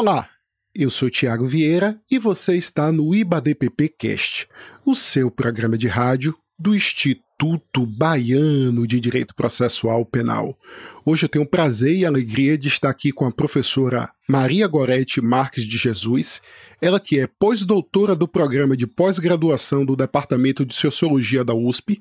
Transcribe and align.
Olá, 0.00 0.28
eu 0.72 0.90
sou 0.90 1.10
Tiago 1.10 1.44
Vieira 1.44 2.00
e 2.08 2.20
você 2.20 2.54
está 2.54 2.92
no 2.92 3.12
IBADPP 3.12 3.88
Cast, 3.98 4.48
o 4.86 4.94
seu 4.94 5.28
programa 5.28 5.76
de 5.76 5.88
rádio 5.88 6.38
do 6.56 6.72
Instituto 6.72 7.84
Baiano 7.84 8.86
de 8.86 9.00
Direito 9.00 9.34
Processual 9.34 10.06
Penal. 10.06 10.56
Hoje 11.04 11.24
eu 11.24 11.28
tenho 11.28 11.44
o 11.44 11.48
prazer 11.48 11.96
e 11.96 12.06
alegria 12.06 12.56
de 12.56 12.68
estar 12.68 12.90
aqui 12.90 13.10
com 13.10 13.26
a 13.26 13.32
professora 13.32 14.08
Maria 14.28 14.68
Gorete 14.68 15.20
Marques 15.20 15.64
de 15.64 15.76
Jesus, 15.76 16.40
ela 16.80 17.00
que 17.00 17.18
é 17.18 17.26
pós-doutora 17.26 18.14
do 18.14 18.28
programa 18.28 18.76
de 18.76 18.86
pós-graduação 18.86 19.84
do 19.84 19.96
Departamento 19.96 20.64
de 20.64 20.76
Sociologia 20.76 21.42
da 21.42 21.54
USP, 21.54 22.00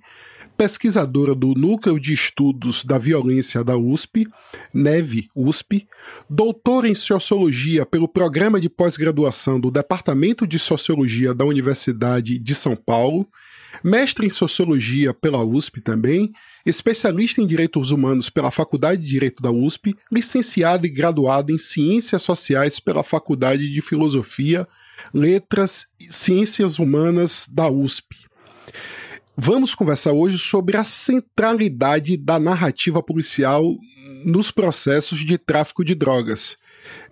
pesquisadora 0.58 1.36
do 1.36 1.54
Núcleo 1.54 2.00
de 2.00 2.14
Estudos 2.14 2.84
da 2.84 2.98
Violência 2.98 3.64
da 3.64 3.78
USP, 3.78 4.28
NEV 4.74 5.30
USP, 5.36 5.88
doutora 6.28 6.90
em 6.90 6.96
Sociologia 6.96 7.86
pelo 7.86 8.08
Programa 8.08 8.60
de 8.60 8.68
Pós-Graduação 8.68 9.60
do 9.60 9.70
Departamento 9.70 10.48
de 10.48 10.58
Sociologia 10.58 11.34
da 11.34 11.46
Universidade 11.46 12.40
de 12.40 12.56
São 12.56 12.76
Paulo, 12.76 13.28
mestre 13.84 14.26
em 14.26 14.32
Sociologia 14.32 15.14
pela 15.14 15.46
USP 15.46 15.80
também, 15.80 16.34
especialista 16.66 17.40
em 17.40 17.46
Direitos 17.46 17.92
Humanos 17.92 18.28
pela 18.28 18.50
Faculdade 18.50 19.04
de 19.04 19.08
Direito 19.08 19.44
da 19.44 19.52
USP, 19.52 19.96
licenciada 20.12 20.88
e 20.88 20.90
graduada 20.90 21.52
em 21.52 21.60
Ciências 21.60 22.24
Sociais 22.24 22.80
pela 22.80 23.04
Faculdade 23.04 23.72
de 23.72 23.82
Filosofia, 23.82 24.68
Letras 25.14 25.86
e 26.00 26.12
Ciências 26.12 26.80
Humanas 26.80 27.48
da 27.48 27.70
USP. 27.70 28.26
Vamos 29.40 29.76
conversar 29.76 30.14
hoje 30.14 30.40
sobre 30.40 30.78
a 30.78 30.84
centralidade 30.84 32.18
da 32.18 32.40
narrativa 32.40 33.04
policial 33.04 33.78
nos 34.26 34.50
processos 34.50 35.20
de 35.20 35.38
tráfico 35.38 35.86
de 35.86 35.94
drogas. 35.94 36.58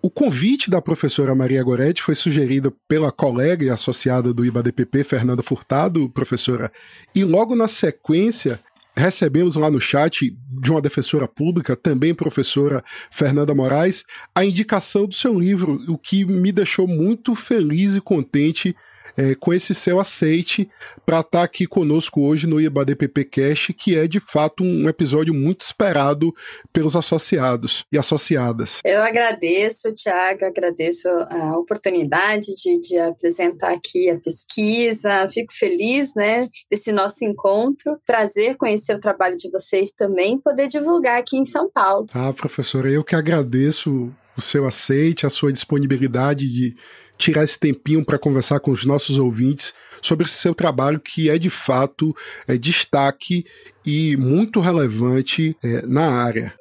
O 0.02 0.10
convite 0.10 0.68
da 0.68 0.82
professora 0.82 1.36
Maria 1.36 1.62
Goretti 1.62 2.02
foi 2.02 2.16
sugerido 2.16 2.72
pela 2.88 3.12
colega 3.12 3.64
e 3.64 3.70
associada 3.70 4.34
do 4.34 4.44
IBADPP, 4.44 5.04
Fernanda 5.04 5.44
Furtado, 5.44 6.10
professora, 6.10 6.72
e 7.14 7.24
logo 7.24 7.56
na 7.56 7.68
sequência 7.68 8.60
recebemos 8.98 9.56
lá 9.56 9.70
no 9.70 9.80
chat 9.80 10.36
de 10.50 10.72
uma 10.72 10.82
defensora 10.82 11.28
pública, 11.28 11.76
também 11.76 12.16
professora 12.16 12.84
Fernanda 13.12 13.54
Moraes, 13.54 14.04
a 14.34 14.44
indicação 14.44 15.06
do 15.06 15.14
seu 15.14 15.38
livro, 15.38 15.80
o 15.88 15.96
que 15.96 16.26
me 16.26 16.52
deixou 16.52 16.88
muito 16.88 17.36
feliz 17.36 17.94
e 17.94 18.02
contente 18.02 18.76
é, 19.18 19.36
com 19.36 19.54
esse 19.54 19.74
seu 19.74 20.00
aceite 20.00 20.70
para 21.06 21.20
estar 21.20 21.40
tá 21.40 21.44
aqui 21.44 21.66
conosco 21.66 22.22
hoje 22.22 22.48
no 22.48 22.60
IBADPP 22.60 23.26
Cash, 23.26 23.72
que 23.78 23.98
é 23.98 24.08
de 24.08 24.20
fato 24.20 24.64
um 24.64 24.88
episódio 24.90 25.34
muito 25.34 25.62
esperado 25.62 26.34
pelos 26.72 26.96
associados 26.96 27.86
e 27.92 27.98
associadas. 27.98 28.80
Eu 28.84 29.02
agradeço, 29.02 29.94
Tiago, 29.94 30.46
agradeço 30.46 31.08
a 31.08 31.58
oportunidade 31.58 32.48
de, 32.56 32.80
de 32.82 32.98
apresentar 32.98 33.74
aqui 33.74 34.10
a 34.10 34.20
pesquisa, 34.20 35.28
fico 35.30 35.54
feliz 35.54 36.14
né, 36.16 36.48
desse 36.70 36.92
nosso 36.92 37.24
encontro, 37.24 38.00
prazer 38.06 38.56
conhecer 38.56 38.96
o 38.96 39.00
trabalho 39.00 39.38
de 39.38 39.50
vocês 39.50 39.92
também, 39.92 40.40
poder 40.40 40.68
divulgar 40.68 41.20
aqui 41.20 41.38
em 41.38 41.46
São 41.46 41.70
Paulo. 41.70 42.08
Ah, 42.14 42.34
professora, 42.34 42.90
eu 42.90 43.04
que 43.04 43.16
agradeço 43.16 44.12
o 44.38 44.42
seu 44.42 44.68
aceite, 44.68 45.26
a 45.26 45.30
sua 45.30 45.52
disponibilidade 45.52 46.48
de 46.48 46.76
tirar 47.18 47.44
esse 47.44 47.60
tempinho 47.60 48.04
para 48.04 48.20
conversar 48.20 48.60
com 48.60 48.72
os 48.72 48.86
nossos 48.86 49.18
ouvintes 49.18 49.74
sobre 50.02 50.26
esse 50.26 50.36
seu 50.36 50.54
trabalho 50.54 51.00
que 51.00 51.30
é 51.30 51.38
de 51.38 51.50
fato 51.50 52.16
é, 52.48 52.58
destaque 52.58 53.46
e 53.86 54.16
muito 54.18 54.60
relevante 54.60 55.58
é, 55.64 55.82
na 55.84 56.24
área. 56.24 56.54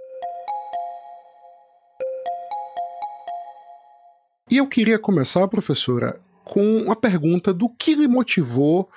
E 4.51 4.59
eu 4.59 4.67
queria 4.67 4.99
começar, 4.99 5.47
professora, 5.49 6.21
com 6.45 6.91
a 6.91 6.97
pergunta 6.97 7.53
do 7.53 7.69
que 7.69 7.95
lhe 7.95 8.07
motivou 8.07 8.89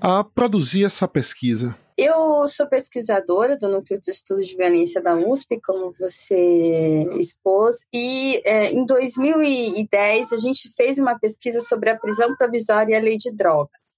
a 0.00 0.24
produzir 0.24 0.84
essa 0.84 1.06
pesquisa. 1.06 1.76
Eu 1.98 2.46
sou 2.46 2.66
pesquisadora 2.68 3.56
do 3.56 3.70
Núcleo 3.70 3.98
de 3.98 4.10
Estudos 4.10 4.46
de 4.46 4.54
Violência 4.54 5.00
da 5.00 5.14
USP, 5.14 5.58
como 5.64 5.94
você 5.98 7.06
expôs, 7.18 7.86
e 7.90 8.42
é, 8.44 8.70
em 8.70 8.84
2010 8.84 10.30
a 10.30 10.36
gente 10.36 10.68
fez 10.76 10.98
uma 10.98 11.18
pesquisa 11.18 11.62
sobre 11.62 11.88
a 11.88 11.98
prisão 11.98 12.36
provisória 12.36 12.92
e 12.92 12.96
a 12.96 13.00
lei 13.00 13.16
de 13.16 13.32
drogas. 13.32 13.96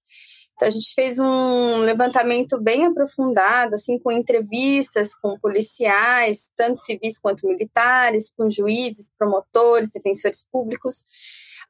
Então, 0.54 0.68
a 0.68 0.70
gente 0.70 0.94
fez 0.94 1.18
um 1.18 1.78
levantamento 1.78 2.60
bem 2.60 2.86
aprofundado, 2.86 3.74
assim, 3.74 3.98
com 3.98 4.12
entrevistas 4.12 5.14
com 5.16 5.38
policiais, 5.38 6.52
tanto 6.56 6.78
civis 6.78 7.18
quanto 7.18 7.48
militares, 7.48 8.32
com 8.36 8.48
juízes, 8.48 9.12
promotores, 9.18 9.92
defensores 9.92 10.44
públicos, 10.52 11.04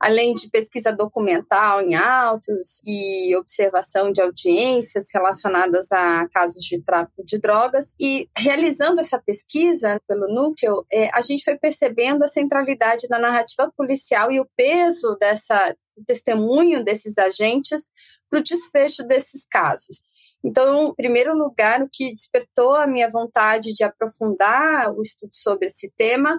além 0.00 0.34
de 0.34 0.48
pesquisa 0.48 0.92
documental 0.92 1.80
em 1.80 1.94
autos 1.94 2.80
e 2.84 3.34
observação 3.36 4.12
de 4.12 4.20
audiências 4.20 5.08
relacionadas 5.12 5.90
a 5.90 6.28
casos 6.28 6.62
de 6.64 6.80
tráfico 6.82 7.24
de 7.24 7.38
drogas. 7.38 7.94
E 8.00 8.28
realizando 8.36 9.00
essa 9.00 9.20
pesquisa 9.20 10.00
pelo 10.06 10.28
núcleo, 10.28 10.84
é, 10.92 11.10
a 11.12 11.20
gente 11.20 11.44
foi 11.44 11.56
percebendo 11.56 12.22
a 12.22 12.28
centralidade 12.28 13.08
da 13.08 13.18
narrativa 13.18 13.72
policial 13.76 14.30
e 14.30 14.40
o 14.40 14.48
peso 14.56 15.16
dessa 15.20 15.74
testemunho 16.06 16.84
desses 16.84 17.18
agentes 17.18 17.88
para 18.30 18.38
o 18.38 18.42
desfecho 18.42 19.02
desses 19.04 19.44
casos. 19.46 20.02
Então, 20.44 20.90
em 20.90 20.94
primeiro 20.94 21.36
lugar, 21.36 21.82
o 21.82 21.88
que 21.92 22.14
despertou 22.14 22.76
a 22.76 22.86
minha 22.86 23.08
vontade 23.10 23.72
de 23.72 23.82
aprofundar 23.82 24.92
o 24.92 25.02
estudo 25.02 25.34
sobre 25.34 25.66
esse 25.66 25.92
tema 25.96 26.38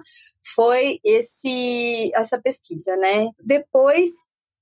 foi 0.60 1.00
esse 1.02 2.10
essa 2.14 2.38
pesquisa, 2.38 2.94
né? 2.94 3.30
Depois 3.42 4.10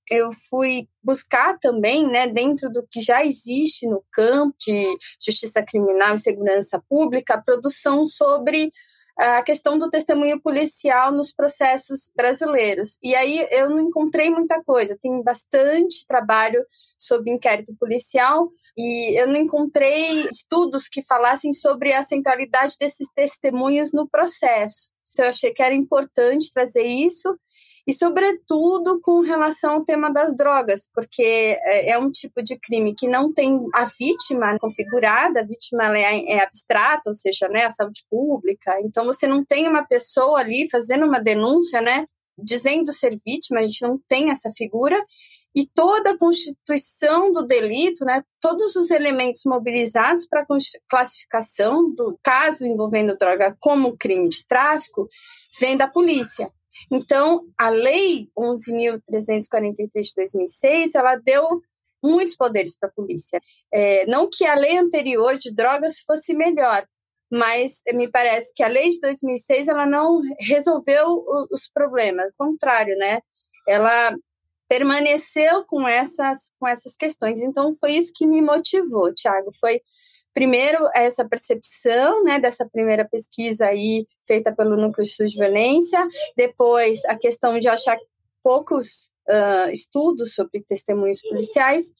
eu 0.09 0.29
fui 0.49 0.87
buscar 1.03 1.59
também, 1.59 2.07
né, 2.07 2.25
dentro 2.25 2.71
do 2.71 2.87
que 2.89 3.01
já 3.01 3.25
existe 3.25 3.85
no 3.85 4.01
campo 4.09 4.55
de 4.57 4.97
justiça 5.21 5.61
criminal 5.61 6.15
e 6.15 6.19
segurança 6.19 6.81
pública, 6.89 7.33
a 7.33 7.41
produção 7.41 8.05
sobre 8.05 8.71
a 9.17 9.43
questão 9.43 9.77
do 9.77 9.89
testemunho 9.89 10.41
policial 10.41 11.11
nos 11.11 11.33
processos 11.33 12.09
brasileiros. 12.15 12.97
E 13.03 13.13
aí 13.13 13.45
eu 13.51 13.69
não 13.69 13.81
encontrei 13.81 14.29
muita 14.29 14.63
coisa, 14.63 14.97
tem 14.99 15.21
bastante 15.21 16.07
trabalho 16.07 16.65
sobre 16.97 17.29
inquérito 17.29 17.75
policial 17.77 18.49
e 18.77 19.21
eu 19.21 19.27
não 19.27 19.35
encontrei 19.35 20.21
estudos 20.31 20.87
que 20.87 21.03
falassem 21.03 21.51
sobre 21.51 21.91
a 21.91 22.03
centralidade 22.03 22.77
desses 22.79 23.09
testemunhos 23.13 23.91
no 23.91 24.07
processo. 24.07 24.97
Então 25.19 25.25
eu 25.25 25.31
achei 25.31 25.51
que 25.51 25.61
era 25.61 25.75
importante 25.75 26.49
trazer 26.49 26.87
isso 26.87 27.37
e, 27.85 27.93
sobretudo, 27.93 29.01
com 29.01 29.19
relação 29.19 29.71
ao 29.71 29.83
tema 29.83 30.09
das 30.09 30.33
drogas, 30.33 30.87
porque 30.93 31.21
é, 31.21 31.89
é 31.89 31.99
um 31.99 32.09
tipo 32.09 32.41
de 32.41 32.57
crime 32.57 32.95
que 32.95 33.05
não 33.05 33.33
tem 33.33 33.59
a 33.75 33.83
vítima 33.83 34.57
configurada, 34.57 35.41
a 35.41 35.45
vítima 35.45 35.97
é, 35.97 36.37
é 36.37 36.41
abstrata, 36.41 37.01
ou 37.07 37.13
seja, 37.13 37.49
né, 37.49 37.65
a 37.65 37.69
saúde 37.69 38.05
pública. 38.09 38.79
Então, 38.81 39.03
você 39.03 39.27
não 39.27 39.43
tem 39.43 39.67
uma 39.67 39.85
pessoa 39.85 40.39
ali 40.39 40.69
fazendo 40.71 41.05
uma 41.05 41.19
denúncia, 41.19 41.81
né, 41.81 42.05
dizendo 42.41 42.89
ser 42.93 43.19
vítima, 43.27 43.59
a 43.59 43.63
gente 43.63 43.81
não 43.81 43.99
tem 44.07 44.31
essa 44.31 44.49
figura. 44.55 44.97
E 45.59 45.69
toda 45.75 46.11
a 46.11 46.17
constituição 46.17 47.33
do 47.33 47.45
delito, 47.45 48.05
né, 48.05 48.23
todos 48.39 48.77
os 48.77 48.89
elementos 48.91 49.41
mobilizados 49.45 50.25
para 50.25 50.43
a 50.43 50.45
classificação 50.89 51.93
do 51.93 52.17
caso 52.23 52.65
envolvendo 52.65 53.17
droga 53.17 53.53
como 53.59 53.97
crime 53.97 54.29
de 54.29 54.47
tráfico, 54.47 55.09
vem 55.59 55.75
da 55.75 55.85
polícia. 55.85 56.49
Então, 56.89 57.45
a 57.57 57.67
Lei 57.67 58.29
11.343 58.39 60.01
de 60.01 60.13
2006, 60.15 60.95
ela 60.95 61.17
deu 61.17 61.61
muitos 62.01 62.37
poderes 62.37 62.77
para 62.79 62.87
a 62.87 62.93
polícia. 62.93 63.41
É, 63.69 64.05
não 64.05 64.29
que 64.31 64.45
a 64.45 64.55
lei 64.55 64.77
anterior 64.77 65.35
de 65.35 65.53
drogas 65.53 65.99
fosse 66.07 66.33
melhor, 66.33 66.87
mas 67.29 67.81
me 67.93 68.09
parece 68.09 68.53
que 68.55 68.63
a 68.63 68.69
lei 68.69 68.91
de 68.91 69.01
2006 69.01 69.67
ela 69.67 69.85
não 69.85 70.21
resolveu 70.39 71.25
os 71.51 71.67
problemas, 71.67 72.31
ao 72.39 72.47
contrário, 72.47 72.95
né? 72.97 73.19
Ela 73.67 74.15
permaneceu 74.69 75.65
com 75.65 75.87
essas 75.87 76.51
com 76.59 76.67
essas 76.67 76.95
questões. 76.95 77.41
Então 77.41 77.75
foi 77.75 77.93
isso 77.93 78.13
que 78.15 78.27
me 78.27 78.41
motivou, 78.41 79.13
Tiago, 79.13 79.49
foi 79.59 79.81
Primeiro, 80.31 80.87
essa 80.95 81.27
percepção 81.27 82.23
né, 82.23 82.39
dessa 82.39 82.63
primeira 82.63 83.03
pesquisa 83.03 83.65
aí 83.65 84.05
feita 84.23 84.55
pelo 84.55 84.77
Núcleo 84.77 85.05
de 85.05 85.27
de 85.27 85.35
Violência, 85.35 86.07
depois 86.37 87.03
a 87.05 87.17
questão 87.17 87.59
de 87.59 87.67
achar 87.67 87.97
poucos 88.43 89.11
uh, 89.27 89.71
estudos 89.71 90.35
sobre 90.35 90.63
testemunhos 90.63 91.21
policiais, 91.21 91.91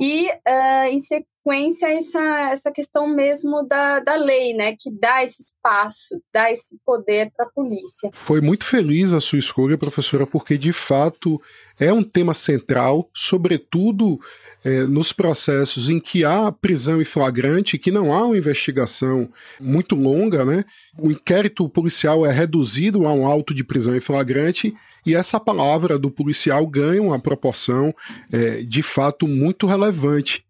e 0.00 0.28
uh, 0.28 0.88
em, 0.88 1.00
consequência 1.44 1.86
essa, 1.92 2.52
essa 2.52 2.72
questão 2.72 3.06
mesmo 3.06 3.62
da, 3.68 4.00
da 4.00 4.16
lei, 4.16 4.54
né, 4.54 4.74
que 4.78 4.90
dá 4.90 5.22
esse 5.22 5.42
espaço, 5.42 6.20
dá 6.32 6.50
esse 6.50 6.78
poder 6.84 7.30
para 7.36 7.46
a 7.46 7.50
polícia. 7.50 8.10
Foi 8.14 8.40
muito 8.40 8.64
feliz 8.64 9.12
a 9.12 9.20
sua 9.20 9.38
escolha, 9.38 9.76
professora, 9.76 10.26
porque 10.26 10.56
de 10.56 10.72
fato 10.72 11.40
é 11.78 11.92
um 11.92 12.02
tema 12.02 12.34
central, 12.34 13.08
sobretudo 13.12 14.20
é, 14.64 14.84
nos 14.84 15.12
processos 15.12 15.90
em 15.90 16.00
que 16.00 16.24
há 16.24 16.50
prisão 16.50 17.00
em 17.02 17.04
flagrante, 17.04 17.78
que 17.78 17.90
não 17.90 18.12
há 18.12 18.24
uma 18.24 18.36
investigação 18.36 19.28
muito 19.60 19.94
longa, 19.94 20.44
né? 20.44 20.64
O 20.98 21.10
inquérito 21.10 21.68
policial 21.68 22.24
é 22.24 22.32
reduzido 22.32 23.06
a 23.06 23.12
um 23.12 23.26
auto 23.26 23.52
de 23.52 23.62
prisão 23.62 23.94
em 23.94 24.00
flagrante 24.00 24.74
e 25.04 25.14
essa 25.14 25.38
palavra 25.38 25.98
do 25.98 26.10
policial 26.10 26.66
ganha 26.66 27.02
uma 27.02 27.18
proporção 27.18 27.94
é, 28.32 28.62
de 28.62 28.82
fato 28.82 29.28
muito 29.28 29.66
relevante. 29.66 30.44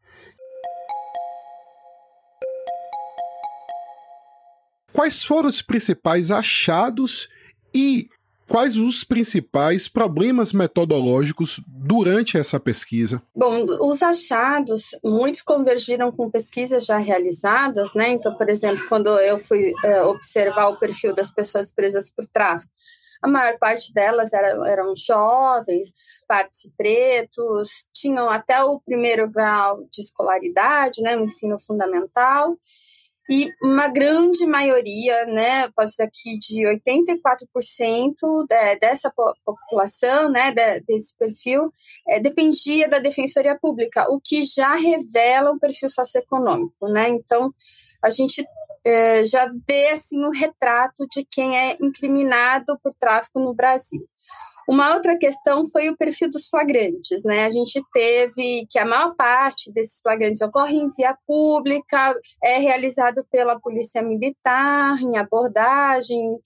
Quais 4.93 5.25
foram 5.25 5.49
os 5.49 5.61
principais 5.61 6.31
achados 6.31 7.29
e 7.75 8.09
Quais 8.49 8.77
os 8.77 9.05
principais 9.05 9.89
problemas 9.89 10.53
metodológicos 10.53 11.61
durante 11.67 12.37
essa 12.37 12.61
pesquisa? 12.61 13.23
Bom, 13.35 13.65
os 13.89 14.03
achados, 14.03 14.91
muitos 15.03 15.43
convergiram 15.43 16.13
com 16.13 16.31
pesquisas 16.31 16.85
já 16.85 16.99
realizadas, 16.99 17.95
né? 17.95 18.11
Então, 18.11 18.35
por 18.37 18.49
exemplo, 18.49 18.87
quando 18.89 19.09
eu 19.21 19.39
fui 19.39 19.73
é, 19.85 20.03
observar 20.03 20.69
o 20.69 20.79
perfil 20.79 21.15
das 21.15 21.33
pessoas 21.33 21.73
presas 21.73 22.11
por 22.11 22.27
tráfico, 22.27 22.73
a 23.25 23.29
maior 23.29 23.59
parte 23.59 23.93
delas 23.95 24.35
era, 24.35 24.49
eram 24.71 24.95
jovens, 24.95 25.95
partes 26.29 26.69
pretos, 26.77 27.87
tinham 27.95 28.29
até 28.29 28.63
o 28.63 28.79
primeiro 28.79 29.31
grau 29.31 29.83
de 29.91 30.03
escolaridade, 30.03 31.01
né, 31.01 31.17
o 31.17 31.25
ensino 31.25 31.59
fundamental, 31.59 32.55
e 33.31 33.51
uma 33.63 33.89
grande 33.89 34.47
maioria, 34.47 35.25
né, 35.27 35.69
posso 35.71 35.91
dizer 35.91 36.03
aqui 36.05 36.39
de 36.39 36.67
84% 36.67 38.47
de, 38.49 38.77
dessa 38.79 39.11
população, 39.45 40.31
né, 40.31 40.53
de, 40.53 40.81
desse 40.81 41.17
perfil, 41.17 41.73
é, 42.09 42.21
dependia 42.21 42.89
da 42.89 42.99
defensoria 42.99 43.59
pública, 43.59 44.07
o 44.11 44.21
que 44.21 44.43
já 44.45 44.75
revela 44.75 45.53
um 45.53 45.59
perfil 45.59 45.89
socioeconômico, 45.89 46.89
né? 46.89 47.09
Então, 47.09 47.53
a 48.03 48.11
gente 48.11 48.47
é, 48.85 49.25
já 49.25 49.51
vê 49.67 49.89
assim 49.89 50.23
o 50.23 50.29
um 50.29 50.31
retrato 50.31 51.07
de 51.11 51.25
quem 51.25 51.59
é 51.59 51.77
incriminado 51.81 52.79
por 52.83 52.95
tráfico 53.01 53.41
no 53.41 53.55
Brasil. 53.55 54.07
Uma 54.69 54.95
outra 54.95 55.17
questão 55.19 55.69
foi 55.69 55.89
o 55.89 55.97
perfil 55.97 56.31
dos 56.31 56.49
flagrantes, 56.49 57.23
né? 57.25 57.45
A 57.45 57.51
gente 57.51 57.83
teve 57.93 58.67
que 58.71 58.79
a 58.79 58.85
maior 58.85 59.15
parte 59.15 59.73
desses 59.73 60.01
flagrantes 60.01 60.41
ocorre 60.41 60.77
em 60.77 60.91
via 60.91 61.17
pública, 61.27 62.15
é 62.43 62.59
realizado 62.59 63.27
pela 63.31 63.61
polícia 63.61 64.03
militar, 64.03 65.01
em 65.03 65.19
abordagem 65.19 66.39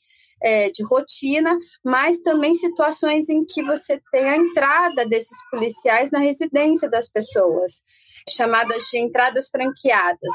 é, 0.43 0.71
de 0.71 0.85
rotina, 0.85 1.57
mas 1.85 2.19
também 2.19 2.55
situações 2.55 3.29
em 3.29 3.45
que 3.45 3.63
você 3.63 4.01
tem 4.13 4.29
a 4.29 4.37
entrada 4.37 5.07
desses 5.07 5.39
policiais 5.51 6.11
na 6.11 6.19
residência 6.19 6.89
das 6.89 7.09
pessoas, 7.09 7.83
chamadas 8.29 8.85
de 8.91 8.99
entradas 8.99 9.49
franqueadas. 9.49 10.35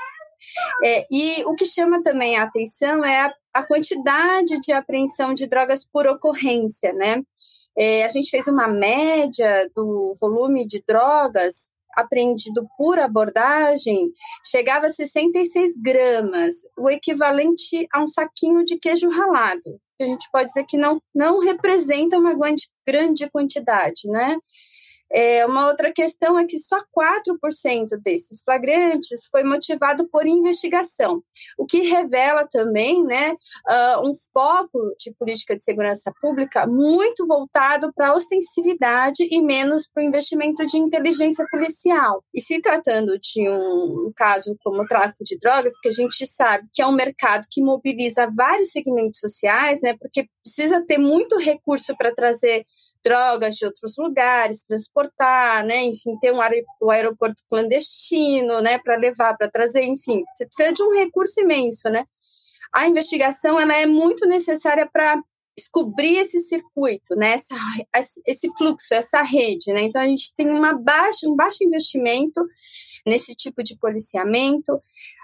É, 0.83 1.05
e 1.09 1.43
o 1.45 1.55
que 1.55 1.65
chama 1.65 2.03
também 2.03 2.37
a 2.37 2.43
atenção 2.43 3.03
é 3.03 3.21
a, 3.21 3.33
a 3.53 3.63
quantidade 3.63 4.59
de 4.61 4.73
apreensão 4.73 5.33
de 5.33 5.47
drogas 5.47 5.85
por 5.85 6.05
ocorrência, 6.05 6.91
né? 6.93 7.21
É, 7.77 8.05
a 8.05 8.09
gente 8.09 8.29
fez 8.29 8.47
uma 8.47 8.67
média 8.67 9.69
do 9.75 10.15
volume 10.19 10.65
de 10.65 10.83
drogas 10.87 11.71
apreendido 11.95 12.67
por 12.77 12.99
abordagem, 12.99 14.11
chegava 14.43 14.87
a 14.87 14.91
66 14.91 15.75
gramas, 15.77 16.55
o 16.77 16.89
equivalente 16.89 17.87
a 17.93 18.03
um 18.03 18.07
saquinho 18.07 18.65
de 18.65 18.77
queijo 18.77 19.09
ralado. 19.09 19.79
A 20.01 20.05
gente 20.05 20.27
pode 20.31 20.47
dizer 20.47 20.65
que 20.65 20.75
não, 20.75 20.99
não 21.13 21.39
representa 21.39 22.17
uma 22.17 22.33
grande 22.33 23.29
quantidade, 23.31 24.07
né? 24.07 24.37
É, 25.13 25.45
uma 25.45 25.67
outra 25.67 25.93
questão 25.93 26.39
é 26.39 26.45
que 26.45 26.57
só 26.57 26.77
4% 26.97 28.01
desses 28.03 28.41
flagrantes 28.43 29.27
foi 29.29 29.43
motivado 29.43 30.09
por 30.09 30.25
investigação, 30.25 31.21
o 31.57 31.65
que 31.65 31.81
revela 31.81 32.47
também 32.49 33.03
né, 33.05 33.31
uh, 33.31 34.09
um 34.09 34.13
foco 34.33 34.79
de 34.99 35.13
política 35.13 35.55
de 35.55 35.63
segurança 35.63 36.11
pública 36.19 36.65
muito 36.65 37.27
voltado 37.27 37.93
para 37.93 38.09
a 38.09 38.15
ostensividade 38.15 39.27
e 39.29 39.41
menos 39.41 39.87
para 39.87 40.03
o 40.03 40.05
investimento 40.05 40.65
de 40.65 40.77
inteligência 40.77 41.45
policial. 41.51 42.23
E 42.33 42.41
se 42.41 42.59
tratando 42.59 43.19
de 43.19 43.47
um 43.47 44.11
caso 44.15 44.57
como 44.63 44.81
o 44.81 44.87
tráfico 44.87 45.23
de 45.23 45.37
drogas, 45.37 45.77
que 45.79 45.89
a 45.89 45.91
gente 45.91 46.25
sabe 46.25 46.67
que 46.73 46.81
é 46.81 46.87
um 46.87 46.91
mercado 46.91 47.45
que 47.51 47.61
mobiliza 47.61 48.31
vários 48.35 48.71
segmentos 48.71 49.19
sociais, 49.19 49.79
né, 49.81 49.95
porque 49.99 50.27
precisa 50.43 50.83
ter 50.85 50.97
muito 50.97 51.37
recurso 51.37 51.95
para 51.95 52.13
trazer 52.13 52.65
drogas 53.03 53.55
de 53.55 53.65
outros 53.65 53.97
lugares, 53.97 54.63
transportar, 54.63 55.65
né? 55.65 55.83
Enfim, 55.83 56.17
ter 56.19 56.31
um 56.31 56.39
o 56.81 56.91
aeroporto 56.91 57.43
clandestino, 57.49 58.61
né? 58.61 58.79
Para 58.79 58.95
levar, 58.95 59.35
para 59.37 59.49
trazer, 59.49 59.83
enfim, 59.83 60.23
você 60.35 60.45
precisa 60.45 60.73
de 60.73 60.83
um 60.83 60.93
recurso 60.93 61.41
imenso, 61.41 61.89
né? 61.89 62.05
A 62.73 62.87
investigação 62.87 63.59
ela 63.59 63.75
é 63.75 63.85
muito 63.85 64.25
necessária 64.25 64.89
para 64.91 65.21
descobrir 65.55 66.17
esse 66.17 66.39
circuito, 66.39 67.15
né? 67.15 67.33
Essa, 67.33 67.55
esse 68.25 68.49
fluxo, 68.57 68.93
essa 68.93 69.21
rede, 69.21 69.71
né? 69.71 69.81
Então 69.81 70.01
a 70.01 70.07
gente 70.07 70.33
tem 70.35 70.49
uma 70.49 70.73
baixa, 70.73 71.27
um 71.27 71.35
baixo 71.35 71.63
investimento 71.63 72.43
nesse 73.05 73.35
tipo 73.35 73.63
de 73.63 73.77
policiamento. 73.77 74.79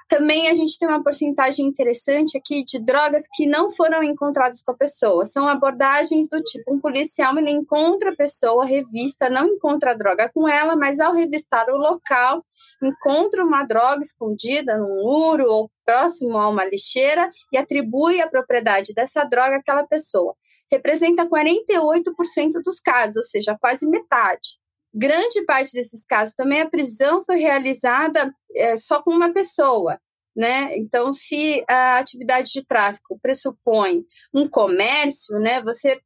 Também 0.08 0.50
a 0.50 0.56
gente 0.56 0.78
tem 0.80 0.88
uma 0.88 1.04
porcentagem 1.04 1.66
interessante 1.66 2.36
aqui 2.36 2.64
de 2.66 2.80
drogas 2.80 3.24
que 3.32 3.46
não 3.46 3.70
foram 3.70 4.02
encontradas 4.02 4.64
com 4.64 4.72
a 4.72 4.78
pessoa. 4.78 5.24
São 5.24 5.48
abordagens 5.48 6.28
do 6.28 6.42
tipo: 6.42 6.74
um 6.74 6.80
policial 6.80 7.38
ele 7.38 7.52
encontra 7.52 8.12
a 8.12 8.16
pessoa, 8.16 8.66
revista, 8.66 9.30
não 9.30 9.48
encontra 9.48 9.92
a 9.92 9.96
droga 9.96 10.30
com 10.34 10.50
ela, 10.50 10.76
mas 10.76 11.00
ao 11.00 11.14
revistar 11.14 11.70
o 11.70 11.78
local, 11.78 12.44
encontra 12.82 13.46
uma 13.46 13.64
droga 13.64 14.02
escondida 14.02 14.78
num 14.78 15.04
muro 15.04 15.46
ou 15.48 15.72
próximo 15.86 16.38
a 16.38 16.50
uma 16.50 16.66
lixeira 16.66 17.30
e 17.54 17.58
atribui 17.58 18.20
a 18.20 18.28
propriedade 18.28 18.94
dessa 18.94 19.24
droga 19.24 19.58
àquela 19.58 19.86
pessoa. 19.86 20.36
Representa 20.72 21.28
48% 21.28 22.62
dos 22.64 22.80
casos, 22.80 23.18
ou 23.18 23.24
seja, 23.24 23.58
quase 23.60 23.88
metade. 23.88 24.60
Grande 24.94 25.46
parte 25.46 25.74
desses 25.74 26.06
casos 26.06 26.34
também 26.34 26.62
a 26.62 26.70
prisão 26.70 27.24
foi 27.24 27.38
realizada 27.38 28.34
é, 28.56 28.76
só 28.76 29.02
com 29.02 29.12
uma 29.12 29.32
pessoa. 29.32 30.00
Né? 30.36 30.78
Então, 30.78 31.12
se 31.12 31.64
a 31.68 31.98
atividade 31.98 32.52
de 32.52 32.66
tráfico 32.66 33.20
pressupõe 33.22 34.04
um 34.34 34.48
comércio, 34.48 35.38
né, 35.40 35.62
você 35.62 36.00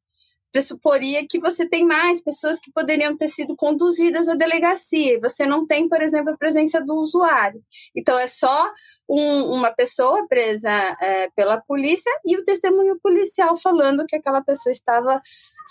pressuporia 0.54 1.26
que 1.28 1.40
você 1.40 1.68
tem 1.68 1.84
mais 1.84 2.22
pessoas 2.22 2.60
que 2.60 2.70
poderiam 2.72 3.16
ter 3.16 3.26
sido 3.26 3.56
conduzidas 3.56 4.28
à 4.28 4.36
delegacia. 4.36 5.18
Você 5.20 5.44
não 5.46 5.66
tem, 5.66 5.88
por 5.88 6.00
exemplo, 6.00 6.32
a 6.32 6.36
presença 6.36 6.80
do 6.80 6.94
usuário. 6.94 7.60
Então, 7.94 8.16
é 8.20 8.28
só 8.28 8.70
um, 9.08 9.56
uma 9.56 9.72
pessoa 9.72 10.24
presa 10.28 10.70
é, 11.02 11.28
pela 11.30 11.60
polícia 11.60 12.10
e 12.24 12.36
o 12.36 12.44
testemunho 12.44 12.96
policial 13.02 13.56
falando 13.56 14.06
que 14.06 14.14
aquela 14.14 14.42
pessoa 14.42 14.72
estava 14.72 15.20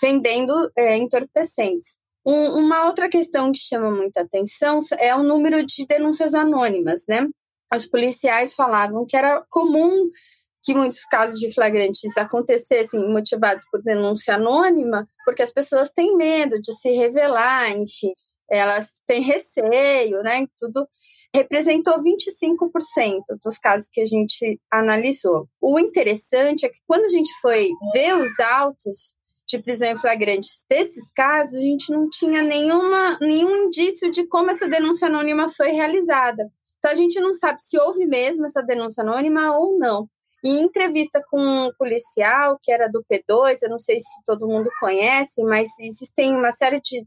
vendendo 0.02 0.52
é, 0.76 0.96
entorpecentes. 0.96 1.98
Um, 2.26 2.58
uma 2.58 2.86
outra 2.86 3.08
questão 3.08 3.52
que 3.52 3.58
chama 3.58 3.90
muita 3.90 4.22
atenção 4.22 4.80
é 4.98 5.14
o 5.14 5.22
número 5.22 5.64
de 5.64 5.86
denúncias 5.86 6.34
anônimas, 6.34 7.04
né? 7.08 7.26
Os 7.74 7.86
policiais 7.86 8.54
falavam 8.54 9.04
que 9.06 9.16
era 9.16 9.44
comum 9.50 10.08
que 10.62 10.74
muitos 10.74 11.04
casos 11.04 11.38
de 11.38 11.52
flagrantes 11.52 12.16
acontecessem 12.16 13.06
motivados 13.06 13.64
por 13.70 13.82
denúncia 13.82 14.36
anônima, 14.36 15.06
porque 15.24 15.42
as 15.42 15.52
pessoas 15.52 15.90
têm 15.90 16.16
medo 16.16 16.60
de 16.62 16.72
se 16.72 16.90
revelar, 16.92 17.70
enfim, 17.70 18.12
elas 18.50 18.88
têm 19.06 19.20
receio, 19.20 20.22
né? 20.22 20.46
Tudo 20.58 20.88
representou 21.34 21.94
25% 21.94 23.22
dos 23.42 23.58
casos 23.58 23.88
que 23.92 24.00
a 24.00 24.06
gente 24.06 24.58
analisou. 24.70 25.46
O 25.60 25.78
interessante 25.78 26.64
é 26.64 26.68
que 26.70 26.78
quando 26.86 27.04
a 27.04 27.08
gente 27.08 27.30
foi 27.42 27.68
ver 27.92 28.16
os 28.16 28.38
autos 28.40 29.16
de 29.56 29.62
prisão 29.62 29.88
em 29.88 29.96
flagrantes 29.96 30.64
desses 30.68 31.12
casos, 31.12 31.54
a 31.54 31.62
gente 31.62 31.90
não 31.92 32.08
tinha 32.08 32.42
nenhuma, 32.42 33.18
nenhum 33.20 33.66
indício 33.66 34.10
de 34.10 34.26
como 34.26 34.50
essa 34.50 34.68
denúncia 34.68 35.06
anônima 35.06 35.48
foi 35.48 35.70
realizada. 35.70 36.50
Então, 36.78 36.90
a 36.90 36.94
gente 36.94 37.20
não 37.20 37.32
sabe 37.32 37.62
se 37.62 37.78
houve 37.78 38.06
mesmo 38.06 38.44
essa 38.44 38.62
denúncia 38.62 39.02
anônima 39.02 39.56
ou 39.58 39.78
não. 39.78 40.08
em 40.44 40.60
entrevista 40.60 41.22
com 41.30 41.40
um 41.40 41.70
policial, 41.78 42.58
que 42.62 42.70
era 42.70 42.86
do 42.86 43.02
P2, 43.10 43.60
eu 43.62 43.70
não 43.70 43.78
sei 43.78 43.98
se 43.98 44.22
todo 44.26 44.46
mundo 44.46 44.68
conhece, 44.78 45.42
mas 45.42 45.70
existem 45.80 46.34
uma 46.36 46.52
série 46.52 46.80
de. 46.80 47.06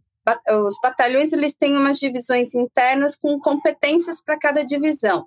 Os 0.49 0.75
batalhões 0.81 1.31
eles 1.31 1.55
têm 1.55 1.77
umas 1.77 1.99
divisões 1.99 2.55
internas 2.55 3.15
com 3.15 3.39
competências 3.39 4.21
para 4.23 4.39
cada 4.39 4.63
divisão. 4.63 5.25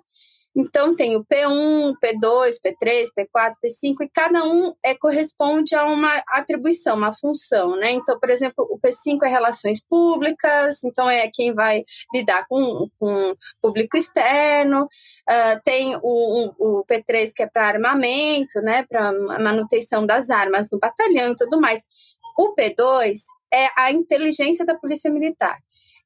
Então, 0.55 0.95
tem 0.95 1.15
o 1.15 1.23
P1, 1.23 1.93
P2, 2.03 2.55
P3, 2.63 3.05
P4, 3.17 3.53
P5, 3.63 3.95
e 4.01 4.09
cada 4.09 4.43
um 4.43 4.73
é, 4.83 4.93
corresponde 4.93 5.75
a 5.75 5.85
uma 5.85 6.21
atribuição, 6.27 6.97
uma 6.97 7.13
função, 7.13 7.77
né? 7.77 7.91
Então, 7.91 8.19
por 8.19 8.29
exemplo, 8.29 8.67
o 8.69 8.77
P5 8.77 9.23
é 9.23 9.27
relações 9.29 9.81
públicas, 9.81 10.83
então 10.83 11.09
é 11.09 11.29
quem 11.33 11.53
vai 11.53 11.83
lidar 12.13 12.45
com, 12.49 12.87
com 12.99 13.35
público 13.61 13.95
externo, 13.95 14.83
uh, 14.83 15.61
tem 15.63 15.95
o, 15.95 16.01
o, 16.03 16.79
o, 16.79 16.85
P3 16.85 17.31
que 17.33 17.43
é 17.43 17.47
para 17.47 17.67
armamento, 17.67 18.59
né? 18.61 18.85
Para 18.89 19.11
manutenção 19.39 20.05
das 20.05 20.29
armas 20.29 20.67
no 20.71 20.79
batalhão 20.79 21.31
e 21.31 21.35
tudo 21.35 21.61
mais. 21.61 21.81
O 22.37 22.53
P2 22.55 23.13
é 23.53 23.69
a 23.77 23.91
inteligência 23.91 24.65
da 24.65 24.75
polícia 24.75 25.11
militar. 25.11 25.57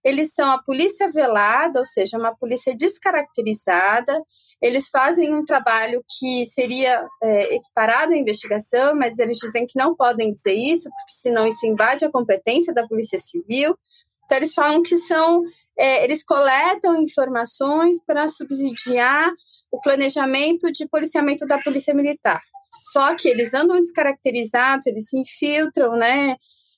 Eles 0.06 0.34
são 0.36 0.52
a 0.52 0.62
polícia 0.62 1.10
velada, 1.10 1.80
ou 1.80 1.86
seja, 1.86 2.20
uma 2.20 2.36
polícia 2.36 2.78
descaracterizada. 2.78 4.16
Eles 4.62 4.88
fazem 4.90 5.34
um 5.34 5.44
trabalho 5.44 6.06
que 6.08 6.46
seria 6.46 7.04
é, 7.24 7.56
equiparado 7.56 8.14
à 8.14 8.16
investigação, 8.16 8.96
mas 8.96 9.18
eles 9.18 9.40
dizem 9.40 9.66
que 9.66 9.80
não 9.80 9.96
podem 9.96 10.32
dizer 10.32 10.54
isso, 10.54 10.84
porque 10.84 11.12
senão 11.22 11.48
isso 11.48 11.66
invade 11.66 12.06
a 12.06 12.12
competência 12.12 12.72
da 12.72 12.88
polícia 12.88 13.18
civil. 13.18 13.76
Então, 14.26 14.38
eles 14.38 14.54
falam 14.54 14.84
que 14.84 14.96
são, 15.00 15.42
é, 15.78 16.04
eles 16.04 16.24
coletam 16.24 17.02
informações 17.02 17.98
para 18.06 18.28
subsidiar 18.28 19.32
o 19.72 19.82
planejamento 19.82 20.72
de 20.72 20.88
policiamento 20.88 21.48
da 21.48 21.58
polícia 21.58 21.96
militar. 21.96 22.42
Só 22.92 23.16
que 23.16 23.28
eles 23.28 23.56
andam 23.56 23.80
descaracterizados, 23.80 24.86
eles 24.86 25.10
se 25.10 25.18
infiltram, 25.18 25.94
né? 25.94 26.36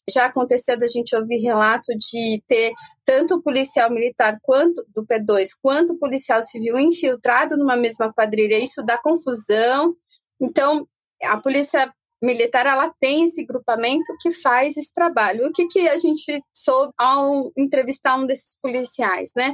Já 0.10 0.26
aconteceu 0.26 0.80
da 0.80 0.88
gente 0.88 1.16
ouvir 1.16 1.38
relato 1.38 1.92
de 1.98 2.42
ter 2.48 2.74
tanto 3.04 3.42
policial 3.42 3.90
militar 3.92 4.38
quanto 4.42 4.86
do 4.96 5.06
P2 5.06 5.50
quanto 5.62 5.98
policial 5.98 6.42
civil 6.42 6.80
infiltrado 6.80 7.58
numa 7.58 7.76
mesma 7.76 8.14
quadrilha. 8.14 8.58
Isso 8.58 8.82
dá 8.84 8.98
confusão. 8.98 9.94
Então, 10.42 10.88
a 11.24 11.38
polícia 11.42 11.92
militar 12.22 12.66
ela 12.66 12.92
tem 13.00 13.26
esse 13.26 13.46
grupamento 13.46 14.14
que 14.22 14.32
faz 14.32 14.78
esse 14.78 14.94
trabalho. 14.94 15.48
O 15.48 15.52
que, 15.52 15.68
que 15.68 15.88
a 15.88 15.98
gente 15.98 16.42
soube 16.54 16.94
ao 16.98 17.52
entrevistar 17.58 18.18
um 18.18 18.26
desses 18.26 18.58
policiais, 18.62 19.32
né? 19.36 19.54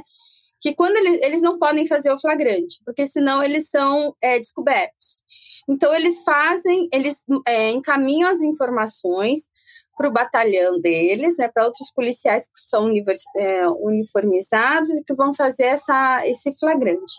Que 0.60 0.74
quando 0.74 0.96
eles, 0.96 1.20
eles 1.22 1.42
não 1.42 1.58
podem 1.58 1.86
fazer 1.86 2.10
o 2.10 2.18
flagrante, 2.18 2.80
porque 2.86 3.06
senão 3.06 3.42
eles 3.42 3.68
são 3.68 4.14
é, 4.22 4.38
descobertos. 4.38 5.22
Então 5.68 5.94
eles 5.94 6.22
fazem, 6.22 6.88
eles 6.92 7.24
é, 7.46 7.70
encaminham 7.70 8.30
as 8.30 8.40
informações 8.40 9.50
para 9.96 10.08
o 10.08 10.12
batalhão 10.12 10.80
deles, 10.80 11.36
né, 11.36 11.48
para 11.48 11.64
outros 11.64 11.90
policiais 11.92 12.44
que 12.44 12.60
são 12.60 12.90
é, 13.36 13.68
uniformizados 13.68 14.90
e 14.90 15.04
que 15.04 15.14
vão 15.14 15.34
fazer 15.34 15.64
essa, 15.64 16.22
esse 16.26 16.52
flagrante. 16.58 17.14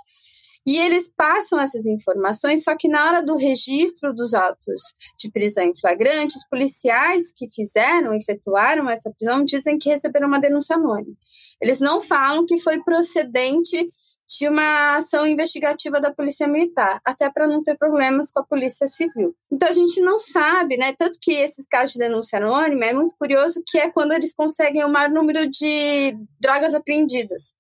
E 0.67 0.79
eles 0.79 1.13
passam 1.15 1.59
essas 1.59 1.85
informações, 1.85 2.63
só 2.63 2.75
que 2.75 2.87
na 2.87 3.05
hora 3.05 3.21
do 3.21 3.35
registro 3.35 4.11
dos 4.11 4.33
autos 4.33 4.81
de 5.19 5.29
prisão 5.29 5.65
em 5.65 5.77
flagrante, 5.79 6.35
os 6.35 6.47
policiais 6.49 7.31
que 7.37 7.47
fizeram, 7.53 8.15
efetuaram 8.15 8.89
essa 8.89 9.11
prisão, 9.11 9.45
dizem 9.45 9.77
que 9.77 9.89
receberam 9.89 10.27
uma 10.27 10.39
denúncia 10.39 10.75
anônima. 10.75 11.15
Eles 11.61 11.79
não 11.79 12.01
falam 12.01 12.47
que 12.47 12.57
foi 12.57 12.81
procedente 12.83 13.87
de 14.27 14.47
uma 14.47 14.97
ação 14.97 15.27
investigativa 15.27 16.01
da 16.01 16.13
Polícia 16.13 16.47
Militar, 16.47 16.99
até 17.05 17.29
para 17.29 17.47
não 17.47 17.63
ter 17.63 17.77
problemas 17.77 18.31
com 18.31 18.39
a 18.39 18.45
Polícia 18.45 18.87
Civil. 18.87 19.35
Então 19.51 19.69
a 19.69 19.71
gente 19.71 20.01
não 20.01 20.19
sabe, 20.19 20.77
né? 20.77 20.93
Tanto 20.97 21.19
que 21.21 21.31
esses 21.31 21.67
casos 21.67 21.93
de 21.93 21.99
denúncia 21.99 22.37
anônima 22.37 22.85
é 22.85 22.93
muito 22.93 23.15
curioso 23.17 23.61
que 23.65 23.77
é 23.77 23.89
quando 23.89 24.13
eles 24.13 24.33
conseguem 24.33 24.83
o 24.83 24.89
maior 24.89 25.09
número 25.09 25.49
de 25.49 26.17
drogas 26.39 26.73
apreendidas. 26.73 27.53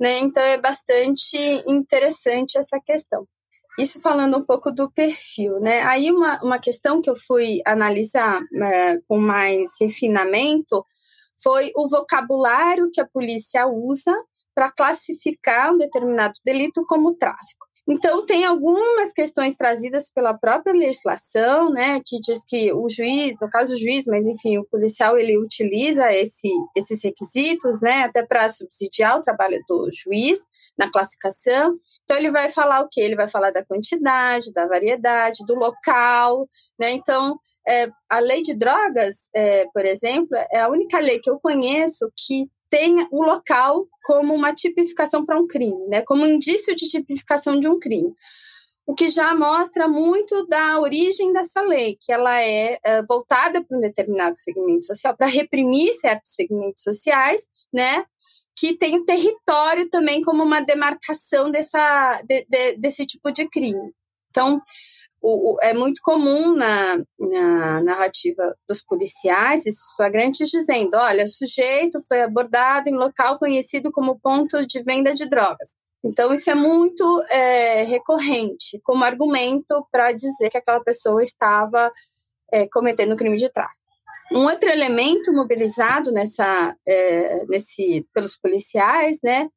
Né? 0.00 0.18
Então 0.20 0.42
é 0.42 0.58
bastante 0.58 1.36
interessante 1.66 2.56
essa 2.56 2.80
questão. 2.80 3.26
Isso 3.78 4.00
falando 4.00 4.36
um 4.36 4.44
pouco 4.44 4.72
do 4.72 4.90
perfil, 4.90 5.60
né? 5.60 5.82
Aí 5.82 6.10
uma, 6.10 6.40
uma 6.42 6.58
questão 6.58 7.00
que 7.00 7.08
eu 7.08 7.14
fui 7.14 7.60
analisar 7.64 8.40
é, 8.60 8.98
com 9.06 9.18
mais 9.18 9.70
refinamento 9.80 10.84
foi 11.40 11.70
o 11.76 11.88
vocabulário 11.88 12.90
que 12.92 13.00
a 13.00 13.06
polícia 13.06 13.68
usa 13.68 14.12
para 14.58 14.72
classificar 14.72 15.72
um 15.72 15.78
determinado 15.78 16.32
delito 16.44 16.84
como 16.88 17.14
tráfico. 17.14 17.68
Então, 17.88 18.26
tem 18.26 18.44
algumas 18.44 19.12
questões 19.12 19.56
trazidas 19.56 20.10
pela 20.10 20.36
própria 20.36 20.74
legislação, 20.74 21.70
né, 21.70 22.02
que 22.04 22.18
diz 22.18 22.44
que 22.44 22.72
o 22.72 22.88
juiz, 22.90 23.36
no 23.40 23.48
caso 23.48 23.72
o 23.72 23.78
juiz, 23.78 24.04
mas 24.08 24.26
enfim, 24.26 24.58
o 24.58 24.66
policial, 24.66 25.16
ele 25.16 25.38
utiliza 25.38 26.12
esse, 26.12 26.50
esses 26.76 27.02
requisitos, 27.04 27.80
né, 27.80 28.02
até 28.02 28.26
para 28.26 28.48
subsidiar 28.48 29.16
o 29.16 29.22
trabalho 29.22 29.62
do 29.68 29.88
juiz 29.92 30.40
na 30.76 30.90
classificação. 30.90 31.76
Então, 32.02 32.16
ele 32.16 32.32
vai 32.32 32.48
falar 32.48 32.80
o 32.80 32.88
quê? 32.90 33.00
Ele 33.00 33.16
vai 33.16 33.28
falar 33.28 33.52
da 33.52 33.64
quantidade, 33.64 34.52
da 34.52 34.66
variedade, 34.66 35.46
do 35.46 35.54
local, 35.54 36.48
né, 36.78 36.90
então, 36.90 37.38
é, 37.66 37.88
a 38.10 38.18
lei 38.18 38.42
de 38.42 38.54
drogas, 38.54 39.30
é, 39.34 39.66
por 39.72 39.86
exemplo, 39.86 40.36
é 40.50 40.60
a 40.60 40.68
única 40.68 40.98
lei 40.98 41.20
que 41.20 41.30
eu 41.30 41.38
conheço 41.38 42.10
que 42.16 42.50
tem 42.70 43.06
o 43.10 43.22
local 43.22 43.86
como 44.04 44.34
uma 44.34 44.54
tipificação 44.54 45.24
para 45.24 45.38
um 45.38 45.46
crime, 45.46 45.86
né? 45.88 46.02
como 46.02 46.24
um 46.24 46.26
indício 46.26 46.74
de 46.74 46.88
tipificação 46.88 47.58
de 47.58 47.68
um 47.68 47.78
crime. 47.78 48.12
O 48.86 48.94
que 48.94 49.08
já 49.08 49.34
mostra 49.34 49.86
muito 49.86 50.46
da 50.46 50.80
origem 50.80 51.32
dessa 51.32 51.60
lei, 51.60 51.98
que 52.00 52.10
ela 52.10 52.42
é, 52.42 52.78
é 52.82 53.02
voltada 53.02 53.62
para 53.62 53.76
um 53.76 53.80
determinado 53.80 54.36
segmento 54.38 54.86
social, 54.86 55.14
para 55.14 55.26
reprimir 55.26 55.92
certos 55.94 56.34
segmentos 56.34 56.82
sociais, 56.82 57.42
né? 57.72 58.04
que 58.58 58.76
tem 58.76 58.96
o 58.96 59.04
território 59.04 59.88
também 59.88 60.20
como 60.22 60.42
uma 60.42 60.60
demarcação 60.60 61.50
dessa, 61.50 62.20
de, 62.22 62.44
de, 62.48 62.76
desse 62.76 63.06
tipo 63.06 63.30
de 63.30 63.48
crime. 63.48 63.92
Então, 64.30 64.60
o, 65.20 65.54
o, 65.54 65.56
é 65.60 65.74
muito 65.74 66.00
comum 66.02 66.54
na, 66.54 66.96
na, 67.18 67.82
narrativa 67.82 68.54
dos 68.68 68.82
policiais, 68.82 69.66
esses 69.66 69.94
flagrantes, 69.96 70.48
dizendo: 70.48 70.96
olha, 70.96 71.24
o 71.24 71.28
sujeito 71.28 71.98
foi 72.06 72.22
abordado 72.22 72.88
em 72.88 72.96
local 72.96 73.38
conhecido 73.38 73.90
como 73.90 74.18
ponto 74.20 74.64
de 74.66 74.82
venda 74.82 75.12
de 75.12 75.28
drogas. 75.28 75.76
Então, 76.04 76.32
isso 76.32 76.48
é 76.48 76.54
muito 76.54 77.22
é, 77.28 77.82
recorrente 77.82 78.80
como 78.84 79.02
argumento 79.02 79.84
para 79.90 80.12
dizer 80.12 80.48
que 80.48 80.58
aquela 80.58 80.82
pessoa 80.82 81.22
estava 81.22 81.92
é, 82.52 82.68
cometendo 82.68 83.16
crime 83.16 83.36
de 83.36 83.48
tráfico. 83.48 83.76
Um 84.32 84.44
outro 84.44 84.68
elemento 84.68 85.32
mobilizado 85.32 86.12
nessa, 86.12 86.76
é, 86.86 87.44
nesse, 87.46 88.06
pelos 88.14 88.36
policiais 88.36 89.18
né, 89.24 89.48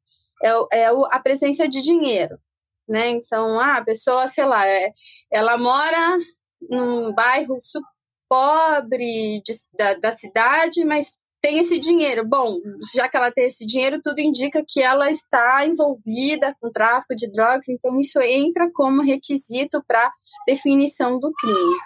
é, 0.42 0.80
é 0.80 0.86
a 0.86 1.20
presença 1.20 1.68
de 1.68 1.80
dinheiro 1.80 2.36
né? 2.92 3.08
Então, 3.08 3.58
ah, 3.58 3.78
a 3.78 3.84
pessoa, 3.84 4.28
sei 4.28 4.44
lá, 4.44 4.68
é, 4.68 4.92
ela 5.32 5.56
mora 5.56 6.18
num 6.70 7.12
bairro 7.14 7.56
pobre 8.28 9.42
de, 9.44 9.52
da, 9.76 9.94
da 9.94 10.12
cidade, 10.12 10.84
mas 10.84 11.18
tem 11.40 11.58
esse 11.58 11.78
dinheiro. 11.78 12.26
Bom, 12.26 12.58
já 12.94 13.08
que 13.08 13.16
ela 13.16 13.32
tem 13.32 13.46
esse 13.46 13.66
dinheiro, 13.66 14.00
tudo 14.02 14.20
indica 14.20 14.62
que 14.66 14.80
ela 14.80 15.10
está 15.10 15.66
envolvida 15.66 16.54
com 16.60 16.70
tráfico 16.70 17.16
de 17.16 17.30
drogas, 17.32 17.68
então 17.68 17.98
isso 17.98 18.20
entra 18.20 18.70
como 18.72 19.02
requisito 19.02 19.82
para 19.86 20.12
definição 20.46 21.18
do 21.18 21.32
crime. 21.32 21.76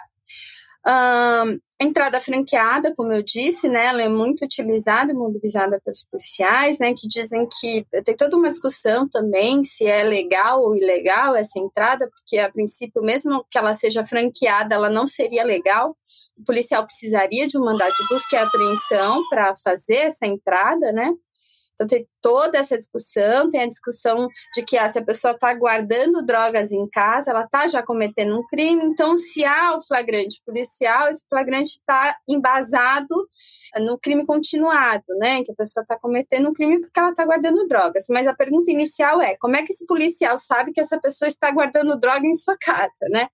Um, 0.87 1.59
entrada 1.81 2.21
franqueada, 2.21 2.93
como 2.95 3.11
eu 3.11 3.21
disse, 3.21 3.67
né, 3.67 3.87
ela 3.87 4.01
é 4.01 4.07
muito 4.07 4.45
utilizada 4.45 5.11
e 5.11 5.15
mobilizada 5.15 5.81
pelos 5.83 6.01
policiais, 6.09 6.79
né, 6.79 6.93
que 6.95 7.09
dizem 7.09 7.45
que 7.59 7.85
tem 8.05 8.15
toda 8.15 8.37
uma 8.37 8.47
discussão 8.49 9.07
também 9.09 9.65
se 9.65 9.85
é 9.85 10.01
legal 10.03 10.63
ou 10.63 10.77
ilegal 10.77 11.35
essa 11.35 11.59
entrada, 11.59 12.09
porque 12.09 12.37
a 12.37 12.49
princípio, 12.49 13.01
mesmo 13.01 13.45
que 13.51 13.57
ela 13.57 13.75
seja 13.75 14.05
franqueada, 14.05 14.75
ela 14.75 14.89
não 14.89 15.05
seria 15.05 15.43
legal. 15.43 15.95
O 16.37 16.43
policial 16.45 16.85
precisaria 16.85 17.45
de 17.47 17.57
um 17.57 17.65
mandado 17.65 17.93
de 17.93 18.07
busca 18.07 18.37
e 18.37 18.39
apreensão 18.39 19.27
para 19.29 19.53
fazer 19.57 19.97
essa 19.97 20.25
entrada, 20.25 20.93
né? 20.93 21.11
Então, 21.77 21.85
tem 21.85 22.07
toda 22.19 22.57
essa 22.57 22.75
discussão, 22.75 23.51
tem 23.51 23.61
a 23.61 23.67
discussão 23.67 24.27
de 24.55 24.63
que 24.63 24.75
ah, 24.75 24.89
se 24.89 24.97
a 24.97 25.05
pessoa 25.05 25.33
está 25.35 25.53
guardando 25.53 26.25
drogas 26.25 26.71
em 26.71 26.89
casa, 26.89 27.29
ela 27.29 27.43
está 27.43 27.67
já 27.67 27.83
cometendo 27.83 28.35
um 28.35 28.45
crime, 28.47 28.83
então, 28.83 29.15
se 29.15 29.45
há 29.45 29.77
o 29.77 29.83
flagrante 29.83 30.41
policial, 30.43 31.07
esse 31.09 31.23
flagrante 31.29 31.73
está 31.73 32.17
embasado 32.27 33.27
no 33.79 33.99
crime 33.99 34.25
continuado, 34.25 35.05
né? 35.19 35.43
Que 35.43 35.51
a 35.51 35.55
pessoa 35.55 35.83
está 35.83 35.97
cometendo 35.99 36.49
um 36.49 36.53
crime 36.53 36.81
porque 36.81 36.99
ela 36.99 37.11
está 37.11 37.23
guardando 37.23 37.67
drogas. 37.67 38.05
Mas 38.09 38.25
a 38.25 38.33
pergunta 38.33 38.71
inicial 38.71 39.21
é: 39.21 39.35
como 39.37 39.55
é 39.55 39.63
que 39.63 39.71
esse 39.71 39.85
policial 39.85 40.37
sabe 40.39 40.71
que 40.73 40.81
essa 40.81 40.99
pessoa 40.99 41.27
está 41.27 41.51
guardando 41.51 41.99
droga 41.99 42.25
em 42.25 42.35
sua 42.35 42.57
casa, 42.57 43.05
né? 43.11 43.27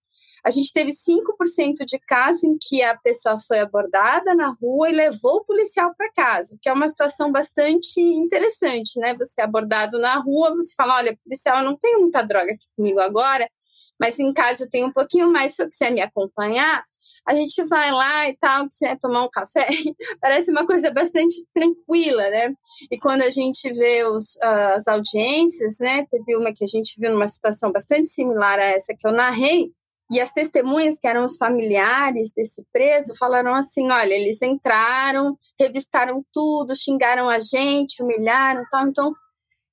A 0.45 0.49
gente 0.49 0.73
teve 0.73 0.91
5% 0.91 1.85
de 1.85 1.97
casos 1.99 2.43
em 2.43 2.57
que 2.59 2.81
a 2.83 2.97
pessoa 2.97 3.39
foi 3.39 3.59
abordada 3.59 4.35
na 4.35 4.49
rua 4.61 4.89
e 4.89 4.93
levou 4.93 5.37
o 5.37 5.45
policial 5.45 5.93
para 5.97 6.11
casa, 6.11 6.57
que 6.61 6.67
é 6.67 6.73
uma 6.73 6.87
situação 6.89 7.31
bastante 7.31 8.01
interessante, 8.01 8.99
né? 8.99 9.15
Você 9.17 9.39
é 9.39 9.45
abordado 9.45 9.97
na 9.99 10.15
rua, 10.17 10.53
você 10.53 10.73
fala: 10.75 10.97
olha, 10.97 11.17
policial, 11.23 11.59
eu 11.59 11.65
não 11.65 11.77
tenho 11.77 12.01
muita 12.01 12.21
droga 12.23 12.51
aqui 12.51 12.65
comigo 12.75 12.99
agora, 12.99 13.49
mas 13.97 14.19
em 14.19 14.33
casa 14.33 14.65
eu 14.65 14.69
tenho 14.69 14.87
um 14.87 14.91
pouquinho 14.91 15.31
mais, 15.31 15.55
se 15.55 15.63
você 15.63 15.69
quiser 15.69 15.91
me 15.91 16.01
acompanhar, 16.01 16.83
a 17.25 17.33
gente 17.35 17.63
vai 17.63 17.89
lá 17.91 18.27
e 18.27 18.35
tal, 18.35 18.67
quiser 18.67 18.97
tomar 18.99 19.23
um 19.23 19.29
café, 19.29 19.65
parece 20.19 20.51
uma 20.51 20.65
coisa 20.65 20.91
bastante 20.91 21.35
tranquila, 21.53 22.29
né? 22.29 22.53
E 22.91 22.99
quando 22.99 23.21
a 23.21 23.29
gente 23.29 23.71
vê 23.71 24.03
os, 24.03 24.37
as 24.41 24.87
audiências, 24.87 25.77
né? 25.79 26.05
Teve 26.11 26.35
uma 26.35 26.53
que 26.53 26.65
a 26.65 26.67
gente 26.67 26.99
viu 26.99 27.11
numa 27.11 27.29
situação 27.29 27.71
bastante 27.71 28.09
similar 28.09 28.59
a 28.59 28.65
essa 28.65 28.93
que 28.93 29.07
eu 29.07 29.13
narrei, 29.13 29.71
e 30.11 30.19
as 30.19 30.31
testemunhas, 30.31 30.99
que 30.99 31.07
eram 31.07 31.25
os 31.25 31.37
familiares 31.37 32.31
desse 32.35 32.63
preso, 32.71 33.15
falaram 33.17 33.55
assim: 33.55 33.89
olha, 33.91 34.13
eles 34.13 34.41
entraram, 34.41 35.37
revistaram 35.59 36.23
tudo, 36.31 36.75
xingaram 36.75 37.29
a 37.29 37.39
gente, 37.39 38.03
humilharam 38.03 38.63
tal. 38.69 38.87
Então, 38.87 39.13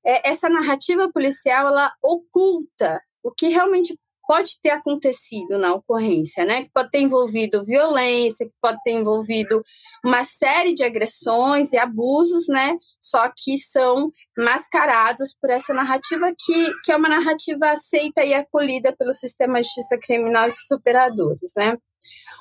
é, 0.04 0.30
essa 0.30 0.48
narrativa 0.48 1.10
policial 1.12 1.66
ela 1.66 1.92
oculta 2.02 3.00
o 3.22 3.30
que 3.30 3.48
realmente 3.48 3.98
pode 4.30 4.60
ter 4.62 4.70
acontecido 4.70 5.58
na 5.58 5.74
ocorrência, 5.74 6.44
né? 6.44 6.62
Que 6.62 6.70
pode 6.72 6.88
ter 6.92 7.00
envolvido 7.00 7.64
violência, 7.64 8.46
que 8.46 8.52
pode 8.62 8.78
ter 8.84 8.92
envolvido 8.92 9.60
uma 10.04 10.22
série 10.22 10.72
de 10.72 10.84
agressões 10.84 11.72
e 11.72 11.76
abusos, 11.76 12.46
né? 12.46 12.78
Só 13.00 13.28
que 13.36 13.58
são 13.58 14.08
mascarados 14.38 15.34
por 15.34 15.50
essa 15.50 15.74
narrativa 15.74 16.32
que, 16.38 16.72
que 16.84 16.92
é 16.92 16.96
uma 16.96 17.08
narrativa 17.08 17.72
aceita 17.72 18.24
e 18.24 18.32
acolhida 18.32 18.94
pelo 18.96 19.12
sistema 19.12 19.60
de 19.60 19.66
justiça 19.66 19.98
criminal 19.98 20.46
e 20.46 20.52
superadores, 20.52 21.50
né? 21.56 21.76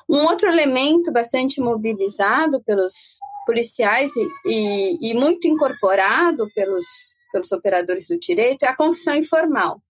Um 0.08 0.18
outro 0.26 0.48
elemento 0.48 1.10
bastante 1.10 1.60
mobilizado 1.60 2.62
pelos 2.62 3.18
policiais 3.44 4.12
e, 4.14 4.28
e, 4.46 5.10
e 5.10 5.14
muito 5.14 5.48
incorporado 5.48 6.46
pelos, 6.54 6.84
pelos 7.32 7.50
operadores 7.50 8.06
do 8.06 8.16
direito 8.16 8.62
é 8.62 8.68
a 8.68 8.76
confissão 8.76 9.16
informal. 9.16 9.82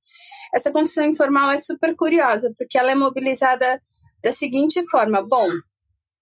Essa 0.55 0.71
confissão 0.71 1.07
informal 1.07 1.51
é 1.51 1.59
super 1.59 1.95
curiosa, 1.95 2.53
porque 2.57 2.79
ela 2.79 2.93
é 2.93 2.95
mobilizada 2.95 3.81
da 4.23 4.33
seguinte 4.33 4.83
forma: 4.91 5.23
bom, 5.23 5.49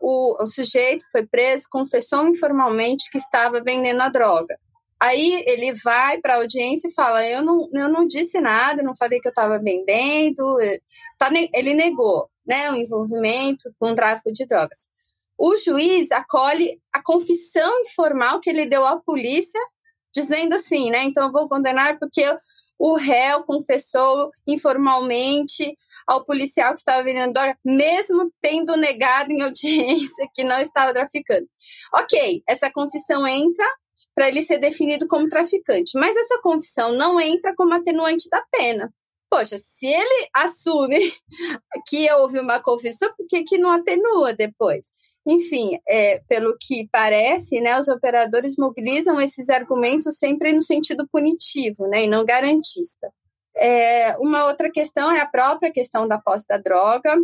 o, 0.00 0.42
o 0.42 0.46
sujeito 0.46 1.04
foi 1.10 1.26
preso, 1.26 1.66
confessou 1.70 2.26
informalmente 2.28 3.10
que 3.10 3.18
estava 3.18 3.62
vendendo 3.62 4.00
a 4.00 4.08
droga. 4.08 4.58
Aí 5.00 5.44
ele 5.46 5.72
vai 5.74 6.18
para 6.20 6.34
a 6.34 6.36
audiência 6.38 6.88
e 6.88 6.94
fala: 6.94 7.26
eu 7.26 7.42
não, 7.42 7.68
eu 7.72 7.88
não 7.88 8.06
disse 8.06 8.40
nada, 8.40 8.82
não 8.82 8.96
falei 8.96 9.20
que 9.20 9.28
eu 9.28 9.30
estava 9.30 9.58
vendendo. 9.58 10.56
Tá, 11.18 11.30
ele 11.54 11.74
negou 11.74 12.28
né, 12.46 12.70
o 12.70 12.76
envolvimento 12.76 13.72
com 13.78 13.90
o 13.90 13.94
tráfico 13.94 14.32
de 14.32 14.46
drogas. 14.46 14.88
O 15.36 15.56
juiz 15.56 16.10
acolhe 16.10 16.80
a 16.92 17.00
confissão 17.00 17.82
informal 17.82 18.40
que 18.40 18.50
ele 18.50 18.66
deu 18.66 18.84
à 18.84 19.00
polícia, 19.00 19.60
dizendo 20.12 20.54
assim, 20.54 20.90
né? 20.90 21.04
Então 21.04 21.26
eu 21.26 21.32
vou 21.32 21.48
condenar 21.48 21.96
porque 21.98 22.20
eu, 22.20 22.36
o 22.78 22.94
réu 22.94 23.42
confessou 23.42 24.30
informalmente 24.46 25.74
ao 26.06 26.24
policial 26.24 26.72
que 26.72 26.80
estava 26.80 27.02
vendendo 27.02 27.32
droga, 27.32 27.58
mesmo 27.64 28.32
tendo 28.40 28.76
negado 28.76 29.32
em 29.32 29.42
audiência 29.42 30.28
que 30.34 30.44
não 30.44 30.60
estava 30.60 30.94
traficando. 30.94 31.46
Ok, 31.94 32.42
essa 32.48 32.70
confissão 32.70 33.26
entra 33.26 33.66
para 34.14 34.28
ele 34.28 34.42
ser 34.42 34.58
definido 34.58 35.06
como 35.06 35.28
traficante, 35.28 35.92
mas 35.94 36.16
essa 36.16 36.40
confissão 36.42 36.92
não 36.92 37.20
entra 37.20 37.54
como 37.54 37.74
atenuante 37.74 38.28
da 38.28 38.42
pena. 38.50 38.92
Poxa, 39.30 39.58
se 39.58 39.86
ele 39.86 40.28
assume 40.34 40.98
que 41.86 42.10
houve 42.12 42.38
uma 42.38 42.60
confissão, 42.60 43.12
por 43.16 43.26
que, 43.26 43.44
que 43.44 43.58
não 43.58 43.70
atenua 43.70 44.32
depois? 44.32 44.90
Enfim, 45.26 45.78
é, 45.86 46.20
pelo 46.28 46.56
que 46.58 46.88
parece, 46.90 47.60
né, 47.60 47.78
os 47.78 47.88
operadores 47.88 48.56
mobilizam 48.58 49.20
esses 49.20 49.50
argumentos 49.50 50.16
sempre 50.16 50.52
no 50.52 50.62
sentido 50.62 51.06
punitivo, 51.12 51.86
né, 51.88 52.04
e 52.04 52.08
não 52.08 52.24
garantista. 52.24 53.12
É, 53.54 54.16
uma 54.18 54.46
outra 54.46 54.70
questão 54.70 55.10
é 55.10 55.20
a 55.20 55.26
própria 55.26 55.72
questão 55.72 56.06
da 56.06 56.18
posse 56.18 56.46
da 56.46 56.56
droga, 56.56 57.14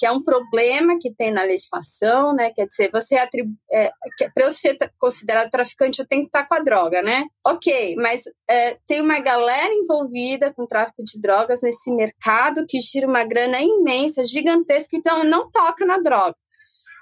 que 0.00 0.06
é 0.06 0.10
um 0.10 0.22
problema 0.22 0.96
que 0.98 1.12
tem 1.14 1.30
na 1.30 1.42
legislação, 1.42 2.32
né? 2.34 2.50
Quer 2.54 2.66
dizer, 2.66 2.90
você 2.90 3.16
é, 3.16 3.90
para 4.34 4.46
eu 4.46 4.50
ser 4.50 4.78
considerado 4.98 5.50
traficante, 5.50 5.98
eu 5.98 6.08
tenho 6.08 6.22
que 6.22 6.28
estar 6.28 6.48
com 6.48 6.54
a 6.54 6.60
droga, 6.60 7.02
né? 7.02 7.24
Ok, 7.46 7.96
mas 7.96 8.22
é, 8.48 8.78
tem 8.86 9.02
uma 9.02 9.20
galera 9.20 9.74
envolvida 9.74 10.54
com 10.54 10.66
tráfico 10.66 11.04
de 11.04 11.20
drogas 11.20 11.60
nesse 11.60 11.92
mercado 11.92 12.64
que 12.66 12.80
gira 12.80 13.06
uma 13.06 13.24
grana 13.24 13.60
imensa, 13.60 14.24
gigantesca, 14.24 14.96
então 14.96 15.22
não 15.22 15.50
toca 15.50 15.84
na 15.84 15.98
droga. 15.98 16.34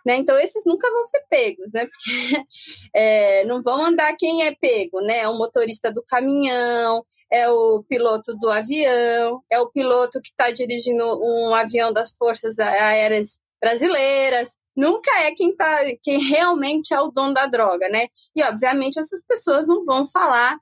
Né? 0.09 0.17
Então, 0.17 0.39
esses 0.41 0.65
nunca 0.65 0.91
vão 0.91 1.03
ser 1.03 1.23
pegos, 1.29 1.71
né? 1.75 1.85
Porque 1.85 2.47
é, 2.97 3.45
não 3.45 3.63
vão 3.63 3.85
andar 3.85 4.17
quem 4.17 4.43
é 4.47 4.55
pego, 4.55 5.03
né? 5.03 5.19
É 5.19 5.29
o 5.29 5.37
motorista 5.37 5.93
do 5.93 6.03
caminhão, 6.03 7.05
é 7.31 7.47
o 7.51 7.85
piloto 7.87 8.35
do 8.39 8.49
avião, 8.49 9.43
é 9.53 9.61
o 9.61 9.71
piloto 9.71 10.19
que 10.23 10.31
está 10.31 10.51
dirigindo 10.51 11.05
um 11.23 11.55
avião 11.55 11.93
das 11.93 12.11
Forças 12.13 12.59
Aéreas 12.59 13.39
Brasileiras. 13.61 14.57
Nunca 14.75 15.11
é 15.25 15.33
quem, 15.35 15.55
tá, 15.55 15.77
quem 16.03 16.25
realmente 16.25 16.95
é 16.95 17.01
o 17.03 17.11
dono 17.11 17.35
da 17.35 17.45
droga, 17.45 17.87
né? 17.91 18.07
E, 18.35 18.43
obviamente, 18.45 18.99
essas 18.99 19.23
pessoas 19.23 19.67
não 19.67 19.85
vão 19.85 20.09
falar 20.09 20.57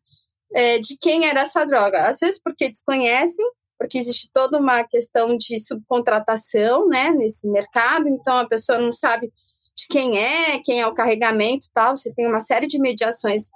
é, 0.57 0.81
de 0.81 0.99
quem 1.01 1.29
era 1.29 1.43
essa 1.43 1.65
droga. 1.65 2.09
Às 2.09 2.19
vezes 2.19 2.41
porque 2.43 2.69
desconhecem, 2.69 3.47
porque 3.79 3.99
existe 3.99 4.31
toda 4.33 4.59
uma 4.59 4.85
questão 4.85 5.37
de 5.37 5.61
subcontratação, 5.61 6.89
né, 6.89 7.11
nesse 7.11 7.49
mercado, 7.49 8.09
então 8.09 8.37
a 8.37 8.49
pessoa 8.49 8.79
não 8.79 8.93
sabe 8.93 9.33
de 9.77 9.87
quem 9.89 10.19
é, 10.19 10.59
quem 10.61 10.81
é 10.81 10.87
o 10.87 10.95
carregamento 10.95 11.67
tal, 11.75 11.97
você 11.97 12.13
tem 12.13 12.27
uma 12.27 12.41
série 12.41 12.67
de 12.67 12.81
mediações 12.81 13.51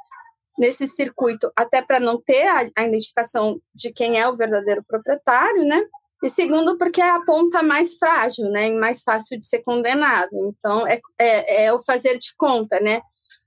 nesse 0.58 0.86
circuito, 0.86 1.50
até 1.56 1.80
para 1.80 1.98
não 1.98 2.20
ter 2.20 2.46
a, 2.46 2.70
a, 2.76 2.86
identificação 2.86 3.58
de 3.74 3.90
quem 3.92 4.18
é 4.18 4.28
o 4.28 4.36
verdadeiro 4.36 4.84
proprietário, 4.86 5.64
né, 5.64 5.80
e 6.22 6.28
segundo, 6.28 6.76
porque 6.76 7.00
é 7.00 7.10
a 7.10 7.24
ponta 7.24 7.62
mais 7.62 7.94
frágil, 7.94 8.44
né, 8.50 8.68
e 8.68 8.78
mais 8.78 9.02
fácil 9.02 9.40
de 9.40 9.46
ser 9.46 9.60
condenado, 9.60 10.30
então 10.34 10.86
é, 10.86 11.00
é, 11.18 11.64
é 11.64 11.72
o 11.72 11.82
fazer 11.82 12.18
de 12.18 12.34
conta, 12.36 12.78
né, 12.80 13.00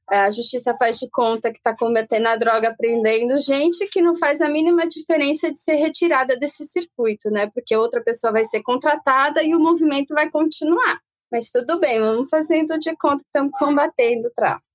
a 0.09 0.29
justiça 0.31 0.75
faz 0.77 0.99
de 0.99 1.09
conta 1.09 1.51
que 1.51 1.57
está 1.57 1.75
combatendo 1.75 2.27
a 2.27 2.35
droga, 2.35 2.75
prendendo 2.77 3.39
gente 3.39 3.87
que 3.87 4.01
não 4.01 4.15
faz 4.15 4.41
a 4.41 4.49
mínima 4.49 4.87
diferença 4.87 5.51
de 5.51 5.59
ser 5.59 5.75
retirada 5.75 6.37
desse 6.37 6.65
circuito, 6.65 7.29
né? 7.29 7.49
Porque 7.53 7.75
outra 7.75 8.03
pessoa 8.03 8.33
vai 8.33 8.45
ser 8.45 8.61
contratada 8.61 9.41
e 9.43 9.55
o 9.55 9.59
movimento 9.59 10.13
vai 10.13 10.29
continuar. 10.29 10.99
Mas 11.31 11.49
tudo 11.49 11.79
bem, 11.79 11.99
vamos 11.99 12.29
fazendo 12.29 12.77
de 12.77 12.95
conta 12.95 13.23
que 13.23 13.29
estamos 13.29 13.57
combatendo 13.57 14.27
o 14.27 14.31
tráfico. 14.31 14.73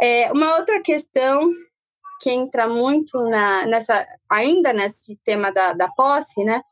É, 0.00 0.32
uma 0.32 0.56
outra 0.56 0.80
questão 0.80 1.48
que 2.20 2.30
entra 2.30 2.68
muito 2.68 3.18
na, 3.18 3.66
nessa, 3.66 4.06
ainda 4.28 4.72
nesse 4.72 5.18
tema 5.24 5.52
da, 5.52 5.72
da 5.72 5.88
posse, 5.88 6.42
né? 6.44 6.62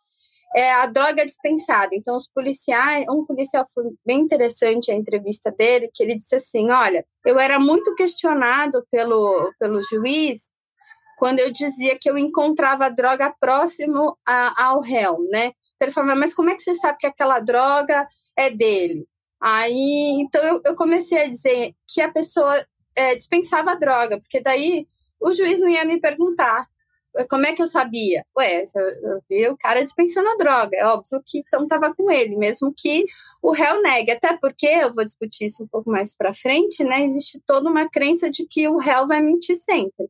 É 0.54 0.72
a 0.72 0.86
droga 0.86 1.24
dispensada. 1.24 1.90
Então, 1.92 2.16
os 2.16 2.28
policiais, 2.28 3.04
um 3.08 3.24
policial 3.24 3.64
foi 3.72 3.84
bem 4.04 4.20
interessante 4.20 4.90
a 4.90 4.94
entrevista 4.94 5.50
dele, 5.50 5.90
que 5.94 6.02
ele 6.02 6.16
disse 6.16 6.36
assim: 6.36 6.70
Olha, 6.70 7.04
eu 7.24 7.38
era 7.38 7.58
muito 7.58 7.94
questionado 7.94 8.84
pelo, 8.90 9.52
pelo 9.58 9.80
juiz 9.82 10.50
quando 11.20 11.38
eu 11.38 11.52
dizia 11.52 11.98
que 12.00 12.08
eu 12.08 12.16
encontrava 12.16 12.86
a 12.86 12.88
droga 12.88 13.30
próximo 13.38 14.16
a, 14.26 14.64
ao 14.68 14.80
réu, 14.80 15.18
né? 15.30 15.48
Então, 15.76 15.82
ele 15.82 15.90
falava, 15.90 16.18
mas 16.18 16.32
como 16.32 16.48
é 16.48 16.54
que 16.54 16.62
você 16.62 16.74
sabe 16.76 16.96
que 16.96 17.06
aquela 17.06 17.40
droga 17.40 18.08
é 18.34 18.48
dele? 18.48 19.06
Aí, 19.38 20.18
então, 20.18 20.42
eu, 20.42 20.62
eu 20.64 20.74
comecei 20.74 21.20
a 21.20 21.28
dizer 21.28 21.74
que 21.86 22.00
a 22.00 22.10
pessoa 22.10 22.66
é, 22.96 23.14
dispensava 23.14 23.72
a 23.72 23.74
droga, 23.74 24.18
porque 24.18 24.40
daí 24.40 24.86
o 25.20 25.30
juiz 25.32 25.60
não 25.60 25.68
ia 25.68 25.84
me 25.84 26.00
perguntar 26.00 26.66
como 27.28 27.46
é 27.46 27.52
que 27.52 27.62
eu 27.62 27.66
sabia? 27.66 28.24
Ué, 28.36 28.64
eu, 29.02 29.22
vi 29.28 29.48
o 29.48 29.56
cara 29.56 29.82
dispensando 29.82 30.28
a 30.28 30.36
droga. 30.36 30.76
É 30.76 30.86
óbvio 30.86 31.22
que 31.24 31.38
então 31.38 31.64
estava 31.64 31.94
com 31.94 32.10
ele, 32.10 32.36
mesmo 32.36 32.72
que 32.76 33.04
o 33.42 33.50
réu 33.50 33.82
negue. 33.82 34.12
Até 34.12 34.36
porque, 34.36 34.66
eu 34.66 34.92
vou 34.92 35.04
discutir 35.04 35.46
isso 35.46 35.64
um 35.64 35.68
pouco 35.68 35.90
mais 35.90 36.14
para 36.14 36.32
frente, 36.32 36.84
né? 36.84 37.04
Existe 37.04 37.40
toda 37.46 37.68
uma 37.68 37.88
crença 37.88 38.30
de 38.30 38.46
que 38.46 38.68
o 38.68 38.78
réu 38.78 39.06
vai 39.06 39.20
mentir 39.20 39.56
sempre. 39.56 40.08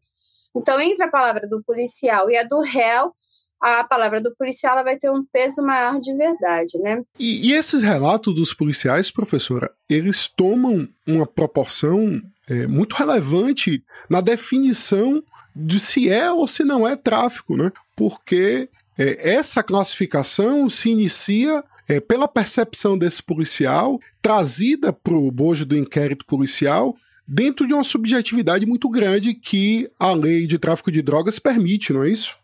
Então, 0.55 0.81
entre 0.81 1.05
a 1.05 1.11
palavra 1.11 1.49
do 1.49 1.63
policial 1.63 2.29
e 2.29 2.37
a 2.37 2.43
do 2.43 2.61
réu, 2.61 3.15
a 3.61 3.85
palavra 3.85 4.21
do 4.21 4.35
policial 4.35 4.73
ela 4.73 4.83
vai 4.83 4.97
ter 4.97 5.11
um 5.11 5.25
peso 5.25 5.63
maior 5.63 6.01
de 6.01 6.15
verdade, 6.15 6.79
né? 6.79 7.03
E, 7.19 7.49
e 7.49 7.53
esses 7.53 7.83
relatos 7.83 8.35
dos 8.35 8.55
policiais, 8.55 9.11
professora, 9.11 9.71
eles 9.89 10.29
tomam 10.29 10.89
uma 11.07 11.27
proporção 11.27 12.21
é, 12.49 12.67
muito 12.67 12.97
relevante 12.97 13.85
na 14.09 14.21
definição 14.21 15.23
de 15.55 15.81
se 15.81 16.09
é 16.09 16.31
ou 16.31 16.47
se 16.47 16.65
não 16.65 16.87
é 16.87 16.97
tráfico, 16.97 17.57
né? 17.57 17.73
Porque 17.97 18.69
é, 18.99 19.33
essa 19.33 19.63
classificação 19.63 20.69
se 20.69 20.91
inicia 20.91 21.65
é, 21.89 21.99
pela 21.99 22.29
percepção 22.29 22.97
desse 22.97 23.23
policial, 23.23 23.99
trazida 24.23 24.93
para 24.93 25.15
o 25.15 25.31
bojo 25.31 25.67
do 25.67 25.77
inquérito 25.77 26.25
policial, 26.25 26.97
dentro 27.27 27.67
de 27.67 27.73
uma 27.75 27.85
subjetividade 27.85 28.67
muito 28.67 28.89
grande 28.89 29.35
que 29.35 29.91
a 29.99 30.13
lei 30.13 30.47
de 30.47 30.59
tráfico 30.59 30.91
de 30.91 31.03
drogas 31.03 31.39
permite, 31.39 31.93
não 31.93 32.05
é 32.05 32.11
isso? 32.11 32.37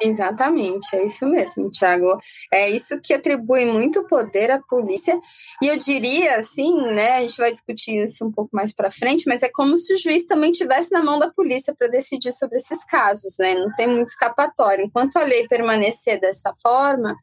Exatamente, 0.00 0.94
é 0.94 1.04
isso 1.04 1.26
mesmo, 1.26 1.70
Tiago. 1.70 2.18
É 2.52 2.68
isso 2.68 3.00
que 3.00 3.14
atribui 3.14 3.64
muito 3.64 4.06
poder 4.06 4.50
à 4.50 4.60
polícia. 4.60 5.18
E 5.62 5.68
eu 5.68 5.78
diria 5.78 6.36
assim, 6.36 6.74
né? 6.92 7.12
A 7.12 7.20
gente 7.20 7.36
vai 7.36 7.50
discutir 7.50 8.04
isso 8.04 8.24
um 8.24 8.32
pouco 8.32 8.50
mais 8.52 8.72
para 8.72 8.90
frente, 8.90 9.24
mas 9.26 9.42
é 9.42 9.48
como 9.48 9.76
se 9.76 9.94
o 9.94 9.98
juiz 9.98 10.26
também 10.26 10.52
tivesse 10.52 10.92
na 10.92 11.02
mão 11.02 11.18
da 11.18 11.30
polícia 11.30 11.74
para 11.76 11.88
decidir 11.88 12.32
sobre 12.32 12.56
esses 12.56 12.84
casos, 12.84 13.36
né? 13.38 13.54
Não 13.54 13.72
tem 13.76 13.86
muito 13.86 14.08
escapatório. 14.08 14.84
Enquanto 14.84 15.16
a 15.16 15.24
lei 15.24 15.46
permanecer 15.46 16.20
dessa 16.20 16.52
forma, 16.62 17.14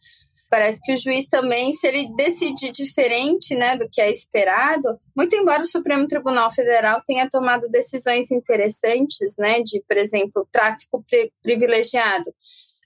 Parece 0.52 0.82
que 0.84 0.94
o 0.94 0.98
juiz 0.98 1.26
também, 1.28 1.72
se 1.72 1.88
ele 1.88 2.14
decidir 2.14 2.74
diferente 2.74 3.56
né, 3.56 3.78
do 3.78 3.88
que 3.90 4.02
é 4.02 4.12
esperado, 4.12 5.00
muito 5.16 5.34
embora 5.34 5.62
o 5.62 5.66
Supremo 5.66 6.06
Tribunal 6.06 6.52
Federal 6.52 7.02
tenha 7.08 7.30
tomado 7.30 7.70
decisões 7.70 8.30
interessantes, 8.32 9.38
né, 9.40 9.62
de, 9.62 9.82
por 9.88 9.96
exemplo, 9.96 10.46
tráfico 10.52 11.06
privilegiado, 11.42 12.34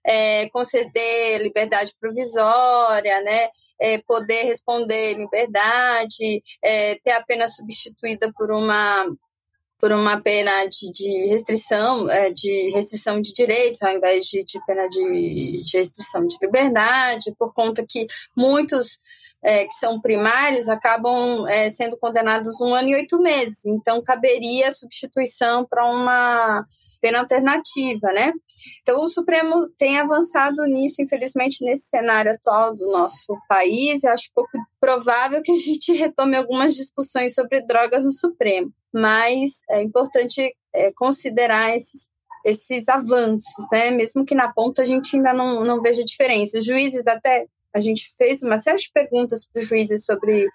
é, 0.05 0.47
conceder 0.49 1.41
liberdade 1.41 1.91
provisória, 1.99 3.19
né, 3.23 3.49
é, 3.81 3.97
poder 4.07 4.43
responder 4.43 5.15
liberdade, 5.15 6.43
é, 6.63 6.99
ter 7.03 7.13
a 7.13 7.23
pena 7.23 7.49
substituída 7.49 8.31
por 8.37 8.51
uma 8.51 9.07
por 9.79 9.91
uma 9.91 10.19
pena 10.21 10.51
de, 10.65 10.91
de 10.91 11.27
restrição 11.27 12.09
é, 12.09 12.31
de 12.31 12.71
restrição 12.71 13.21
de 13.21 13.33
direitos 13.33 13.81
ao 13.81 13.93
invés 13.93 14.25
de, 14.25 14.43
de 14.43 14.59
pena 14.65 14.87
de, 14.87 15.63
de 15.63 15.77
restrição 15.77 16.25
de 16.25 16.37
liberdade, 16.41 17.35
por 17.37 17.53
conta 17.53 17.85
que 17.87 18.07
muitos 18.35 18.99
é, 19.45 19.63
que 19.65 19.75
são 19.75 20.01
primários 20.01 20.67
acabam 20.67 21.47
é, 21.47 21.69
sendo 21.69 21.95
condenados 21.97 22.59
um 22.59 22.73
ano 22.73 22.89
e 22.89 22.95
oito 22.95 23.19
meses. 23.19 23.63
Então, 23.67 24.01
caberia 24.01 24.71
substituição 24.71 25.63
para 25.69 25.85
uma 25.85 26.65
pena 26.99 27.19
alternativa, 27.19 28.11
né? 28.11 28.33
Então, 28.81 29.03
o 29.03 29.07
Supremo 29.07 29.69
tem 29.77 29.99
avançado 29.99 30.63
nisso, 30.65 30.99
infelizmente, 30.99 31.63
nesse 31.63 31.87
cenário 31.89 32.31
atual 32.31 32.75
do 32.75 32.87
nosso 32.87 33.37
país. 33.47 34.03
Eu 34.03 34.13
acho 34.13 34.31
pouco 34.33 34.57
provável 34.79 35.41
que 35.43 35.51
a 35.51 35.55
gente 35.55 35.93
retome 35.93 36.35
algumas 36.35 36.73
discussões 36.73 37.35
sobre 37.35 37.61
drogas 37.61 38.03
no 38.03 38.11
Supremo, 38.11 38.73
mas 38.95 39.61
é 39.69 39.81
importante 39.83 40.55
é, 40.73 40.91
considerar 40.93 41.75
esses 41.75 42.09
esses 42.45 42.87
avanços, 42.87 43.65
né? 43.71 43.89
Mesmo 43.89 44.23
que 44.23 44.35
na 44.35 44.53
ponta 44.53 44.83
a 44.83 44.85
gente 44.85 45.15
ainda 45.15 45.33
não, 45.33 45.63
não 45.63 45.81
veja 45.81 46.05
diferença. 46.05 46.59
Os 46.59 46.65
juízes 46.65 47.07
até 47.07 47.47
a 47.73 47.79
gente 47.79 48.07
fez 48.15 48.43
uma 48.43 48.59
série 48.59 48.77
de 48.77 48.91
perguntas 48.93 49.47
para 49.47 49.63
os 49.63 49.67
juízes 49.67 50.05
sobre 50.05 50.47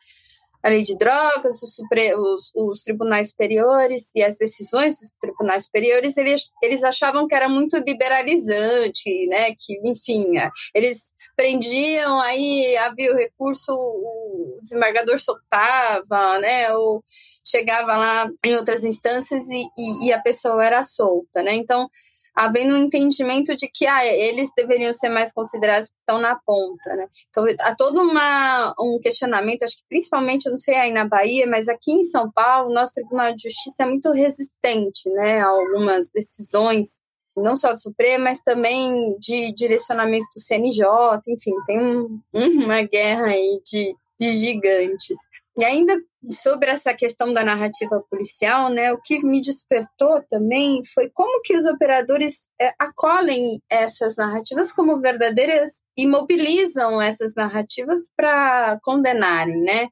a 0.62 0.68
lei 0.68 0.83
de 0.83 0.96
drogas, 0.96 1.62
os, 1.62 1.79
os, 1.79 2.53
os, 2.55 2.83
tribunais 2.83 3.31
superiores 3.31 4.11
e 4.14 4.23
as 4.23 4.37
decisões 4.37 4.99
dos 5.01 5.11
tribunais 5.20 5.64
superiores, 5.64 6.16
eles, 6.16 6.51
eles 6.62 6.83
achavam 6.83 7.27
que 7.27 7.35
era 7.35 7.49
muito 7.49 7.77
liberalizante, 7.79 9.27
né? 9.27 9.55
Que, 9.59 9.81
enfim, 9.85 10.33
eles 10.75 11.12
prendiam, 11.37 12.20
aí 12.20 12.77
havia 12.79 13.12
o 13.12 13.16
recurso, 13.16 13.73
o 13.75 14.59
desembargador 14.62 15.18
soltava, 15.18 16.38
né? 16.38 16.73
Ou 16.75 17.03
chegava 17.44 17.96
lá 17.96 18.31
em 18.44 18.55
outras 18.55 18.85
instâncias 18.85 19.49
e, 19.49 19.66
e, 19.79 20.09
e 20.09 20.12
a 20.12 20.20
pessoa 20.20 20.64
era 20.64 20.83
solta, 20.83 21.42
né? 21.42 21.55
Então, 21.55 21.88
havendo 22.35 22.75
um 22.75 22.79
entendimento 22.79 23.57
de 23.57 23.69
que 23.73 23.87
ah, 23.87 24.05
eles 24.07 24.51
deveriam 24.57 24.93
ser 24.93 25.09
mais 25.09 25.33
considerados 25.33 25.88
que 25.88 25.95
estão 25.99 26.21
na 26.21 26.37
ponta, 26.37 26.97
né? 26.97 27.07
Então 27.29 27.45
há 27.61 27.75
todo 27.75 28.01
uma, 28.01 28.75
um 28.79 28.99
questionamento, 29.01 29.62
acho 29.62 29.77
que 29.77 29.85
principalmente, 29.88 30.47
eu 30.47 30.53
não 30.53 30.59
sei 30.59 30.75
aí 30.75 30.93
na 30.93 31.05
Bahia, 31.05 31.47
mas 31.47 31.69
aqui 31.69 31.93
em 31.93 32.03
São 32.03 32.31
Paulo, 32.31 32.71
o 32.71 32.75
nosso 32.75 32.95
Tribunal 32.95 33.35
de 33.35 33.43
Justiça 33.43 33.83
é 33.83 33.87
muito 33.87 34.11
resistente, 34.12 35.09
né, 35.11 35.40
a 35.40 35.47
algumas 35.47 36.11
decisões, 36.11 37.03
não 37.37 37.57
só 37.57 37.73
do 37.73 37.81
Supremo, 37.81 38.25
mas 38.25 38.40
também 38.40 39.16
de 39.19 39.53
direcionamento 39.55 40.27
do 40.35 40.40
CNJ, 40.40 40.87
enfim, 41.29 41.53
tem 41.66 41.79
um, 41.81 42.21
uma 42.64 42.83
guerra 42.83 43.27
aí 43.27 43.61
de, 43.64 43.95
de 44.19 44.33
gigantes. 44.33 45.16
E 45.61 45.64
ainda 45.64 45.94
sobre 46.31 46.70
essa 46.70 46.94
questão 46.94 47.35
da 47.35 47.44
narrativa 47.44 48.03
policial, 48.11 48.70
né, 48.70 48.94
o 48.94 48.99
que 48.99 49.23
me 49.27 49.42
despertou 49.42 50.23
também 50.31 50.81
foi 50.94 51.11
como 51.11 51.42
que 51.42 51.55
os 51.55 51.66
operadores 51.66 52.49
é, 52.59 52.73
acolhem 52.79 53.61
essas 53.68 54.16
narrativas 54.16 54.73
como 54.73 54.99
verdadeiras 55.03 55.83
e 55.94 56.07
mobilizam 56.07 57.01
essas 57.03 57.35
narrativas 57.35 58.11
para 58.16 58.79
condenarem, 58.83 59.61
né? 59.61 59.88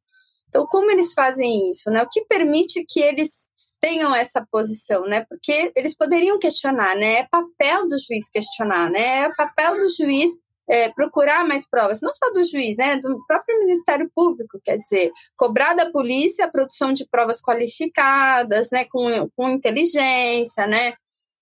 Então, 0.48 0.66
como 0.66 0.90
eles 0.90 1.12
fazem 1.12 1.68
isso, 1.68 1.90
né? 1.90 2.02
O 2.02 2.08
que 2.08 2.24
permite 2.24 2.82
que 2.88 3.00
eles 3.00 3.50
tenham 3.78 4.14
essa 4.14 4.42
posição, 4.50 5.02
né? 5.02 5.26
Porque 5.28 5.70
eles 5.76 5.94
poderiam 5.94 6.38
questionar, 6.38 6.96
né? 6.96 7.18
É 7.18 7.28
papel 7.30 7.86
do 7.86 7.98
juiz 7.98 8.30
questionar, 8.32 8.90
né? 8.90 9.24
É 9.24 9.34
papel 9.34 9.76
do 9.76 9.88
juiz 9.90 10.30
é, 10.68 10.90
procurar 10.90 11.46
mais 11.46 11.68
provas, 11.68 12.00
não 12.02 12.12
só 12.12 12.30
do 12.32 12.44
juiz, 12.44 12.76
né, 12.76 12.96
do 12.96 13.24
próprio 13.26 13.58
Ministério 13.60 14.10
Público, 14.14 14.60
quer 14.62 14.76
dizer, 14.76 15.10
cobrar 15.36 15.74
da 15.74 15.90
polícia 15.90 16.44
a 16.44 16.50
produção 16.50 16.92
de 16.92 17.06
provas 17.08 17.40
qualificadas, 17.40 18.70
né, 18.70 18.84
com, 18.84 19.28
com 19.36 19.50
inteligência, 19.50 20.66
né. 20.66 20.92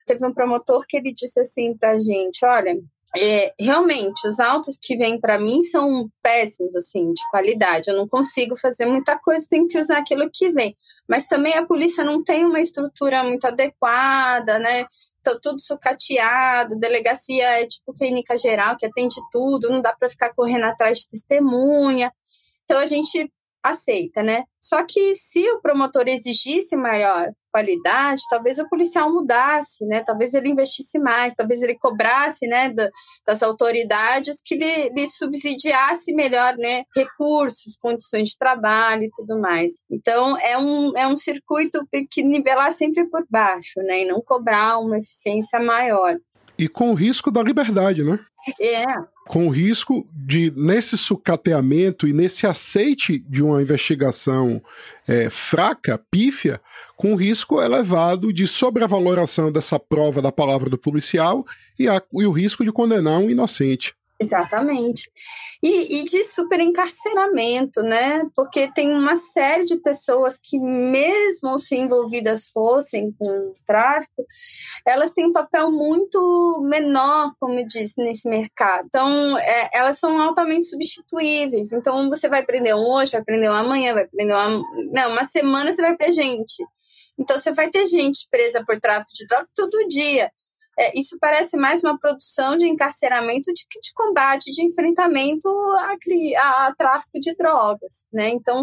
Teve 0.07 0.25
um 0.25 0.33
promotor 0.33 0.85
que 0.87 0.97
ele 0.97 1.13
disse 1.13 1.41
assim 1.41 1.77
para 1.77 1.93
a 1.93 2.01
gente, 2.01 2.45
olha, 2.45 2.79
é, 3.19 3.55
realmente, 3.59 4.27
os 4.27 4.39
autos 4.39 4.79
que 4.81 4.97
vêm 4.97 5.21
para 5.21 5.39
mim 5.39 5.63
são 5.63 6.09
péssimos, 6.23 6.75
assim, 6.77 7.13
de 7.13 7.23
qualidade. 7.31 7.89
Eu 7.91 7.97
não 7.97 8.07
consigo 8.07 8.57
fazer 8.57 8.87
muita 8.87 9.19
coisa, 9.19 9.47
tenho 9.49 9.67
que 9.67 9.79
usar 9.79 9.99
aquilo 9.99 10.31
que 10.33 10.51
vem. 10.51 10.77
Mas 11.09 11.27
também 11.27 11.55
a 11.55 11.67
polícia 11.67 12.05
não 12.05 12.23
tem 12.23 12.45
uma 12.45 12.61
estrutura 12.61 13.25
muito 13.25 13.47
adequada, 13.47 14.59
né? 14.59 14.87
Então, 15.21 15.39
tudo 15.43 15.61
sucateado, 15.61 16.79
delegacia 16.79 17.61
é 17.61 17.67
tipo 17.67 17.93
clínica 17.93 18.39
geral, 18.39 18.77
que 18.77 18.87
atende 18.87 19.17
tudo, 19.33 19.71
não 19.71 19.83
dá 19.83 19.95
para 19.95 20.09
ficar 20.09 20.33
correndo 20.35 20.65
atrás 20.65 20.99
de 20.99 21.09
testemunha. 21.09 22.13
Então, 22.65 22.79
a 22.79 22.87
gente 22.87 23.31
aceita, 23.63 24.23
né? 24.23 24.45
Só 24.61 24.85
que 24.85 25.15
se 25.15 25.49
o 25.51 25.61
promotor 25.61 26.07
exigisse 26.09 26.77
maior 26.77 27.33
qualidade, 27.57 28.23
talvez 28.29 28.59
o 28.59 28.69
policial 28.69 29.11
mudasse, 29.11 29.87
né? 29.87 30.03
Talvez 30.05 30.35
ele 30.35 30.51
investisse 30.51 30.99
mais, 30.99 31.35
talvez 31.35 31.63
ele 31.63 31.75
cobrasse, 31.79 32.47
né, 32.47 32.71
das 33.27 33.43
autoridades 33.43 34.43
que 34.45 34.57
lhe, 34.57 34.91
lhe 34.91 35.07
subsidiasse 35.07 36.13
melhor, 36.13 36.55
né, 36.59 36.85
recursos, 36.95 37.79
condições 37.81 38.29
de 38.29 38.39
trabalho 38.39 39.05
e 39.05 39.11
tudo 39.11 39.41
mais. 39.41 39.73
Então, 39.91 40.37
é 40.39 40.59
um, 40.59 40.93
é 40.99 41.07
um 41.07 41.17
circuito 41.17 41.83
que 42.11 42.23
nivelar 42.23 42.73
sempre 42.73 43.09
por 43.09 43.25
baixo, 43.31 43.81
né, 43.81 44.03
e 44.03 44.07
não 44.07 44.21
cobrar 44.21 44.79
uma 44.79 44.99
eficiência 44.99 45.59
maior. 45.59 46.15
E 46.59 46.69
com 46.69 46.91
o 46.91 46.95
risco 46.95 47.31
da 47.31 47.43
liberdade, 47.43 48.05
né? 48.05 48.19
É, 48.61 48.85
com 49.27 49.47
o 49.47 49.51
risco 49.51 50.07
de, 50.13 50.53
nesse 50.57 50.97
sucateamento 50.97 52.07
e 52.07 52.13
nesse 52.13 52.47
aceite 52.47 53.19
de 53.29 53.43
uma 53.43 53.61
investigação 53.61 54.63
é, 55.07 55.29
fraca, 55.29 56.01
pífia, 56.11 56.61
com 56.97 57.15
risco 57.17 57.61
elevado 57.61 58.33
de 58.33 58.47
sobrevaloração 58.47 59.51
dessa 59.51 59.79
prova 59.79 60.23
da 60.23 60.31
palavra 60.31 60.71
do 60.71 60.79
policial 60.79 61.45
e, 61.79 61.89
a, 61.89 62.01
e 62.15 62.27
o 62.27 62.33
risco 62.33 62.65
de 62.65 62.73
condenar 62.73 63.19
um 63.19 63.29
inocente. 63.29 63.95
Exatamente. 64.19 65.11
E, 65.63 66.01
e, 66.01 66.05
de 66.05 66.25
super 66.25 66.59
encarceramento, 66.59 67.83
né? 67.83 68.23
Porque 68.35 68.71
tem 68.73 68.93
uma 68.93 69.17
série 69.17 69.65
de 69.67 69.77
pessoas 69.77 70.39
que, 70.43 70.59
mesmo 70.59 71.59
se 71.59 71.77
envolvidas 71.77 72.47
fossem 72.47 73.13
com 73.19 73.55
tráfico, 73.67 74.25
elas 74.87 75.13
têm 75.13 75.27
um 75.27 75.33
papel 75.33 75.71
muito 75.71 76.61
menor, 76.63 77.33
como 77.39 77.67
disse, 77.67 78.03
nesse 78.03 78.27
mercado. 78.29 78.87
Então, 78.87 79.39
é, 79.39 79.69
elas 79.75 79.99
são 79.99 80.21
altamente 80.21 80.65
substituíveis. 80.65 81.73
Então, 81.73 82.09
você 82.09 82.29
vai 82.29 82.43
prender 82.43 82.75
um 82.75 82.91
hoje, 82.91 83.13
vai 83.13 83.25
prender 83.25 83.51
um 83.51 83.55
amanhã, 83.55 83.93
vai 83.93 84.07
prender 84.07 84.35
uma. 84.35 84.49
Não, 84.49 85.13
uma 85.13 85.27
semana 85.27 85.73
você 85.73 85.83
vai 85.83 85.97
ter 85.97 86.13
gente. 86.13 86.65
Então, 87.19 87.39
você 87.39 87.53
vai 87.53 87.69
ter 87.69 87.85
gente 87.87 88.27
presa 88.31 88.65
por 88.65 88.81
tráfico 88.81 89.13
de 89.15 89.27
droga 89.27 89.49
todo 89.55 89.89
dia 89.89 90.31
é, 90.79 90.99
isso 90.99 91.17
parece 91.21 91.57
mais 91.57 91.83
uma 91.83 91.99
produção 91.99 92.57
de 92.57 92.67
encarceramento 92.67 93.53
de 93.53 93.67
de 93.83 93.93
combate, 93.95 94.53
de 94.53 94.65
enfrentamento 94.65 95.49
a, 96.39 96.67
a 96.67 96.75
tráfico 96.75 97.19
de 97.21 97.35
drogas, 97.35 98.07
né? 98.13 98.29
Então, 98.29 98.63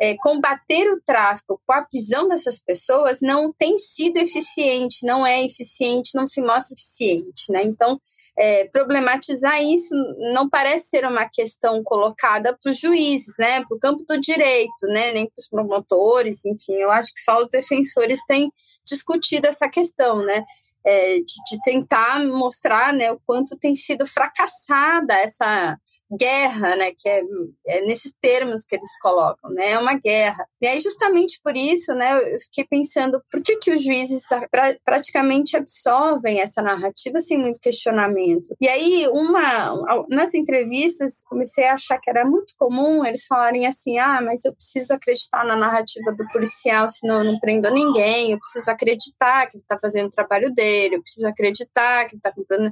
é, 0.00 0.16
combater 0.16 0.90
o 0.90 1.00
tráfico 1.00 1.60
com 1.64 1.72
a 1.72 1.82
prisão 1.82 2.28
dessas 2.28 2.58
pessoas 2.58 3.20
não 3.22 3.52
tem 3.52 3.78
sido 3.78 4.16
eficiente, 4.16 5.06
não 5.06 5.26
é 5.26 5.44
eficiente, 5.44 6.10
não 6.14 6.26
se 6.26 6.40
mostra 6.40 6.74
eficiente, 6.74 7.50
né? 7.50 7.62
Então, 7.62 8.00
é, 8.36 8.66
problematizar 8.68 9.62
isso 9.62 9.94
não 10.32 10.48
parece 10.48 10.88
ser 10.88 11.06
uma 11.06 11.28
questão 11.28 11.82
colocada 11.84 12.56
para 12.60 12.70
os 12.70 12.78
juízes, 12.78 13.34
né, 13.38 13.64
para 13.64 13.76
o 13.76 13.78
campo 13.78 14.04
do 14.08 14.20
direito, 14.20 14.86
né, 14.88 15.12
nem 15.12 15.26
para 15.26 15.40
os 15.40 15.48
promotores, 15.48 16.44
enfim, 16.44 16.74
eu 16.74 16.90
acho 16.90 17.12
que 17.14 17.20
só 17.20 17.40
os 17.40 17.48
defensores 17.48 18.20
têm 18.26 18.50
discutido 18.84 19.46
essa 19.46 19.68
questão, 19.68 20.24
né, 20.24 20.44
é, 20.86 21.14
de, 21.14 21.24
de, 21.24 21.62
tentar 21.64 22.22
mostrar, 22.26 22.92
né, 22.92 23.10
o 23.12 23.20
quanto 23.24 23.56
tem 23.56 23.74
sido 23.74 24.06
fracassada 24.06 25.14
essa 25.14 25.78
guerra, 26.18 26.76
né, 26.76 26.90
que 26.90 27.08
é, 27.08 27.22
é, 27.68 27.80
nesses 27.82 28.12
termos 28.20 28.64
que 28.64 28.74
eles 28.74 28.98
colocam, 29.00 29.50
né, 29.50 29.70
é 29.70 29.78
uma 29.78 29.94
guerra. 29.94 30.44
E 30.60 30.66
aí 30.66 30.80
justamente 30.80 31.40
por 31.42 31.56
isso, 31.56 31.94
né, 31.94 32.34
eu 32.34 32.38
fiquei 32.40 32.64
pensando 32.64 33.22
por 33.30 33.40
que 33.40 33.56
que 33.56 33.70
os 33.70 33.82
juízes 33.82 34.24
pra, 34.50 34.76
praticamente 34.84 35.56
absorvem 35.56 36.40
essa 36.40 36.60
narrativa 36.60 37.20
sem 37.20 37.38
muito 37.38 37.60
questionamento 37.60 38.23
e 38.60 38.68
aí, 38.68 39.08
uma 39.08 39.74
nas 40.08 40.34
entrevistas, 40.34 41.22
comecei 41.28 41.64
a 41.64 41.74
achar 41.74 41.98
que 41.98 42.10
era 42.10 42.24
muito 42.24 42.54
comum 42.58 43.04
eles 43.04 43.26
falarem 43.26 43.66
assim: 43.66 43.98
ah, 43.98 44.20
mas 44.22 44.44
eu 44.44 44.54
preciso 44.54 44.94
acreditar 44.94 45.44
na 45.44 45.56
narrativa 45.56 46.12
do 46.12 46.26
policial, 46.28 46.88
senão 46.88 47.22
eu 47.22 47.32
não 47.32 47.38
prendo 47.38 47.70
ninguém, 47.70 48.32
eu 48.32 48.38
preciso 48.38 48.70
acreditar 48.70 49.46
que 49.46 49.56
ele 49.56 49.62
está 49.62 49.78
fazendo 49.78 50.06
o 50.06 50.10
trabalho 50.10 50.52
dele, 50.54 50.96
eu 50.96 51.02
preciso 51.02 51.28
acreditar 51.28 52.04
que 52.06 52.14
ele 52.14 52.20
está 52.20 52.32
comprando. 52.32 52.70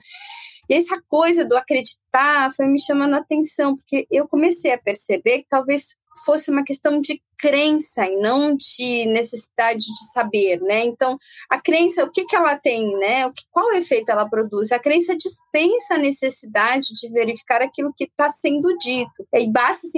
E 0.68 0.74
essa 0.74 1.00
coisa 1.08 1.44
do 1.44 1.56
acreditar 1.56 2.50
foi 2.54 2.66
me 2.66 2.80
chamando 2.80 3.14
a 3.14 3.18
atenção, 3.18 3.76
porque 3.76 4.06
eu 4.10 4.28
comecei 4.28 4.72
a 4.72 4.78
perceber 4.78 5.40
que 5.40 5.48
talvez 5.48 5.96
fosse 6.24 6.50
uma 6.50 6.64
questão 6.64 7.00
de 7.00 7.20
crença 7.38 8.06
e 8.06 8.16
não 8.16 8.54
de 8.54 9.04
necessidade 9.06 9.80
de 9.80 10.12
saber, 10.12 10.60
né? 10.60 10.84
Então, 10.84 11.16
a 11.50 11.60
crença, 11.60 12.04
o 12.04 12.10
que, 12.10 12.24
que 12.24 12.36
ela 12.36 12.56
tem, 12.56 12.96
né? 12.98 13.26
O 13.26 13.32
que, 13.32 13.42
qual 13.50 13.72
efeito 13.72 14.10
ela 14.10 14.28
produz? 14.28 14.70
A 14.70 14.78
crença 14.78 15.16
dispensa 15.16 15.94
a 15.94 15.98
necessidade 15.98 16.86
de 16.94 17.10
verificar 17.10 17.60
aquilo 17.60 17.92
que 17.96 18.04
está 18.04 18.30
sendo 18.30 18.68
dito. 18.78 19.26
E 19.34 19.50
basta 19.50 19.88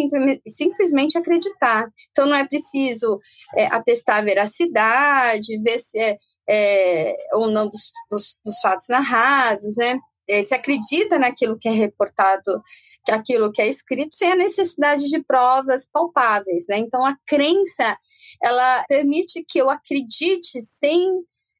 simplesmente 0.49 1.19
acreditar. 1.19 1.87
Então, 2.13 2.27
não 2.27 2.37
é 2.37 2.47
preciso 2.49 3.21
é, 3.55 3.67
atestar 3.67 4.19
a 4.19 4.25
veracidade, 4.25 5.61
ver 5.63 5.79
se 5.79 5.99
é, 5.99 6.17
é 6.49 7.15
ou 7.35 7.49
não 7.49 7.69
dos, 7.69 7.91
dos, 8.11 8.37
dos 8.43 8.59
fatos 8.61 8.89
narrados, 8.89 9.77
né? 9.77 9.99
É, 10.29 10.43
se 10.43 10.55
acredita 10.55 11.19
naquilo 11.19 11.59
que 11.59 11.69
é 11.69 11.73
reportado, 11.73 12.63
que 13.05 13.13
aquilo 13.13 13.53
que 13.53 13.63
é 13.63 13.69
escrito, 13.69 14.15
sem 14.15 14.33
a 14.33 14.37
necessidade 14.37 15.09
de 15.09 15.23
provas 15.23 15.87
palpáveis, 15.91 16.65
né? 16.69 16.79
Então 16.79 17.05
a 17.05 17.17
crença 17.27 17.97
ela 18.43 18.85
permite 18.89 19.45
que 19.47 19.59
eu 19.59 19.71
acredite 19.71 20.61
sem 20.61 21.09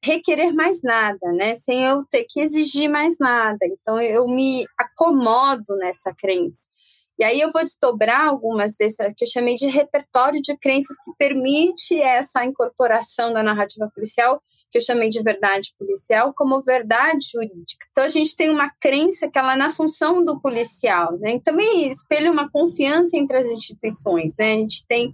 requerer 0.03 0.53
mais 0.53 0.81
nada, 0.83 1.31
né? 1.33 1.55
Sem 1.55 1.83
eu 1.85 2.03
ter 2.05 2.25
que 2.29 2.39
exigir 2.39 2.89
mais 2.89 3.17
nada. 3.19 3.59
Então 3.63 3.99
eu 3.99 4.27
me 4.27 4.65
acomodo 4.77 5.75
nessa 5.77 6.13
crença. 6.13 6.69
E 7.17 7.23
aí 7.23 7.39
eu 7.39 7.51
vou 7.51 7.63
desdobrar 7.63 8.27
algumas 8.27 8.75
dessas 8.75 9.13
que 9.15 9.23
eu 9.23 9.29
chamei 9.29 9.55
de 9.55 9.67
repertório 9.67 10.41
de 10.41 10.57
crenças 10.57 10.97
que 11.03 11.11
permite 11.17 11.99
essa 11.99 12.43
incorporação 12.43 13.31
da 13.31 13.41
narrativa 13.41 13.89
policial, 13.93 14.39
que 14.71 14.77
eu 14.77 14.81
chamei 14.81 15.09
de 15.09 15.21
verdade 15.23 15.73
policial, 15.79 16.33
como 16.35 16.61
verdade 16.61 17.25
jurídica. 17.31 17.87
Então 17.91 18.03
a 18.03 18.09
gente 18.09 18.35
tem 18.35 18.49
uma 18.49 18.69
crença 18.81 19.29
que 19.29 19.37
ela 19.37 19.53
é 19.53 19.57
na 19.57 19.69
função 19.69 20.23
do 20.23 20.39
policial, 20.41 21.17
né? 21.19 21.35
E 21.35 21.41
também 21.41 21.89
espelha 21.89 22.31
uma 22.31 22.49
confiança 22.49 23.17
entre 23.17 23.37
as 23.37 23.47
instituições, 23.47 24.33
né? 24.37 24.53
A 24.53 24.57
gente 24.57 24.85
tem 24.87 25.13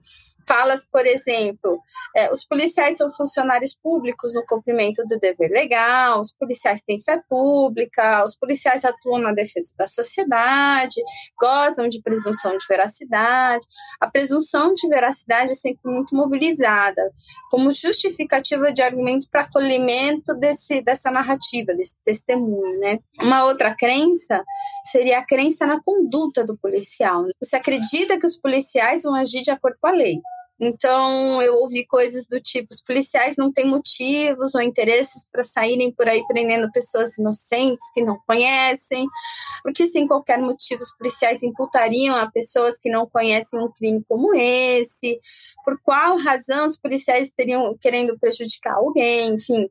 falas, 0.51 0.85
por 0.85 1.05
exemplo, 1.05 1.79
é, 2.15 2.29
os 2.29 2.45
policiais 2.45 2.97
são 2.97 3.09
funcionários 3.13 3.73
públicos 3.73 4.33
no 4.33 4.45
cumprimento 4.45 5.01
do 5.07 5.17
dever 5.17 5.49
legal, 5.49 6.19
os 6.19 6.33
policiais 6.33 6.81
têm 6.81 7.01
fé 7.01 7.21
pública, 7.29 8.25
os 8.25 8.35
policiais 8.35 8.83
atuam 8.83 9.19
na 9.19 9.31
defesa 9.31 9.73
da 9.77 9.87
sociedade, 9.87 11.01
gozam 11.39 11.87
de 11.87 12.01
presunção 12.01 12.51
de 12.57 12.65
veracidade. 12.67 13.65
A 14.01 14.09
presunção 14.09 14.73
de 14.73 14.87
veracidade 14.89 15.51
é 15.51 15.55
sempre 15.55 15.89
muito 15.89 16.13
mobilizada 16.13 17.01
como 17.49 17.71
justificativa 17.71 18.73
de 18.73 18.81
argumento 18.81 19.29
para 19.31 19.43
acolhimento 19.43 20.35
desse, 20.35 20.81
dessa 20.81 21.09
narrativa, 21.09 21.73
desse 21.73 21.95
testemunho. 22.03 22.77
Né? 22.79 22.99
Uma 23.21 23.45
outra 23.45 23.73
crença 23.73 24.43
seria 24.91 25.19
a 25.19 25.25
crença 25.25 25.65
na 25.65 25.81
conduta 25.81 26.43
do 26.43 26.57
policial. 26.57 27.23
Você 27.41 27.55
acredita 27.55 28.19
que 28.19 28.25
os 28.25 28.37
policiais 28.37 29.03
vão 29.03 29.15
agir 29.15 29.41
de 29.41 29.51
acordo 29.51 29.77
com 29.79 29.87
a 29.87 29.91
lei. 29.91 30.19
Então, 30.63 31.41
eu 31.41 31.55
ouvi 31.55 31.83
coisas 31.87 32.27
do 32.27 32.39
tipo: 32.39 32.67
os 32.71 32.81
policiais 32.81 33.35
não 33.35 33.51
têm 33.51 33.65
motivos 33.65 34.53
ou 34.53 34.61
interesses 34.61 35.27
para 35.31 35.43
saírem 35.43 35.91
por 35.91 36.07
aí 36.07 36.23
prendendo 36.27 36.71
pessoas 36.71 37.17
inocentes 37.17 37.83
que 37.95 38.03
não 38.03 38.19
conhecem, 38.27 39.07
porque 39.63 39.87
sem 39.87 40.07
qualquer 40.07 40.37
motivo 40.37 40.83
os 40.83 40.95
policiais 40.95 41.41
imputariam 41.41 42.15
a 42.15 42.29
pessoas 42.29 42.77
que 42.77 42.91
não 42.91 43.09
conhecem 43.09 43.59
um 43.59 43.71
crime 43.71 44.03
como 44.07 44.35
esse, 44.35 45.19
por 45.65 45.81
qual 45.81 46.17
razão 46.17 46.67
os 46.67 46.77
policiais 46.77 47.29
estariam 47.29 47.75
querendo 47.81 48.17
prejudicar 48.19 48.75
alguém, 48.75 49.33
enfim. 49.33 49.67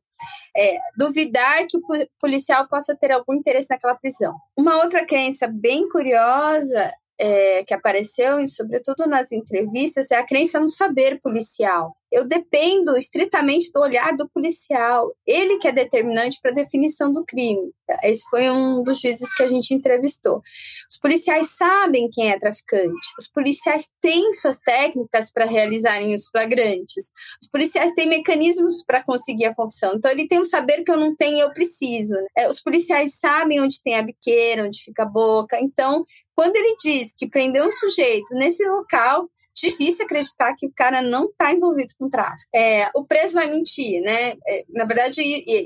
É, 0.55 0.76
duvidar 0.98 1.66
que 1.66 1.79
o 1.79 1.83
policial 2.20 2.68
possa 2.68 2.94
ter 2.94 3.12
algum 3.12 3.33
interesse 3.33 3.68
naquela 3.70 3.94
prisão. 3.94 4.35
Uma 4.59 4.83
outra 4.83 5.07
crença 5.07 5.46
bem 5.46 5.88
curiosa 5.88 6.92
é, 7.20 7.62
que 7.64 7.74
apareceu, 7.74 8.46
sobretudo 8.48 9.06
nas 9.06 9.30
entrevistas, 9.30 10.11
é 10.11 10.16
a 10.16 10.26
crença 10.26 10.59
no 10.59 10.70
saber 10.70 11.20
policial 11.20 11.94
eu 12.11 12.27
dependo 12.27 12.96
estritamente 12.96 13.70
do 13.73 13.81
olhar 13.81 14.16
do 14.16 14.29
policial. 14.29 15.12
Ele 15.27 15.59
que 15.59 15.68
é 15.68 15.73
determinante 15.73 16.38
para 16.42 16.51
a 16.51 16.55
definição 16.55 17.12
do 17.12 17.25
crime. 17.25 17.73
Esse 18.03 18.23
foi 18.31 18.49
um 18.51 18.83
dos 18.83 19.01
juízes 19.01 19.33
que 19.35 19.42
a 19.42 19.49
gente 19.49 19.75
entrevistou. 19.75 20.42
Os 20.88 20.96
policiais 20.99 21.57
sabem 21.57 22.09
quem 22.11 22.31
é 22.31 22.38
traficante. 22.38 23.09
Os 23.18 23.29
policiais 23.29 23.90
têm 24.01 24.33
suas 24.33 24.59
técnicas 24.59 25.33
para 25.33 25.44
realizarem 25.44 26.14
os 26.14 26.29
flagrantes. 26.29 27.11
Os 27.42 27.49
policiais 27.49 27.92
têm 27.94 28.09
mecanismos 28.09 28.85
para 28.85 29.03
conseguir 29.03 29.46
a 29.46 29.55
confissão. 29.55 29.94
Então, 29.96 30.11
ele 30.11 30.29
tem 30.29 30.40
um 30.40 30.44
saber 30.44 30.85
que 30.85 30.90
eu 30.90 30.96
não 30.96 31.14
tenho 31.16 31.38
e 31.38 31.40
eu 31.40 31.53
preciso. 31.53 32.14
É, 32.37 32.49
os 32.49 32.61
policiais 32.61 33.18
sabem 33.18 33.61
onde 33.61 33.83
tem 33.83 33.96
a 33.96 34.03
biqueira, 34.03 34.64
onde 34.64 34.83
fica 34.83 35.03
a 35.03 35.07
boca. 35.07 35.59
Então, 35.61 36.05
quando 36.35 36.57
ele 36.57 36.77
diz 36.83 37.12
que 37.16 37.29
prendeu 37.29 37.66
um 37.66 37.73
sujeito 37.73 38.35
nesse 38.35 38.66
local, 38.66 39.29
difícil 39.55 40.05
acreditar 40.05 40.55
que 40.57 40.66
o 40.66 40.73
cara 40.75 41.03
não 41.03 41.27
está 41.27 41.53
envolvido 41.53 41.92
com 42.00 42.08
tráfico. 42.08 42.48
É, 42.54 42.88
o 42.94 43.04
preso 43.04 43.34
vai 43.34 43.46
mentir, 43.46 44.00
né? 44.00 44.32
É, 44.48 44.64
na 44.70 44.86
verdade, 44.86 45.20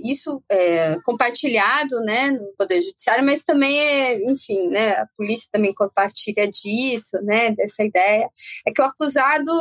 isso 0.05 0.43
é 0.51 0.97
compartilhado, 1.05 2.01
né, 2.01 2.33
no 2.33 2.53
Poder 2.59 2.83
Judiciário, 2.83 3.25
mas 3.25 3.45
também 3.45 3.79
é, 3.79 4.31
enfim, 4.31 4.69
né, 4.69 4.91
a 4.97 5.07
polícia 5.17 5.49
também 5.53 5.73
compartilha 5.73 6.49
disso, 6.49 7.17
né, 7.23 7.53
dessa 7.53 7.85
ideia, 7.85 8.29
é 8.67 8.73
que 8.73 8.83
o 8.83 8.85
acusado 8.85 9.53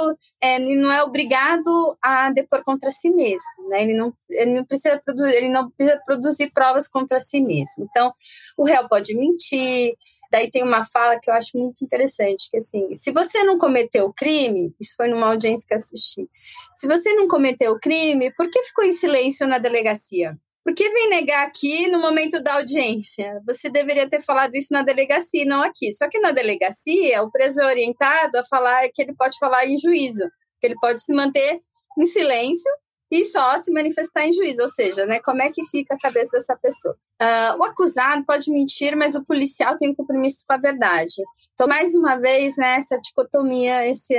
é, 0.42 0.58
não 0.58 0.92
é 0.92 1.04
obrigado 1.04 1.96
a 2.02 2.32
depor 2.32 2.64
contra 2.64 2.90
si 2.90 3.12
mesmo, 3.12 3.70
né? 3.70 3.84
Ele 3.84 3.94
não, 3.94 4.14
ele 4.30 4.54
não 4.54 4.66
precisa 4.66 5.00
produzir, 5.04 5.36
ele 5.36 5.50
não 5.50 5.70
precisa 5.70 6.02
produzir 6.06 6.52
provas 6.52 6.88
contra 6.88 7.20
si 7.20 7.40
mesmo. 7.40 7.88
Então, 7.90 8.12
o 8.58 8.64
réu 8.64 8.88
pode 8.88 9.16
mentir, 9.16 9.94
daí 10.34 10.50
tem 10.50 10.64
uma 10.64 10.84
fala 10.84 11.20
que 11.20 11.30
eu 11.30 11.34
acho 11.36 11.56
muito 11.56 11.86
interessante, 11.86 12.50
que 12.50 12.58
assim, 12.58 12.96
se 12.96 13.12
você 13.12 13.44
não 13.44 13.56
cometeu 13.56 14.12
crime, 14.12 14.74
isso 14.82 14.96
foi 14.98 15.08
numa 15.08 15.28
audiência 15.28 15.64
que 15.68 15.76
eu 15.76 15.78
assisti, 15.78 16.28
se 16.76 16.88
você 16.88 17.14
não 17.14 17.28
cometeu 17.28 17.78
crime, 17.80 18.34
por 18.36 18.50
que 18.50 18.64
ficou 18.64 18.84
em 18.84 18.92
silêncio 18.92 19.48
na 19.48 19.60
delegacia? 19.60 20.36
Por 20.64 20.74
que 20.74 20.90
vem 20.90 21.10
negar 21.10 21.46
aqui 21.46 21.88
no 21.88 22.00
momento 22.00 22.42
da 22.42 22.56
audiência? 22.56 23.40
Você 23.46 23.70
deveria 23.70 24.10
ter 24.10 24.22
falado 24.22 24.56
isso 24.56 24.70
na 24.72 24.82
delegacia, 24.82 25.46
não 25.46 25.62
aqui. 25.62 25.92
Só 25.92 26.08
que 26.10 26.20
na 26.20 26.32
delegacia, 26.32 27.22
o 27.22 27.30
preso 27.30 27.60
é 27.60 27.66
orientado 27.66 28.40
a 28.40 28.46
falar 28.46 28.88
que 28.94 29.02
ele 29.02 29.14
pode 29.14 29.38
falar 29.38 29.68
em 29.68 29.78
juízo, 29.78 30.24
que 30.62 30.68
ele 30.68 30.76
pode 30.82 31.04
se 31.04 31.14
manter 31.14 31.60
em 32.00 32.06
silêncio 32.06 32.72
e 33.14 33.24
só 33.26 33.62
se 33.62 33.72
manifestar 33.72 34.26
em 34.26 34.34
juízo, 34.34 34.64
ou 34.64 34.70
seja, 34.70 35.06
né, 35.06 35.20
como 35.20 35.40
é 35.44 35.52
que 35.52 35.64
fica 35.68 35.94
a 35.94 36.00
cabeça 36.00 36.32
dessa 36.32 36.58
pessoa. 36.58 36.98
Uh, 37.22 37.60
o 37.60 37.64
acusado 37.64 38.26
pode 38.26 38.50
mentir, 38.50 38.98
mas 38.98 39.14
o 39.14 39.24
policial 39.24 39.78
tem 39.78 39.94
compromisso 39.94 40.44
com 40.48 40.54
a 40.56 40.58
verdade. 40.58 41.14
Então, 41.54 41.68
mais 41.68 41.94
uma 41.94 42.16
vez, 42.16 42.58
né, 42.58 42.78
essa 42.80 43.00
dicotomia, 43.00 43.88
esse, 43.88 44.16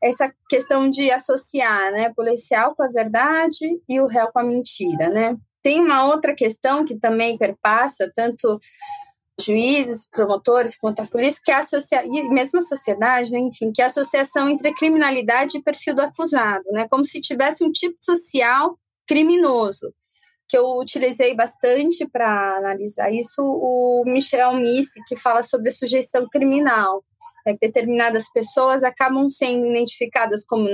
essa 0.00 0.32
questão 0.48 0.88
de 0.88 1.10
associar 1.10 1.90
né, 1.90 2.12
policial 2.14 2.76
com 2.76 2.84
a 2.84 2.88
verdade 2.88 3.66
e 3.88 4.00
o 4.00 4.06
réu 4.06 4.28
com 4.28 4.38
a 4.38 4.44
mentira. 4.44 5.10
Né? 5.10 5.36
Tem 5.60 5.80
uma 5.80 6.06
outra 6.06 6.32
questão 6.32 6.84
que 6.84 6.96
também 6.96 7.36
perpassa 7.36 8.08
tanto 8.14 8.56
juízes, 9.40 10.08
promotores, 10.08 10.76
contra 10.76 11.04
a 11.04 11.08
polícia, 11.08 11.40
que 11.44 11.50
a 11.50 11.62
e 12.04 12.28
mesmo 12.28 12.58
a 12.58 12.62
sociedade, 12.62 13.32
né, 13.32 13.38
enfim, 13.38 13.72
que 13.72 13.82
a 13.82 13.86
associação 13.86 14.48
entre 14.48 14.74
criminalidade 14.74 15.58
e 15.58 15.62
perfil 15.62 15.94
do 15.94 16.02
acusado, 16.02 16.64
né, 16.72 16.86
como 16.90 17.04
se 17.04 17.20
tivesse 17.20 17.64
um 17.64 17.72
tipo 17.72 17.96
social 18.00 18.78
criminoso, 19.06 19.92
que 20.48 20.56
eu 20.56 20.78
utilizei 20.78 21.34
bastante 21.34 22.06
para 22.06 22.58
analisar 22.58 23.10
isso, 23.10 23.42
o 23.42 24.04
Michel 24.06 24.54
Misse, 24.54 25.00
que 25.06 25.16
fala 25.16 25.42
sobre 25.42 25.70
sujeição 25.70 26.28
criminal, 26.30 27.02
né, 27.46 27.54
que 27.54 27.66
determinadas 27.66 28.30
pessoas 28.30 28.84
acabam 28.84 29.28
sendo 29.28 29.66
identificadas 29.66 30.44
como 30.44 30.68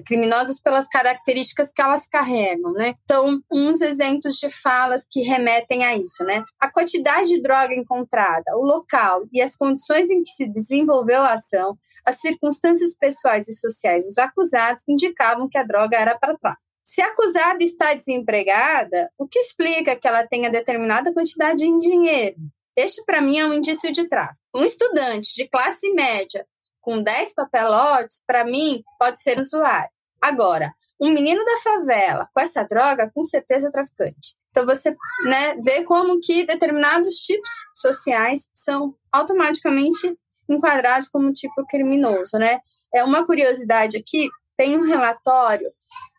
criminosas 0.00 0.60
pelas 0.60 0.88
características 0.88 1.72
que 1.72 1.82
elas 1.82 2.06
carregam, 2.06 2.72
né? 2.72 2.94
Então, 3.04 3.40
uns 3.52 3.80
exemplos 3.80 4.36
de 4.36 4.48
falas 4.48 5.06
que 5.10 5.20
remetem 5.20 5.84
a 5.84 5.96
isso, 5.96 6.24
né? 6.24 6.44
A 6.60 6.70
quantidade 6.70 7.28
de 7.28 7.42
droga 7.42 7.74
encontrada, 7.74 8.56
o 8.56 8.64
local 8.64 9.24
e 9.32 9.40
as 9.40 9.56
condições 9.56 10.08
em 10.10 10.22
que 10.22 10.30
se 10.30 10.48
desenvolveu 10.48 11.20
a 11.20 11.34
ação, 11.34 11.76
as 12.06 12.20
circunstâncias 12.20 12.96
pessoais 12.96 13.48
e 13.48 13.54
sociais 13.54 14.04
dos 14.04 14.18
acusados 14.18 14.84
indicavam 14.88 15.48
que 15.48 15.58
a 15.58 15.64
droga 15.64 15.96
era 15.96 16.16
para 16.16 16.36
tráfico. 16.36 16.62
Se 16.84 17.00
a 17.00 17.08
acusada 17.08 17.62
está 17.62 17.94
desempregada, 17.94 19.10
o 19.16 19.26
que 19.26 19.38
explica 19.38 19.96
que 19.96 20.06
ela 20.06 20.26
tenha 20.26 20.50
determinada 20.50 21.12
quantidade 21.12 21.64
em 21.64 21.78
dinheiro? 21.78 22.36
Este, 22.76 23.04
para 23.04 23.20
mim, 23.20 23.38
é 23.38 23.46
um 23.46 23.52
indício 23.52 23.92
de 23.92 24.08
tráfico. 24.08 24.40
Um 24.54 24.64
estudante 24.64 25.34
de 25.34 25.48
classe 25.48 25.92
média 25.92 26.46
com 26.82 27.02
10 27.02 27.34
papelotes, 27.34 28.22
para 28.26 28.44
mim, 28.44 28.82
pode 28.98 29.22
ser 29.22 29.38
usuário. 29.38 29.88
Agora, 30.20 30.72
um 31.00 31.10
menino 31.10 31.44
da 31.44 31.58
favela 31.58 32.28
com 32.32 32.40
essa 32.40 32.62
droga, 32.64 33.10
com 33.12 33.24
certeza 33.24 33.68
é 33.68 33.70
traficante. 33.70 34.36
Então 34.50 34.66
você 34.66 34.94
né, 35.24 35.56
vê 35.64 35.82
como 35.84 36.20
que 36.20 36.44
determinados 36.44 37.14
tipos 37.14 37.50
sociais 37.74 38.48
são 38.54 38.94
automaticamente 39.10 40.14
enquadrados 40.48 41.08
como 41.08 41.32
tipo 41.32 41.64
criminoso, 41.66 42.38
né? 42.38 42.58
É 42.94 43.02
uma 43.02 43.24
curiosidade 43.24 43.96
aqui, 43.96 44.28
tem 44.56 44.76
um 44.76 44.84
relatório 44.84 45.72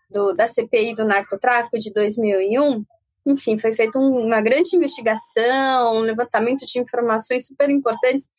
do, 0.09 0.33
da 0.33 0.47
CPI 0.47 0.95
do 0.95 1.05
narcotráfico 1.05 1.77
de 1.77 1.93
2001 1.93 2.83
enfim, 3.25 3.57
foi 3.57 3.73
feita 3.73 3.97
uma 3.97 4.41
grande 4.41 4.75
investigação, 4.75 5.97
um 5.97 6.01
levantamento 6.01 6.65
de 6.65 6.79
informações 6.79 7.47
super 7.47 7.69
importantes. 7.69 8.29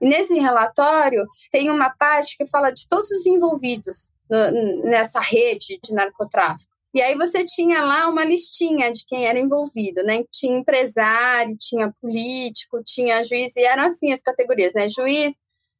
E 0.00 0.08
nesse 0.08 0.38
relatório 0.38 1.26
tem 1.50 1.70
uma 1.70 1.90
parte 1.90 2.36
que 2.36 2.46
fala 2.46 2.70
de 2.70 2.86
todos 2.88 3.10
os 3.10 3.26
envolvidos 3.26 4.10
nessa 4.84 5.20
rede 5.20 5.78
de 5.82 5.94
narcotráfico. 5.94 6.72
E 6.94 7.02
aí 7.02 7.14
você 7.14 7.44
tinha 7.44 7.82
lá 7.82 8.08
uma 8.08 8.24
listinha 8.24 8.90
de 8.90 9.04
quem 9.06 9.26
era 9.26 9.38
envolvido, 9.38 10.02
né? 10.02 10.22
Tinha 10.32 10.58
empresário, 10.58 11.56
tinha 11.58 11.92
político, 12.00 12.82
tinha 12.84 13.24
juiz, 13.24 13.56
e 13.56 13.62
eram 13.62 13.84
assim 13.84 14.12
as 14.12 14.22
categorias, 14.22 14.72
né? 14.74 14.88
Juiz, 14.88 15.34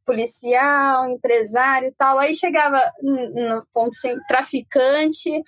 policial, 0.04 1.10
empresário 1.10 1.94
tal. 1.96 2.18
Aí 2.18 2.34
chegava 2.34 2.80
no 3.02 3.66
ponto 3.72 3.94
sem 3.96 4.16
traficante. 4.28 5.42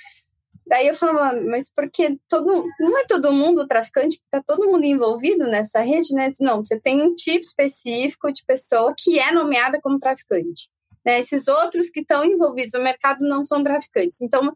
Daí 0.70 0.87
eu 0.87 0.94
falava, 0.94 1.40
mas 1.40 1.68
porque 1.68 2.16
todo, 2.28 2.64
não 2.78 2.96
é 2.96 3.04
todo 3.04 3.33
mundo 3.33 3.66
traficante, 3.66 4.20
está 4.24 4.40
todo 4.40 4.70
mundo 4.70 4.85
envolvido 4.85 5.48
nessa 5.48 5.80
rede, 5.80 6.14
né? 6.14 6.30
Não, 6.40 6.64
você 6.64 6.78
tem 6.78 7.02
um 7.02 7.12
tipo 7.12 7.40
específico 7.40 8.33
de 8.33 8.44
pessoa 8.46 8.94
que 8.96 9.18
é 9.18 9.33
nomeada 9.33 9.80
como 9.83 9.98
traficante. 9.98 10.70
Né? 11.04 11.18
Esses 11.18 11.48
outros 11.48 11.90
que 11.90 12.00
estão 12.00 12.24
envolvidos 12.24 12.74
no 12.74 12.85
mercado 12.85 13.18
não 13.26 13.44
são 13.44 13.64
traficantes. 13.64 14.20
Então, 14.20 14.54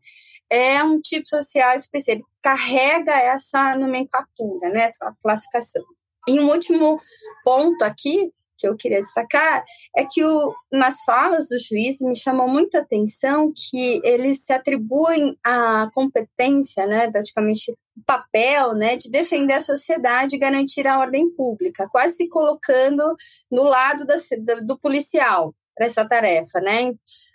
é 0.48 0.80
um 0.84 1.00
tipo 1.00 1.28
social 1.28 1.74
específico, 1.74 2.28
carrega 2.40 3.12
essa 3.12 3.76
nomenclatura, 3.76 4.68
né? 4.70 4.82
essa 4.82 5.12
classificação. 5.20 5.82
E 6.28 6.38
um 6.38 6.48
último 6.48 7.00
ponto 7.44 7.82
aqui 7.82 8.30
que 8.64 8.68
eu 8.68 8.76
queria 8.76 9.00
destacar 9.00 9.62
é 9.94 10.04
que 10.04 10.24
o, 10.24 10.54
nas 10.72 11.02
falas 11.04 11.48
do 11.48 11.58
juiz 11.58 11.98
me 12.00 12.16
chamou 12.16 12.48
muito 12.48 12.76
a 12.76 12.80
atenção 12.80 13.52
que 13.54 14.00
eles 14.02 14.44
se 14.44 14.52
atribuem 14.52 15.36
a 15.44 15.90
competência, 15.92 16.86
né, 16.86 17.10
praticamente 17.10 17.70
o 17.70 18.02
papel 18.06 18.74
né, 18.74 18.96
de 18.96 19.10
defender 19.10 19.54
a 19.54 19.60
sociedade 19.60 20.34
e 20.34 20.38
garantir 20.38 20.86
a 20.86 20.98
ordem 20.98 21.30
pública, 21.30 21.88
quase 21.90 22.16
se 22.16 22.28
colocando 22.28 23.02
no 23.50 23.62
lado 23.62 24.04
da, 24.04 24.16
do 24.62 24.78
policial 24.78 25.54
para 25.76 25.86
essa 25.86 26.08
tarefa, 26.08 26.60
né? 26.60 26.92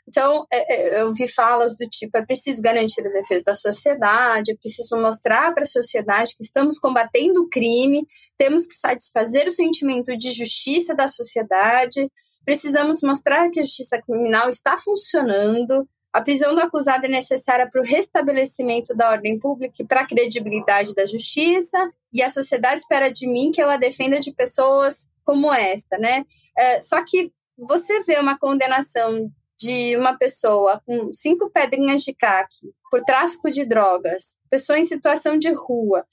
Então, 0.09 0.47
é, 0.51 0.73
é, 0.73 1.01
eu 1.01 1.13
vi 1.13 1.27
falas 1.27 1.75
do 1.77 1.87
tipo: 1.87 2.17
é 2.17 2.25
preciso 2.25 2.61
garantir 2.61 3.05
a 3.05 3.11
defesa 3.11 3.43
da 3.45 3.55
sociedade, 3.55 4.51
é 4.51 4.55
preciso 4.55 4.97
mostrar 4.97 5.53
para 5.53 5.63
a 5.63 5.67
sociedade 5.67 6.35
que 6.35 6.43
estamos 6.43 6.79
combatendo 6.79 7.43
o 7.43 7.49
crime, 7.49 8.03
temos 8.37 8.65
que 8.65 8.73
satisfazer 8.73 9.45
o 9.47 9.51
sentimento 9.51 10.17
de 10.17 10.31
justiça 10.31 10.95
da 10.95 11.07
sociedade, 11.07 12.09
precisamos 12.43 13.01
mostrar 13.03 13.49
que 13.51 13.59
a 13.59 13.63
justiça 13.63 14.01
criminal 14.01 14.49
está 14.49 14.77
funcionando. 14.77 15.87
A 16.11 16.21
prisão 16.23 16.55
do 16.55 16.61
acusado 16.61 17.05
é 17.05 17.09
necessária 17.09 17.69
para 17.69 17.81
o 17.81 17.85
restabelecimento 17.85 18.95
da 18.95 19.11
ordem 19.11 19.37
pública 19.37 19.75
e 19.79 19.85
para 19.85 20.01
a 20.01 20.07
credibilidade 20.07 20.95
da 20.95 21.05
justiça, 21.05 21.77
e 22.11 22.23
a 22.23 22.31
sociedade 22.31 22.81
espera 22.81 23.11
de 23.11 23.27
mim 23.27 23.51
que 23.51 23.61
eu 23.61 23.69
a 23.69 23.77
defenda 23.77 24.19
de 24.19 24.33
pessoas 24.33 25.07
como 25.23 25.53
esta, 25.53 25.99
né? 25.99 26.25
É, 26.57 26.81
só 26.81 27.03
que 27.05 27.31
você 27.55 28.03
vê 28.05 28.17
uma 28.17 28.39
condenação 28.39 29.29
de 29.59 29.95
uma 29.97 30.17
pessoa 30.17 30.81
com 30.85 31.13
cinco 31.13 31.49
pedrinhas 31.49 32.03
de 32.03 32.13
crack 32.13 32.49
por 32.89 33.03
tráfico 33.03 33.51
de 33.51 33.65
drogas, 33.65 34.37
pessoa 34.49 34.79
em 34.79 34.85
situação 34.85 35.37
de 35.37 35.51
rua, 35.51 36.05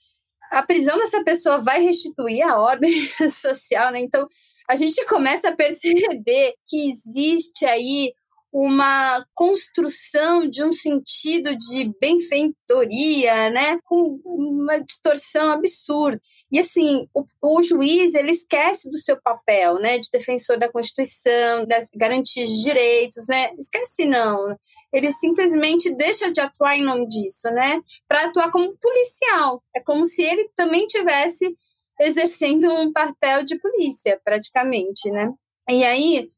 a 0.50 0.62
prisão 0.62 0.98
dessa 0.98 1.22
pessoa 1.22 1.62
vai 1.62 1.82
restituir 1.82 2.42
a 2.42 2.58
ordem 2.58 2.92
social, 3.30 3.90
né? 3.92 4.00
Então, 4.00 4.26
a 4.68 4.76
gente 4.76 5.04
começa 5.06 5.48
a 5.48 5.56
perceber 5.56 6.54
que 6.66 6.90
existe 6.90 7.64
aí 7.64 8.12
uma 8.52 9.24
construção 9.34 10.48
de 10.48 10.64
um 10.64 10.72
sentido 10.72 11.54
de 11.56 11.92
benfeitoria, 12.00 13.50
né, 13.50 13.78
com 13.84 14.18
uma 14.24 14.78
distorção 14.78 15.50
absurda. 15.50 16.20
E 16.50 16.58
assim, 16.58 17.06
o, 17.12 17.24
o, 17.42 17.62
juiz 17.62 18.14
ele 18.14 18.32
esquece 18.32 18.88
do 18.88 18.98
seu 18.98 19.20
papel, 19.20 19.74
né, 19.78 19.98
de 19.98 20.08
defensor 20.10 20.58
da 20.58 20.70
Constituição, 20.70 21.66
das 21.66 21.88
garantias 21.94 22.48
de 22.48 22.62
direitos, 22.62 23.26
né? 23.28 23.50
Esquece 23.58 24.06
não. 24.06 24.56
Ele 24.92 25.12
simplesmente 25.12 25.94
deixa 25.94 26.32
de 26.32 26.40
atuar 26.40 26.76
em 26.76 26.82
nome 26.82 27.06
disso, 27.08 27.50
né, 27.50 27.80
para 28.08 28.24
atuar 28.24 28.50
como 28.50 28.76
policial. 28.78 29.62
É 29.74 29.80
como 29.80 30.06
se 30.06 30.22
ele 30.22 30.48
também 30.56 30.86
tivesse 30.86 31.54
exercendo 32.00 32.72
um 32.72 32.92
papel 32.92 33.42
de 33.42 33.58
polícia, 33.58 34.20
praticamente, 34.24 35.10
né? 35.10 35.30
E 35.68 35.84
aí, 35.84 36.30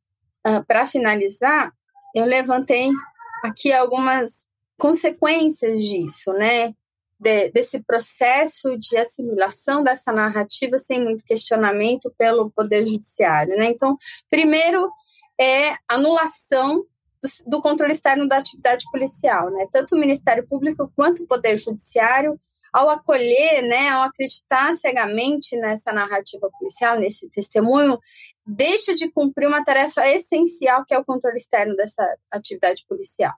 uh, 0.46 0.64
para 0.66 0.86
finalizar, 0.86 1.72
eu 2.14 2.24
levantei 2.24 2.90
aqui 3.42 3.72
algumas 3.72 4.46
consequências 4.78 5.78
disso, 5.80 6.32
né? 6.32 6.72
De, 7.20 7.50
desse 7.50 7.82
processo 7.82 8.78
de 8.78 8.96
assimilação 8.96 9.82
dessa 9.82 10.12
narrativa 10.12 10.78
sem 10.78 11.02
muito 11.02 11.24
questionamento 11.24 12.14
pelo 12.16 12.50
Poder 12.50 12.86
Judiciário. 12.86 13.56
Né? 13.56 13.66
Então, 13.66 13.96
primeiro 14.30 14.88
é 15.40 15.74
anulação 15.88 16.84
do, 17.20 17.50
do, 17.50 17.60
controle 17.60 17.92
externo 17.92 18.28
da 18.28 18.38
atividade 18.38 18.84
policial. 18.92 19.50
Né? 19.50 19.66
Tanto 19.72 19.96
o 19.96 19.98
Ministério 19.98 20.46
Público 20.46 20.92
quanto 20.94 21.24
o 21.24 21.26
Poder 21.26 21.56
Judiciário, 21.56 22.38
ao 22.72 22.90
acolher, 22.90 23.62
né, 23.62 23.88
ao 23.90 24.02
acreditar 24.04 24.74
cegamente 24.74 25.56
nessa 25.56 25.92
narrativa 25.92 26.48
policial, 26.58 26.98
nesse 26.98 27.28
testemunho, 27.30 27.98
deixa 28.46 28.94
de 28.94 29.10
cumprir 29.10 29.46
uma 29.46 29.64
tarefa 29.64 30.06
essencial 30.08 30.84
que 30.84 30.94
é 30.94 30.98
o 30.98 31.04
controle 31.04 31.36
externo 31.36 31.74
dessa 31.76 32.04
atividade 32.30 32.84
policial. 32.88 33.34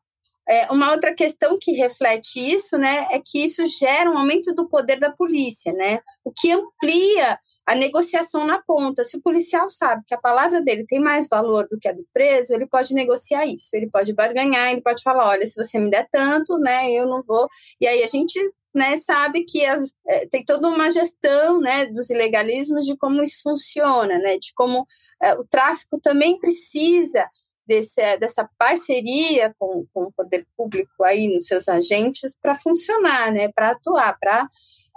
É, 0.48 0.66
uma 0.72 0.90
outra 0.90 1.14
questão 1.14 1.56
que 1.60 1.72
reflete 1.72 2.40
isso, 2.40 2.76
né, 2.76 3.06
é 3.12 3.20
que 3.24 3.44
isso 3.44 3.64
gera 3.66 4.10
um 4.10 4.18
aumento 4.18 4.52
do 4.52 4.68
poder 4.68 4.98
da 4.98 5.12
polícia, 5.12 5.72
né, 5.72 6.00
o 6.24 6.32
que 6.32 6.50
amplia 6.50 7.38
a 7.64 7.74
negociação 7.76 8.44
na 8.44 8.60
ponta. 8.60 9.04
Se 9.04 9.16
o 9.16 9.22
policial 9.22 9.70
sabe 9.70 10.02
que 10.08 10.14
a 10.14 10.20
palavra 10.20 10.60
dele 10.60 10.84
tem 10.88 10.98
mais 10.98 11.28
valor 11.28 11.68
do 11.70 11.78
que 11.78 11.88
a 11.88 11.92
do 11.92 12.04
preso, 12.12 12.52
ele 12.52 12.66
pode 12.66 12.94
negociar 12.94 13.46
isso, 13.46 13.68
ele 13.74 13.88
pode 13.88 14.12
barganhar, 14.12 14.72
ele 14.72 14.80
pode 14.80 15.04
falar, 15.04 15.28
olha, 15.28 15.46
se 15.46 15.54
você 15.54 15.78
me 15.78 15.88
der 15.88 16.08
tanto, 16.10 16.58
né, 16.58 16.90
eu 16.90 17.06
não 17.06 17.22
vou. 17.22 17.46
E 17.80 17.86
aí 17.86 18.02
a 18.02 18.08
gente 18.08 18.36
né, 18.74 18.96
sabe 18.98 19.44
que 19.44 19.64
as, 19.64 19.92
é, 20.06 20.26
tem 20.28 20.44
toda 20.44 20.68
uma 20.68 20.90
gestão 20.90 21.60
né, 21.60 21.86
dos 21.86 22.10
ilegalismos 22.10 22.86
de 22.86 22.96
como 22.96 23.22
isso 23.22 23.40
funciona, 23.42 24.18
né, 24.18 24.38
de 24.38 24.52
como 24.54 24.86
é, 25.22 25.34
o 25.34 25.44
tráfico 25.44 26.00
também 26.00 26.38
precisa 26.38 27.28
desse, 27.66 28.16
dessa 28.18 28.48
parceria 28.58 29.54
com, 29.58 29.84
com 29.92 30.04
o 30.04 30.12
poder 30.12 30.46
público 30.56 31.04
aí 31.04 31.34
nos 31.34 31.46
seus 31.46 31.68
agentes 31.68 32.36
para 32.40 32.54
funcionar, 32.54 33.32
né, 33.32 33.48
para 33.54 33.70
atuar, 33.70 34.16
para 34.18 34.48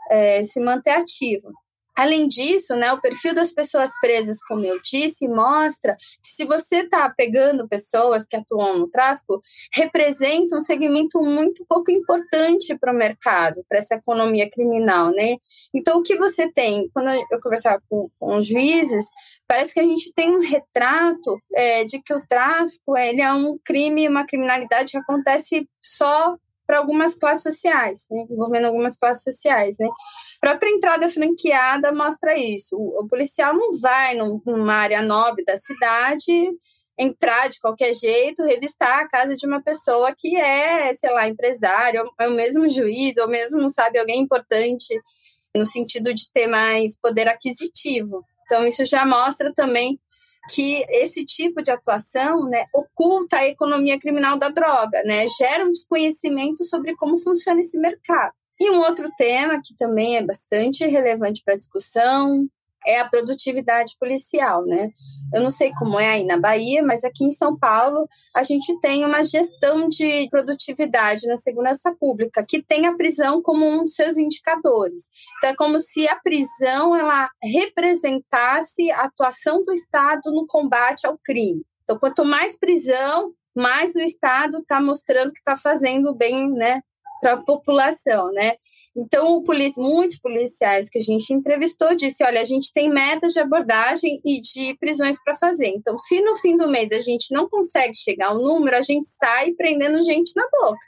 é, 0.10 0.44
se 0.44 0.60
manter 0.60 0.92
ativo. 0.92 1.52
Além 1.96 2.28
disso, 2.28 2.76
né, 2.76 2.92
o 2.92 3.02
perfil 3.02 3.34
das 3.34 3.52
pessoas 3.52 3.92
presas, 4.02 4.38
como 4.48 4.66
eu 4.66 4.80
disse, 4.82 5.28
mostra 5.28 5.96
que 5.96 6.30
se 6.30 6.46
você 6.46 6.78
está 6.82 7.10
pegando 7.16 7.68
pessoas 7.68 8.26
que 8.28 8.36
atuam 8.36 8.80
no 8.80 8.90
tráfico, 8.90 9.40
representa 9.74 10.58
um 10.58 10.62
segmento 10.62 11.22
muito 11.22 11.66
pouco 11.68 11.92
importante 11.92 12.78
para 12.78 12.92
o 12.92 12.96
mercado, 12.96 13.64
para 13.70 13.80
essa 13.80 13.96
economia 13.96 14.50
criminal, 14.50 15.12
né? 15.12 15.36
Então, 15.74 16.00
o 16.00 16.04
que 16.04 16.18
você 16.18 16.52
tem, 16.52 16.90
quando 16.94 17.10
eu 17.10 17.40
conversava 17.42 17.82
com, 17.90 18.10
com 18.20 18.38
os 18.38 18.48
juízes, 18.48 19.06
parece 19.48 19.74
que 19.74 19.80
a 19.80 19.84
gente 19.84 20.12
tem 20.14 20.36
um 20.36 20.42
retrato 20.42 21.38
é, 21.54 21.84
de 21.86 22.02
que 22.02 22.14
o 22.14 22.26
tráfico 22.28 22.98
ele 22.98 23.22
é 23.22 23.32
um 23.32 23.58
crime, 23.64 24.08
uma 24.08 24.26
criminalidade 24.26 24.92
que 24.92 24.98
acontece 24.98 25.68
só 25.82 26.36
para 26.74 26.80
algumas 26.80 27.14
classes 27.14 27.44
sociais, 27.44 28.08
né, 28.10 28.26
envolvendo 28.28 28.66
algumas 28.66 28.98
classes 28.98 29.22
sociais, 29.22 29.76
né. 29.80 29.88
A 30.42 30.50
própria 30.50 30.72
entrada 30.72 31.08
franqueada 31.08 31.92
mostra 31.92 32.36
isso. 32.36 32.76
O, 32.76 33.08
policial 33.08 33.54
não 33.54 33.80
vai 33.80 34.16
num, 34.16 34.42
numa 34.44 34.74
área 34.74 35.04
nobre 35.04 35.46
da 35.46 35.56
cidade 35.56 36.50
entrar 36.98 37.48
de 37.48 37.60
qualquer 37.60 37.94
jeito, 37.94 38.44
revistar 38.44 39.00
a 39.00 39.08
casa 39.08 39.36
de 39.36 39.46
uma 39.46 39.62
pessoa 39.62 40.14
que 40.18 40.36
é, 40.36 40.92
sei 40.94 41.12
lá, 41.12 41.28
empresário, 41.28 42.04
é 42.20 42.28
o 42.28 42.36
mesmo 42.36 42.68
juiz, 42.68 43.18
ou 43.18 43.28
mesmo, 43.28 43.70
sabe, 43.72 44.00
alguém 44.00 44.22
importante 44.22 45.00
no 45.56 45.66
sentido 45.66 46.12
de 46.14 46.32
ter 46.32 46.48
mais 46.48 46.98
poder 47.00 47.28
aquisitivo. 47.28 48.24
Então, 48.46 48.66
isso 48.68 48.84
já 48.86 49.06
mostra 49.06 49.54
também 49.54 50.00
que 50.50 50.84
esse 50.90 51.26
tipo 51.26 51.62
de 51.62 51.72
atuação 51.72 52.46
né, 52.46 52.66
oculta 52.74 53.38
a 53.38 53.48
economia 53.48 54.00
criminal 54.00 54.38
da 54.38 54.50
droga, 54.50 55.02
né, 55.04 55.28
gera 55.30 55.66
um 55.66 55.72
desconhecimento 55.72 56.64
sobre 56.64 56.96
como 56.96 57.18
funciona 57.18 57.62
esse 57.62 57.78
mercado. 57.78 58.34
E 58.60 58.70
um 58.70 58.80
outro 58.80 59.10
tema 59.18 59.62
que 59.64 59.76
também 59.76 60.18
é 60.18 60.24
bastante 60.24 60.86
relevante 60.86 61.42
para 61.44 61.56
a 61.56 61.58
discussão 61.58 62.48
é 62.86 63.00
a 63.00 63.08
produtividade 63.08 63.96
policial, 64.00 64.66
né? 64.66 64.90
Eu 65.34 65.42
não 65.42 65.52
sei 65.52 65.72
como 65.74 66.00
é 66.00 66.10
aí 66.10 66.24
na 66.24 66.40
Bahia, 66.40 66.84
mas 66.84 67.04
aqui 67.04 67.24
em 67.24 67.32
São 67.32 67.58
Paulo 67.58 68.08
a 68.36 68.44
gente 68.44 68.80
tem 68.80 69.06
uma 69.06 69.24
gestão 69.24 69.88
de 69.88 70.28
produtividade 70.30 71.28
na 71.28 71.38
segurança 71.38 71.94
pública 72.00 72.46
que 72.48 72.62
tem 72.62 72.86
a 72.86 72.96
prisão 72.96 73.42
como 73.42 73.66
um 73.66 73.84
dos 73.84 73.94
seus 73.94 74.18
indicadores. 74.18 75.04
Então 75.38 75.50
é 75.52 75.56
como 75.56 75.80
se 75.80 76.08
a 76.08 76.16
prisão 76.16 76.96
ela 76.96 77.30
representasse 77.42 78.92
a 78.92 79.04
atuação 79.04 79.64
do 79.64 79.74
Estado 79.74 80.32
no 80.32 80.46
combate 80.48 81.06
ao 81.06 81.18
crime. 81.18 81.64
Então, 81.84 82.00
quanto 82.00 82.24
mais 82.24 82.58
prisão, 82.58 83.32
mais 83.56 83.94
o 83.96 84.02
Estado 84.02 84.60
está 84.60 84.82
mostrando 84.82 85.34
que 85.34 85.40
está 85.40 85.58
fazendo 85.58 86.16
bem, 86.16 86.50
né, 86.50 86.82
para 87.24 87.34
a 87.34 87.38
população, 87.42 88.32
né? 88.34 88.56
Então, 88.96 89.42
polici 89.44 89.80
muitos 89.80 90.20
policiais 90.20 90.90
que 90.90 90.98
a 90.98 91.02
gente 91.02 91.34
entrevistou 91.34 91.96
disse, 91.96 92.22
olha, 92.22 92.42
a 92.42 92.46
gente 92.46 92.72
tem 92.74 92.90
metas 92.90 93.32
de 93.32 93.40
abordagem 93.40 94.20
e 94.26 94.42
de 94.42 94.76
prisões 94.78 95.18
para 95.24 95.34
fazer. 95.36 95.68
Então, 95.68 95.98
se 95.98 96.20
no 96.20 96.36
fim 96.36 96.58
do 96.58 96.68
mês 96.68 96.92
a 96.92 97.00
gente 97.00 97.34
não 97.34 97.48
consegue 97.48 97.96
chegar 97.96 98.28
ao 98.28 98.40
número, 98.40 98.76
a 98.76 98.82
gente 98.82 99.08
sai 99.08 99.54
prendendo 99.54 100.02
gente 100.02 100.34
na 100.36 100.44
boca. 100.52 100.86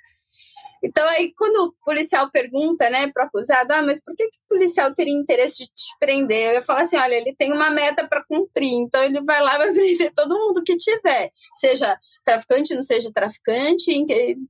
Então, 0.83 1.07
aí, 1.09 1.33
quando 1.35 1.55
o 1.63 1.73
policial 1.83 2.29
pergunta, 2.29 2.89
né, 2.89 3.09
para 3.11 3.23
o 3.23 3.27
acusado, 3.27 3.73
ah, 3.73 3.81
mas 3.81 4.03
por 4.03 4.15
que, 4.15 4.27
que 4.27 4.37
o 4.37 4.49
policial 4.49 4.93
teria 4.93 5.17
interesse 5.17 5.63
de 5.63 5.65
te 5.65 5.97
prender? 5.99 6.55
Eu 6.55 6.61
falo 6.61 6.81
assim: 6.81 6.97
olha, 6.97 7.15
ele 7.15 7.33
tem 7.35 7.51
uma 7.51 7.71
meta 7.71 8.07
para 8.07 8.23
cumprir, 8.23 8.73
então 8.73 9.03
ele 9.03 9.19
vai 9.23 9.41
lá 9.41 9.57
vai 9.57 9.71
prender 9.73 10.13
todo 10.13 10.37
mundo 10.37 10.61
que 10.63 10.77
tiver, 10.77 11.31
seja 11.59 11.97
traficante, 12.23 12.75
não 12.75 12.83
seja 12.83 13.09
traficante, 13.11 14.05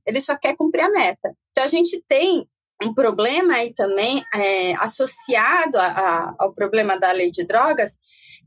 ele 0.06 0.20
só 0.20 0.36
quer 0.36 0.54
cumprir 0.56 0.82
a 0.82 0.90
meta. 0.90 1.34
Então, 1.56 1.64
a 1.64 1.68
gente 1.68 2.04
tem 2.06 2.46
um 2.84 2.92
problema 2.92 3.54
aí 3.54 3.72
também 3.72 4.22
é, 4.34 4.74
associado 4.74 5.78
a, 5.78 5.86
a, 5.86 6.34
ao 6.38 6.52
problema 6.52 7.00
da 7.00 7.10
lei 7.12 7.30
de 7.30 7.46
drogas, 7.46 7.96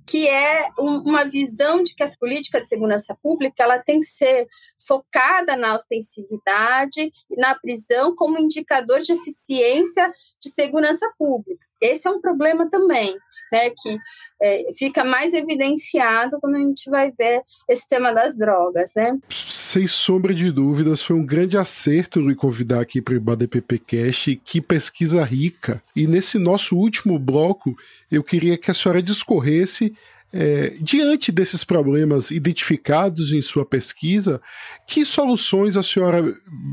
que 0.09 0.27
é 0.27 0.69
um, 0.79 0.97
uma 1.01 1.23
visão 1.23 1.83
de 1.83 1.93
que 1.93 2.01
as 2.01 2.17
políticas 2.17 2.63
de 2.63 2.69
segurança 2.69 3.15
pública 3.21 3.63
ela 3.63 3.77
tem 3.77 3.99
que 3.99 4.07
ser 4.07 4.47
focada 4.87 5.55
na 5.55 5.75
ostensividade 5.75 7.11
e 7.29 7.35
na 7.39 7.53
prisão 7.53 8.15
como 8.15 8.39
indicador 8.39 9.01
de 9.01 9.13
eficiência 9.13 10.11
de 10.41 10.49
segurança 10.49 11.07
pública. 11.17 11.69
Esse 11.81 12.07
é 12.07 12.11
um 12.11 12.19
problema 12.19 12.69
também, 12.69 13.15
né, 13.53 13.69
que 13.69 13.97
é, 14.41 14.65
fica 14.77 15.03
mais 15.03 15.33
evidenciado 15.33 16.37
quando 16.41 16.55
a 16.55 16.59
gente 16.59 16.89
vai 16.89 17.11
ver 17.17 17.41
esse 17.69 17.87
tema 17.87 18.11
das 18.11 18.37
drogas, 18.37 18.91
né? 18.95 19.17
Sem 19.29 19.87
sombra 19.87 20.33
de 20.33 20.51
dúvidas, 20.51 21.01
foi 21.01 21.15
um 21.15 21.25
grande 21.25 21.57
acerto 21.57 22.19
me 22.19 22.35
convidar 22.35 22.81
aqui 22.81 23.01
para 23.01 23.13
o 23.13 23.17
IBADPP 23.17 23.79
Cash, 23.79 24.37
que 24.43 24.59
pesquisa 24.59 25.23
rica. 25.23 25.81
E 25.95 26.05
nesse 26.05 26.37
nosso 26.37 26.75
último 26.75 27.17
bloco, 27.17 27.73
eu 28.11 28.23
queria 28.23 28.57
que 28.57 28.69
a 28.69 28.73
senhora 28.73 29.01
discorresse 29.01 29.95
é, 30.31 30.75
diante 30.79 31.31
desses 31.31 31.63
problemas 31.63 32.31
identificados 32.31 33.31
em 33.31 33.41
sua 33.41 33.65
pesquisa, 33.65 34.41
que 34.87 35.03
soluções 35.03 35.75
a 35.75 35.83
senhora 35.83 36.23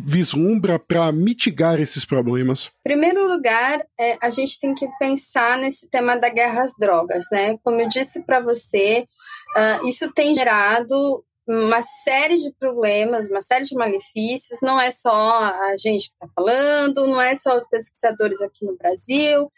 vislumbra 0.04 0.78
para 0.78 1.10
mitigar 1.10 1.80
esses 1.80 2.04
problemas? 2.04 2.70
Em 2.86 2.90
primeiro 2.90 3.26
lugar, 3.26 3.80
é, 3.98 4.18
a 4.20 4.30
gente 4.30 4.58
tem 4.60 4.74
que 4.74 4.86
pensar 4.98 5.58
nesse 5.58 5.88
tema 5.88 6.16
da 6.16 6.28
guerra 6.28 6.62
às 6.62 6.72
drogas, 6.78 7.24
né? 7.32 7.56
Como 7.64 7.80
eu 7.80 7.88
disse 7.88 8.22
para 8.24 8.40
você, 8.40 9.06
uh, 9.56 9.88
isso 9.88 10.12
tem 10.12 10.34
gerado 10.34 11.24
uma 11.46 11.80
série 11.80 12.34
de 12.36 12.52
problemas, 12.58 13.28
uma 13.28 13.40
série 13.40 13.64
de 13.64 13.74
malefícios. 13.74 14.60
Não 14.60 14.80
é 14.80 14.90
só 14.90 15.12
a 15.12 15.76
gente 15.76 16.08
que 16.08 16.14
está 16.14 16.28
falando, 16.34 17.06
não 17.06 17.20
é 17.20 17.36
só 17.36 17.56
os 17.56 17.66
pesquisadores 17.68 18.40
aqui 18.42 18.64
no 18.64 18.76
Brasil. 18.76 19.48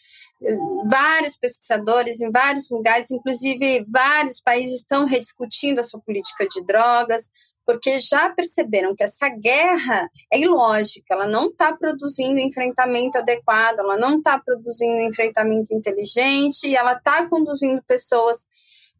Vários 0.88 1.36
pesquisadores 1.36 2.20
em 2.20 2.30
vários 2.30 2.70
lugares, 2.70 3.10
inclusive 3.10 3.86
vários 3.88 4.40
países, 4.40 4.80
estão 4.80 5.06
rediscutindo 5.06 5.80
a 5.80 5.84
sua 5.84 6.00
política 6.00 6.46
de 6.46 6.62
drogas, 6.64 7.30
porque 7.64 8.00
já 8.00 8.30
perceberam 8.30 8.94
que 8.94 9.02
essa 9.02 9.28
guerra 9.28 10.08
é 10.32 10.38
ilógica, 10.38 11.14
ela 11.14 11.26
não 11.26 11.48
está 11.48 11.74
produzindo 11.74 12.38
enfrentamento 12.38 13.18
adequado, 13.18 13.80
ela 13.80 13.96
não 13.96 14.18
está 14.18 14.38
produzindo 14.38 15.00
enfrentamento 15.02 15.74
inteligente, 15.74 16.66
e 16.66 16.76
ela 16.76 16.92
está 16.92 17.26
conduzindo 17.28 17.82
pessoas 17.86 18.46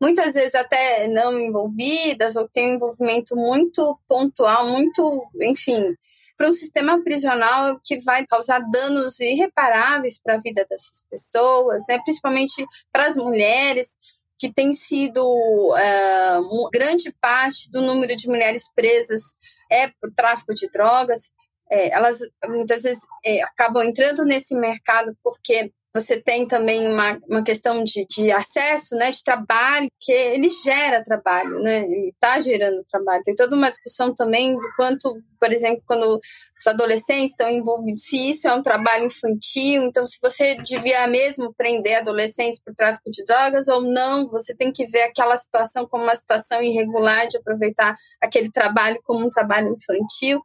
muitas 0.01 0.35
vezes 0.35 0.55
até 0.55 1.07
não 1.09 1.39
envolvidas 1.39 2.37
ou 2.37 2.49
tem 2.49 2.73
um 2.73 2.75
envolvimento 2.75 3.35
muito 3.37 3.99
pontual, 4.07 4.69
muito, 4.69 5.27
enfim, 5.43 5.97
para 6.37 6.49
um 6.49 6.53
sistema 6.53 7.03
prisional 7.03 7.81
que 7.83 7.99
vai 7.99 8.25
causar 8.25 8.61
danos 8.71 9.19
irreparáveis 9.19 10.21
para 10.21 10.35
a 10.35 10.41
vida 10.41 10.65
dessas 10.71 11.03
pessoas, 11.11 11.83
né? 11.89 11.99
principalmente 12.05 12.65
para 12.93 13.07
as 13.07 13.17
mulheres, 13.17 13.97
que 14.39 14.53
tem 14.53 14.73
sido 14.73 15.21
uh, 15.21 16.71
grande 16.73 17.13
parte 17.21 17.69
do 17.73 17.83
número 17.83 18.15
de 18.15 18.29
mulheres 18.29 18.71
presas 18.73 19.23
é 19.71 19.89
por 20.01 20.13
tráfico 20.15 20.55
de 20.55 20.69
drogas. 20.71 21.33
É, 21.71 21.91
elas 21.91 22.21
muitas 22.47 22.85
vezes 22.85 23.01
é, 23.27 23.43
acabam 23.43 23.83
entrando 23.83 24.25
nesse 24.25 24.55
mercado 24.55 25.15
porque 25.23 25.73
você 26.01 26.21
tem 26.21 26.47
também 26.47 26.87
uma, 26.87 27.19
uma 27.29 27.43
questão 27.43 27.83
de, 27.83 28.07
de 28.09 28.31
acesso, 28.31 28.95
né, 28.95 29.11
de 29.11 29.23
trabalho, 29.23 29.89
que 30.01 30.13
ele 30.13 30.49
gera 30.49 31.03
trabalho, 31.03 31.61
né, 31.61 31.85
ele 31.85 32.11
está 32.11 32.41
gerando 32.41 32.85
trabalho. 32.85 33.23
Tem 33.25 33.35
toda 33.35 33.57
uma 33.57 33.69
discussão 33.69 34.15
também 34.15 34.55
do 34.55 34.73
quanto, 34.77 35.21
por 35.41 35.53
exemplo, 35.53 35.83
quando 35.87 36.19
os 36.61 36.67
adolescentes 36.67 37.31
estão 37.31 37.51
envolvidos, 37.51 38.03
se 38.03 38.31
isso 38.31 38.47
é 38.47 38.55
um 38.55 38.63
trabalho 38.63 39.07
infantil, 39.07 39.83
então 39.85 40.07
se 40.07 40.19
você 40.23 40.57
devia 40.63 41.07
mesmo 41.07 41.53
prender 41.55 41.99
adolescentes 41.99 42.61
por 42.63 42.75
tráfico 42.75 43.11
de 43.11 43.25
drogas 43.25 43.69
ou 43.69 43.83
não, 43.83 44.29
você 44.29 44.55
tem 44.55 44.73
que 44.73 44.87
ver 44.87 45.03
aquela 45.03 45.37
situação 45.37 45.87
como 45.87 46.05
uma 46.05 46.17
situação 46.17 46.63
irregular 46.63 47.27
de 47.27 47.37
aproveitar 47.37 47.95
aquele 48.23 48.51
trabalho 48.51 49.01
como 49.05 49.27
um 49.27 49.31
trabalho 49.31 49.75
infantil. 49.75 50.43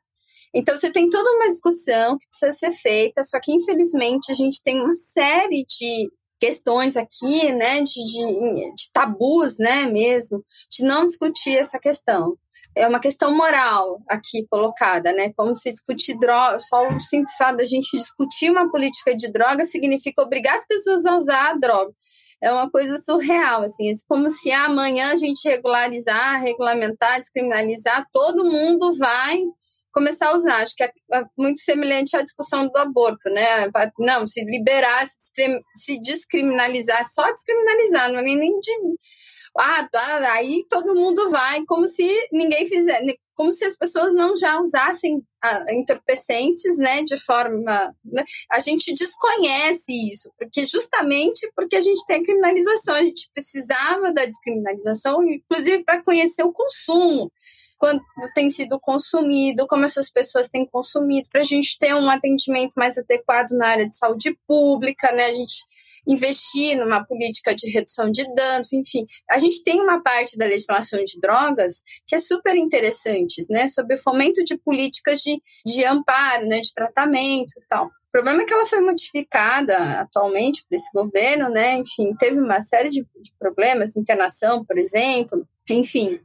Então, 0.53 0.77
você 0.77 0.91
tem 0.91 1.09
toda 1.09 1.31
uma 1.31 1.49
discussão 1.49 2.17
que 2.17 2.27
precisa 2.29 2.53
ser 2.53 2.71
feita, 2.71 3.23
só 3.23 3.39
que, 3.41 3.51
infelizmente, 3.51 4.31
a 4.31 4.35
gente 4.35 4.61
tem 4.63 4.81
uma 4.81 4.93
série 4.93 5.65
de 5.65 6.11
questões 6.39 6.97
aqui, 6.97 7.51
né, 7.53 7.81
de, 7.81 7.93
de, 7.93 8.75
de 8.75 8.91
tabus, 8.91 9.57
né, 9.57 9.85
mesmo, 9.85 10.43
de 10.69 10.83
não 10.83 11.07
discutir 11.07 11.57
essa 11.57 11.79
questão 11.79 12.37
é 12.75 12.87
uma 12.87 12.99
questão 12.99 13.35
moral 13.35 14.01
aqui 14.09 14.45
colocada, 14.49 15.11
né? 15.11 15.31
Como 15.35 15.55
se 15.55 15.71
discutir 15.71 16.17
droga, 16.17 16.59
só 16.59 16.87
o 16.89 16.99
simples 16.99 17.35
fato 17.37 17.57
da 17.57 17.65
gente 17.65 17.97
discutir 17.97 18.49
uma 18.49 18.69
política 18.71 19.15
de 19.15 19.31
droga 19.31 19.63
significa 19.65 20.23
obrigar 20.23 20.55
as 20.55 20.65
pessoas 20.65 21.05
a 21.05 21.17
usar 21.17 21.51
a 21.51 21.53
droga. 21.55 21.93
É 22.41 22.51
uma 22.51 22.69
coisa 22.69 22.97
surreal, 22.97 23.61
assim, 23.61 23.89
é 23.89 23.93
como 24.07 24.29
se 24.29 24.51
amanhã 24.51 25.13
a 25.13 25.15
gente 25.15 25.47
regularizar, 25.47 26.41
regulamentar, 26.41 27.19
descriminalizar, 27.19 28.05
todo 28.11 28.43
mundo 28.43 28.91
vai 28.97 29.39
começar 29.93 30.29
a 30.29 30.37
usar. 30.37 30.61
Acho 30.61 30.75
que 30.75 30.83
é, 30.83 30.91
é 31.13 31.23
muito 31.37 31.61
semelhante 31.61 32.15
à 32.17 32.21
discussão 32.21 32.67
do 32.67 32.77
aborto, 32.77 33.29
né? 33.29 33.67
Não, 33.99 34.25
se 34.27 34.43
liberar, 34.45 35.05
se 35.75 36.01
descriminalizar, 36.01 37.07
só 37.09 37.31
descriminalizar, 37.31 38.11
não 38.11 38.19
é 38.19 38.23
nem 38.23 38.59
de. 38.59 38.71
Ah, 39.55 39.87
tá, 39.91 40.33
aí 40.33 40.65
todo 40.67 40.95
mundo 40.95 41.29
vai, 41.29 41.63
como 41.67 41.85
se 41.87 42.09
ninguém 42.31 42.67
fizesse, 42.67 43.19
como 43.35 43.51
se 43.51 43.65
as 43.65 43.77
pessoas 43.77 44.13
não 44.13 44.35
já 44.35 44.59
usassem 44.59 45.21
entorpecentes, 45.69 46.77
né, 46.77 47.03
de 47.03 47.17
forma, 47.17 47.93
né? 48.03 48.23
a 48.51 48.59
gente 48.59 48.93
desconhece 48.93 49.91
isso, 50.11 50.31
porque 50.39 50.65
justamente 50.65 51.51
porque 51.55 51.75
a 51.75 51.81
gente 51.81 52.05
tem 52.05 52.21
a 52.21 52.23
criminalização, 52.23 52.95
a 52.95 53.01
gente 53.01 53.29
precisava 53.33 54.11
da 54.13 54.25
descriminalização, 54.25 55.21
inclusive 55.23 55.83
para 55.83 56.03
conhecer 56.03 56.43
o 56.43 56.53
consumo, 56.53 57.31
quanto 57.83 58.01
tem 58.33 58.49
sido 58.49 58.79
consumido, 58.79 59.67
como 59.67 59.83
essas 59.83 60.09
pessoas 60.09 60.47
têm 60.47 60.65
consumido, 60.65 61.27
para 61.29 61.41
a 61.41 61.43
gente 61.43 61.77
ter 61.77 61.93
um 61.93 62.09
atendimento 62.09 62.71
mais 62.77 62.97
adequado 62.97 63.51
na 63.51 63.67
área 63.67 63.89
de 63.89 63.97
saúde 63.97 64.39
pública, 64.47 65.11
né? 65.11 65.25
A 65.25 65.33
gente 65.33 65.65
investir 66.07 66.77
numa 66.77 67.03
política 67.03 67.53
de 67.53 67.69
redução 67.69 68.09
de 68.09 68.23
danos, 68.33 68.71
enfim. 68.71 69.05
A 69.29 69.37
gente 69.37 69.61
tem 69.65 69.81
uma 69.81 70.01
parte 70.01 70.37
da 70.37 70.45
legislação 70.45 71.03
de 71.03 71.19
drogas 71.19 71.83
que 72.07 72.15
é 72.15 72.19
super 72.19 72.55
interessante, 72.55 73.43
né? 73.49 73.67
Sobre 73.67 73.95
o 73.95 74.01
fomento 74.01 74.41
de 74.45 74.57
políticas 74.57 75.19
de, 75.19 75.37
de 75.67 75.83
amparo, 75.83 76.47
né? 76.47 76.61
De 76.61 76.73
tratamento 76.73 77.51
e 77.57 77.67
tal. 77.67 77.87
O 77.87 78.11
problema 78.13 78.43
é 78.43 78.45
que 78.45 78.53
ela 78.53 78.65
foi 78.65 78.79
modificada 78.79 79.99
atualmente 79.99 80.63
por 80.69 80.73
esse 80.73 80.89
governo, 80.93 81.49
né? 81.49 81.75
Enfim, 81.79 82.15
teve 82.17 82.39
uma 82.39 82.63
série 82.63 82.89
de, 82.89 83.01
de 83.01 83.33
problemas, 83.37 83.97
internação, 83.97 84.63
por 84.63 84.77
exemplo, 84.77 85.45
enfim, 85.69 86.21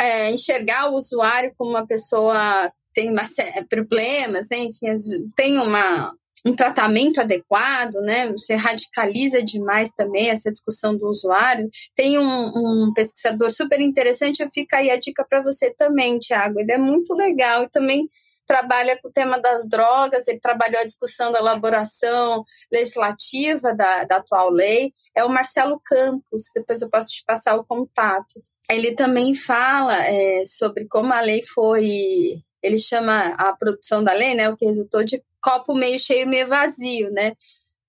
é, 0.00 0.30
enxergar 0.30 0.90
o 0.90 0.96
usuário 0.96 1.52
como 1.56 1.70
uma 1.70 1.86
pessoa 1.86 2.70
tem 2.94 3.10
uma 3.10 3.24
problemas, 3.68 4.46
né? 4.50 4.58
enfim, 4.58 4.86
tem 5.34 5.58
uma, 5.58 6.14
um 6.46 6.54
tratamento 6.54 7.20
adequado, 7.20 7.94
né? 8.02 8.30
Você 8.32 8.54
radicaliza 8.54 9.42
demais 9.42 9.90
também 9.92 10.30
essa 10.30 10.50
discussão 10.50 10.96
do 10.96 11.08
usuário. 11.08 11.68
Tem 11.96 12.18
um, 12.18 12.52
um 12.54 12.92
pesquisador 12.94 13.50
super 13.50 13.80
interessante, 13.80 14.46
fica 14.52 14.76
aí 14.76 14.90
a 14.90 14.98
dica 14.98 15.26
para 15.28 15.42
você 15.42 15.74
também, 15.74 16.18
Tiago. 16.18 16.60
Ele 16.60 16.72
é 16.72 16.78
muito 16.78 17.14
legal 17.14 17.64
e 17.64 17.70
também 17.70 18.06
trabalha 18.46 18.98
com 19.00 19.08
o 19.08 19.12
tema 19.12 19.40
das 19.40 19.66
drogas, 19.66 20.28
ele 20.28 20.38
trabalhou 20.38 20.78
a 20.78 20.84
discussão 20.84 21.32
da 21.32 21.38
elaboração 21.38 22.44
legislativa 22.70 23.74
da, 23.74 24.04
da 24.04 24.16
atual 24.16 24.50
lei. 24.50 24.92
É 25.16 25.24
o 25.24 25.30
Marcelo 25.30 25.80
Campos, 25.84 26.50
depois 26.54 26.82
eu 26.82 26.90
posso 26.90 27.08
te 27.08 27.24
passar 27.26 27.56
o 27.56 27.64
contato 27.64 28.42
ele 28.70 28.94
também 28.94 29.34
fala 29.34 29.94
é, 30.06 30.44
sobre 30.46 30.86
como 30.88 31.12
a 31.12 31.20
lei 31.20 31.42
foi. 31.42 32.42
Ele 32.62 32.78
chama 32.78 33.34
a 33.34 33.54
produção 33.54 34.02
da 34.02 34.12
lei, 34.12 34.34
né? 34.34 34.48
O 34.48 34.56
que 34.56 34.64
resultou 34.64 35.04
de 35.04 35.22
copo 35.40 35.74
meio 35.74 35.98
cheio, 35.98 36.26
meio 36.26 36.46
vazio, 36.48 37.10
né? 37.10 37.34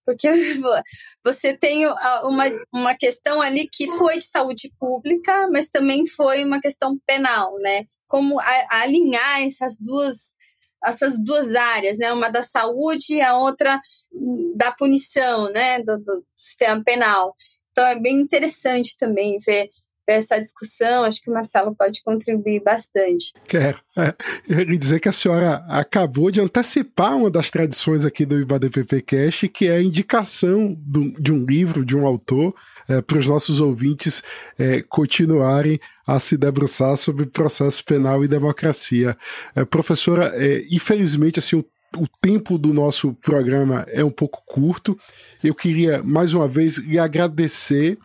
Porque 0.05 0.28
você 1.23 1.57
tem 1.57 1.88
uma, 1.88 2.43
uma 2.73 2.95
questão 2.95 3.41
ali 3.41 3.67
que 3.71 3.89
foi 3.91 4.19
de 4.19 4.26
saúde 4.26 4.71
pública, 4.78 5.49
mas 5.51 5.69
também 5.69 6.05
foi 6.05 6.43
uma 6.43 6.59
questão 6.59 6.99
penal, 7.07 7.57
né? 7.59 7.86
Como 8.07 8.39
a, 8.39 8.45
a 8.69 8.82
alinhar 8.82 9.43
essas 9.43 9.78
duas 9.80 10.36
essas 10.86 11.17
duas 11.17 11.55
áreas, 11.55 11.97
né? 11.97 12.13
Uma 12.13 12.30
da 12.30 12.43
saúde 12.43 13.15
e 13.15 13.21
a 13.21 13.36
outra 13.38 13.80
da 14.55 14.71
punição, 14.71 15.49
né? 15.51 15.82
Do, 15.82 15.97
do 15.97 16.26
sistema 16.36 16.84
penal. 16.84 17.34
Então 17.71 17.88
é 17.88 17.99
bem 17.99 18.21
interessante 18.21 18.95
também 18.97 19.38
ver 19.45 19.69
essa 20.13 20.39
discussão. 20.39 21.03
Acho 21.03 21.21
que 21.21 21.29
o 21.29 21.33
Marcelo 21.33 21.75
pode 21.75 22.01
contribuir 22.03 22.61
bastante. 22.63 23.33
Quero. 23.47 23.79
É, 23.97 24.65
dizer 24.77 24.99
que 24.99 25.09
a 25.09 25.13
senhora 25.13 25.65
acabou 25.69 26.29
de 26.29 26.41
antecipar 26.41 27.15
uma 27.15 27.29
das 27.29 27.49
tradições 27.49 28.03
aqui 28.03 28.25
do 28.25 28.39
IBADPP 28.39 29.01
Cash, 29.01 29.45
que 29.53 29.67
é 29.67 29.77
a 29.77 29.81
indicação 29.81 30.75
do, 30.77 31.11
de 31.19 31.31
um 31.31 31.45
livro, 31.45 31.85
de 31.85 31.95
um 31.95 32.05
autor, 32.05 32.53
é, 32.87 33.01
para 33.01 33.17
os 33.17 33.27
nossos 33.27 33.59
ouvintes 33.59 34.21
é, 34.59 34.81
continuarem 34.81 35.79
a 36.05 36.19
se 36.19 36.37
debruçar 36.37 36.97
sobre 36.97 37.25
processo 37.25 37.83
penal 37.83 38.23
e 38.23 38.27
democracia. 38.27 39.17
É, 39.55 39.65
professora, 39.65 40.31
é, 40.35 40.63
infelizmente, 40.69 41.39
assim, 41.39 41.55
o 41.55 41.65
o 41.97 42.07
tempo 42.07 42.57
do 42.57 42.73
nosso 42.73 43.13
programa 43.13 43.85
é 43.89 44.03
um 44.03 44.11
pouco 44.11 44.43
curto. 44.45 44.97
Eu 45.43 45.55
queria 45.55 46.03
mais 46.03 46.33
uma 46.33 46.47
vez 46.47 46.77
lhe 46.77 46.99
agradecer 46.99 47.97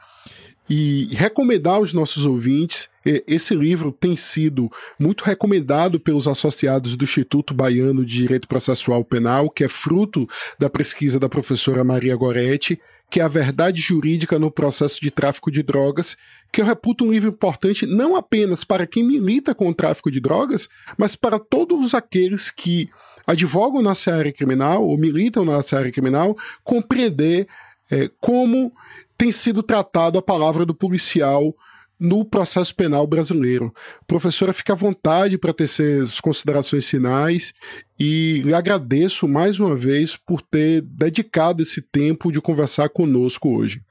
e 0.71 1.09
recomendar 1.11 1.75
aos 1.75 1.93
nossos 1.93 2.25
ouvintes. 2.25 2.89
Esse 3.05 3.57
livro 3.57 3.91
tem 3.91 4.16
sido 4.16 4.71
muito 4.97 5.25
recomendado 5.25 5.99
pelos 5.99 6.29
associados 6.29 6.97
do 6.97 7.03
Instituto 7.03 7.53
Baiano 7.53 8.07
de 8.07 8.18
Direito 8.18 8.47
Processual 8.47 9.05
Penal, 9.05 9.51
que 9.51 9.64
é 9.64 9.68
fruto 9.68 10.29
da 10.61 10.71
pesquisa 10.71 11.18
da 11.18 11.29
professora 11.29 11.83
Maria 11.83 12.14
Goretti, 12.14 12.81
que 13.11 13.18
é 13.18 13.25
a 13.25 13.29
verdade 13.29 13.81
jurídica 13.81 14.39
no 14.39 14.49
processo 14.49 15.01
de 15.01 15.11
tráfico 15.11 15.51
de 15.51 15.64
drogas, 15.64 16.16
que 16.53 16.61
eu 16.61 16.66
reputo 16.66 17.05
um 17.05 17.11
livro 17.11 17.31
importante 17.31 17.85
não 17.85 18.14
apenas 18.14 18.62
para 18.62 18.87
quem 18.87 19.03
milita 19.03 19.53
com 19.53 19.68
o 19.68 19.75
tráfico 19.75 20.09
de 20.09 20.21
drogas, 20.21 20.68
mas 20.97 21.16
para 21.16 21.41
todos 21.41 21.95
aqueles 21.95 22.49
que 22.49 22.89
advogam 23.27 23.83
na 23.83 23.95
área 24.07 24.33
criminal 24.33 24.87
ou 24.87 24.97
militam 24.97 25.45
na 25.45 25.57
área 25.57 25.91
criminal, 25.91 26.37
compreender 26.62 27.49
é, 27.91 28.09
como 28.21 28.73
tem 29.21 29.31
sido 29.31 29.62
tratado 29.62 30.18
a 30.18 30.23
palavra 30.23 30.64
do 30.64 30.75
policial 30.75 31.55
no 31.99 32.25
processo 32.25 32.75
penal 32.75 33.07
brasileiro. 33.07 33.71
Professora, 34.07 34.55
fica 34.55 34.73
à 34.73 34.77
vontade 34.77 35.37
para 35.37 35.53
tecer 35.53 36.05
as 36.05 36.18
considerações 36.18 36.89
finais 36.89 37.53
e 37.99 38.41
lhe 38.43 38.55
agradeço 38.55 39.29
mais 39.29 39.61
uma 39.61 39.77
vez 39.77 40.16
por 40.16 40.41
ter 40.41 40.81
dedicado 40.81 41.62
esse 41.62 41.83
tempo 41.83 42.33
de 42.33 42.41
conversar 42.41 42.89
conosco 42.89 43.55
hoje. 43.55 43.83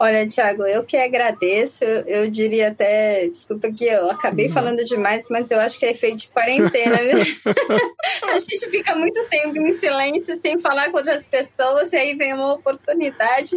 Olha, 0.00 0.28
Tiago, 0.28 0.64
eu 0.64 0.84
que 0.84 0.96
agradeço. 0.96 1.82
Eu, 1.82 2.04
eu, 2.06 2.30
diria 2.30 2.68
até, 2.68 3.26
desculpa 3.26 3.72
que 3.72 3.84
eu 3.84 4.08
acabei 4.08 4.46
uhum. 4.46 4.52
falando 4.52 4.84
demais, 4.84 5.26
mas 5.28 5.50
eu 5.50 5.58
acho 5.58 5.76
que 5.76 5.84
é 5.84 5.90
efeito 5.90 6.18
de 6.18 6.28
quarentena. 6.28 6.96
a 8.32 8.38
gente 8.38 8.70
fica 8.70 8.94
muito 8.94 9.24
tempo 9.24 9.58
em 9.58 9.72
silêncio, 9.72 10.36
sem 10.36 10.56
falar 10.58 10.90
com 10.90 10.98
outras 10.98 11.28
pessoas, 11.28 11.92
e 11.92 11.96
aí 11.96 12.14
vem 12.14 12.32
uma 12.32 12.54
oportunidade. 12.54 13.50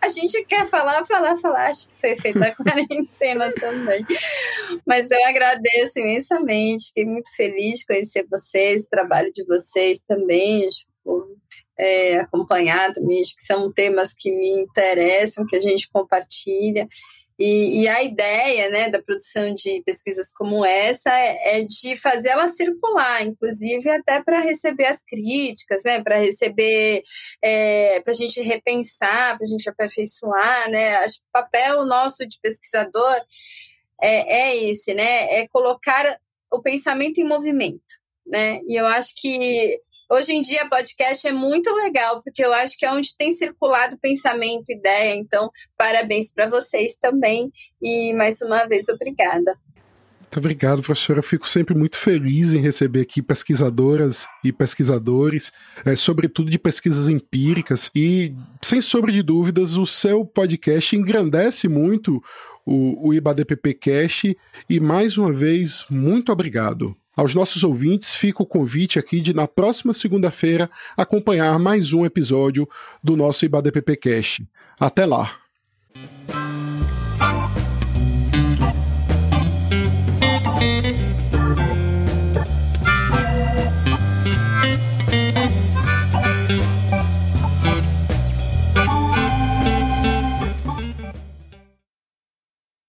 A 0.00 0.08
gente 0.08 0.44
quer 0.46 0.66
falar, 0.66 1.04
falar, 1.06 1.36
falar. 1.36 1.66
Acho 1.66 1.88
que 1.88 1.96
foi 1.96 2.10
efeito 2.10 2.40
da 2.40 2.52
quarentena 2.52 3.52
também. 3.54 4.04
Mas 4.84 5.08
eu 5.12 5.24
agradeço 5.26 6.00
imensamente, 6.00 6.88
fiquei 6.88 7.04
muito 7.04 7.34
feliz 7.36 7.78
de 7.78 7.86
conhecer 7.86 8.26
vocês, 8.28 8.84
o 8.84 8.88
trabalho 8.88 9.30
de 9.32 9.44
vocês 9.44 10.02
também. 10.02 10.68
Tipo, 10.70 11.38
é, 11.78 12.18
acompanhar 12.18 12.92
também, 12.92 13.20
acho 13.20 13.34
que 13.34 13.42
são 13.42 13.72
temas 13.72 14.12
que 14.12 14.30
me 14.30 14.60
interessam, 14.60 15.46
que 15.46 15.56
a 15.56 15.60
gente 15.60 15.88
compartilha. 15.88 16.88
E, 17.40 17.82
e, 17.82 17.88
a 17.88 18.02
ideia 18.02 18.68
né, 18.68 18.90
da 18.90 19.00
produção 19.00 19.54
de 19.54 19.80
pesquisas 19.86 20.32
como 20.32 20.64
essa 20.64 21.08
é, 21.16 21.60
é 21.60 21.64
de 21.64 21.96
fazer 21.96 22.30
ela 22.30 22.48
circular, 22.48 23.22
inclusive 23.22 23.88
até 23.90 24.20
para 24.20 24.40
receber 24.40 24.86
as 24.86 25.04
críticas, 25.04 25.84
né, 25.84 26.02
para 26.02 26.18
receber, 26.18 27.00
é, 27.40 28.00
para 28.00 28.10
a 28.10 28.16
gente 28.16 28.42
repensar, 28.42 29.36
para 29.36 29.46
a 29.46 29.48
gente 29.48 29.68
aperfeiçoar. 29.68 30.68
Né? 30.68 30.96
Acho 30.96 31.18
que 31.18 31.26
o 31.28 31.32
papel 31.32 31.86
nosso 31.86 32.26
de 32.26 32.40
pesquisador 32.42 33.20
é, 34.02 34.40
é 34.40 34.70
esse, 34.70 34.92
né, 34.92 35.38
é 35.38 35.46
colocar 35.46 36.18
o 36.52 36.60
pensamento 36.60 37.18
em 37.18 37.24
movimento. 37.24 37.98
Né? 38.26 38.60
E 38.66 38.74
eu 38.74 38.84
acho 38.84 39.14
que 39.16 39.80
Hoje 40.10 40.32
em 40.32 40.40
dia, 40.40 40.66
podcast 40.70 41.28
é 41.28 41.32
muito 41.32 41.70
legal, 41.74 42.22
porque 42.22 42.42
eu 42.42 42.50
acho 42.50 42.78
que 42.78 42.86
é 42.86 42.90
onde 42.90 43.14
tem 43.14 43.34
circulado 43.34 43.98
pensamento, 43.98 44.70
ideia. 44.70 45.14
Então, 45.14 45.50
parabéns 45.76 46.32
para 46.32 46.48
vocês 46.48 46.96
também. 46.96 47.52
E 47.80 48.14
mais 48.14 48.40
uma 48.40 48.66
vez, 48.66 48.88
obrigada. 48.88 49.54
Muito 50.18 50.38
obrigado, 50.38 50.82
professora. 50.82 51.18
Eu 51.18 51.22
fico 51.22 51.46
sempre 51.46 51.74
muito 51.74 51.98
feliz 51.98 52.54
em 52.54 52.60
receber 52.62 53.02
aqui 53.02 53.20
pesquisadoras 53.20 54.26
e 54.42 54.50
pesquisadores, 54.50 55.52
é, 55.84 55.94
sobretudo 55.94 56.50
de 56.50 56.58
pesquisas 56.58 57.06
empíricas. 57.08 57.90
E, 57.94 58.34
sem 58.62 58.80
sombra 58.80 59.12
de 59.12 59.22
dúvidas, 59.22 59.76
o 59.76 59.84
seu 59.84 60.24
podcast 60.24 60.96
engrandece 60.96 61.68
muito 61.68 62.22
o, 62.64 63.08
o 63.08 63.12
IBADPP 63.12 63.74
Cash. 63.74 64.34
E, 64.70 64.80
mais 64.80 65.18
uma 65.18 65.34
vez, 65.34 65.84
muito 65.90 66.32
obrigado. 66.32 66.96
Aos 67.18 67.34
nossos 67.34 67.64
ouvintes, 67.64 68.14
fica 68.14 68.44
o 68.44 68.46
convite 68.46 68.96
aqui 68.96 69.20
de, 69.20 69.34
na 69.34 69.48
próxima 69.48 69.92
segunda-feira, 69.92 70.70
acompanhar 70.96 71.58
mais 71.58 71.92
um 71.92 72.06
episódio 72.06 72.68
do 73.02 73.16
nosso 73.16 73.44
IBADPP 73.44 73.96
Cash. 73.96 74.40
Até 74.78 75.04
lá! 75.04 75.36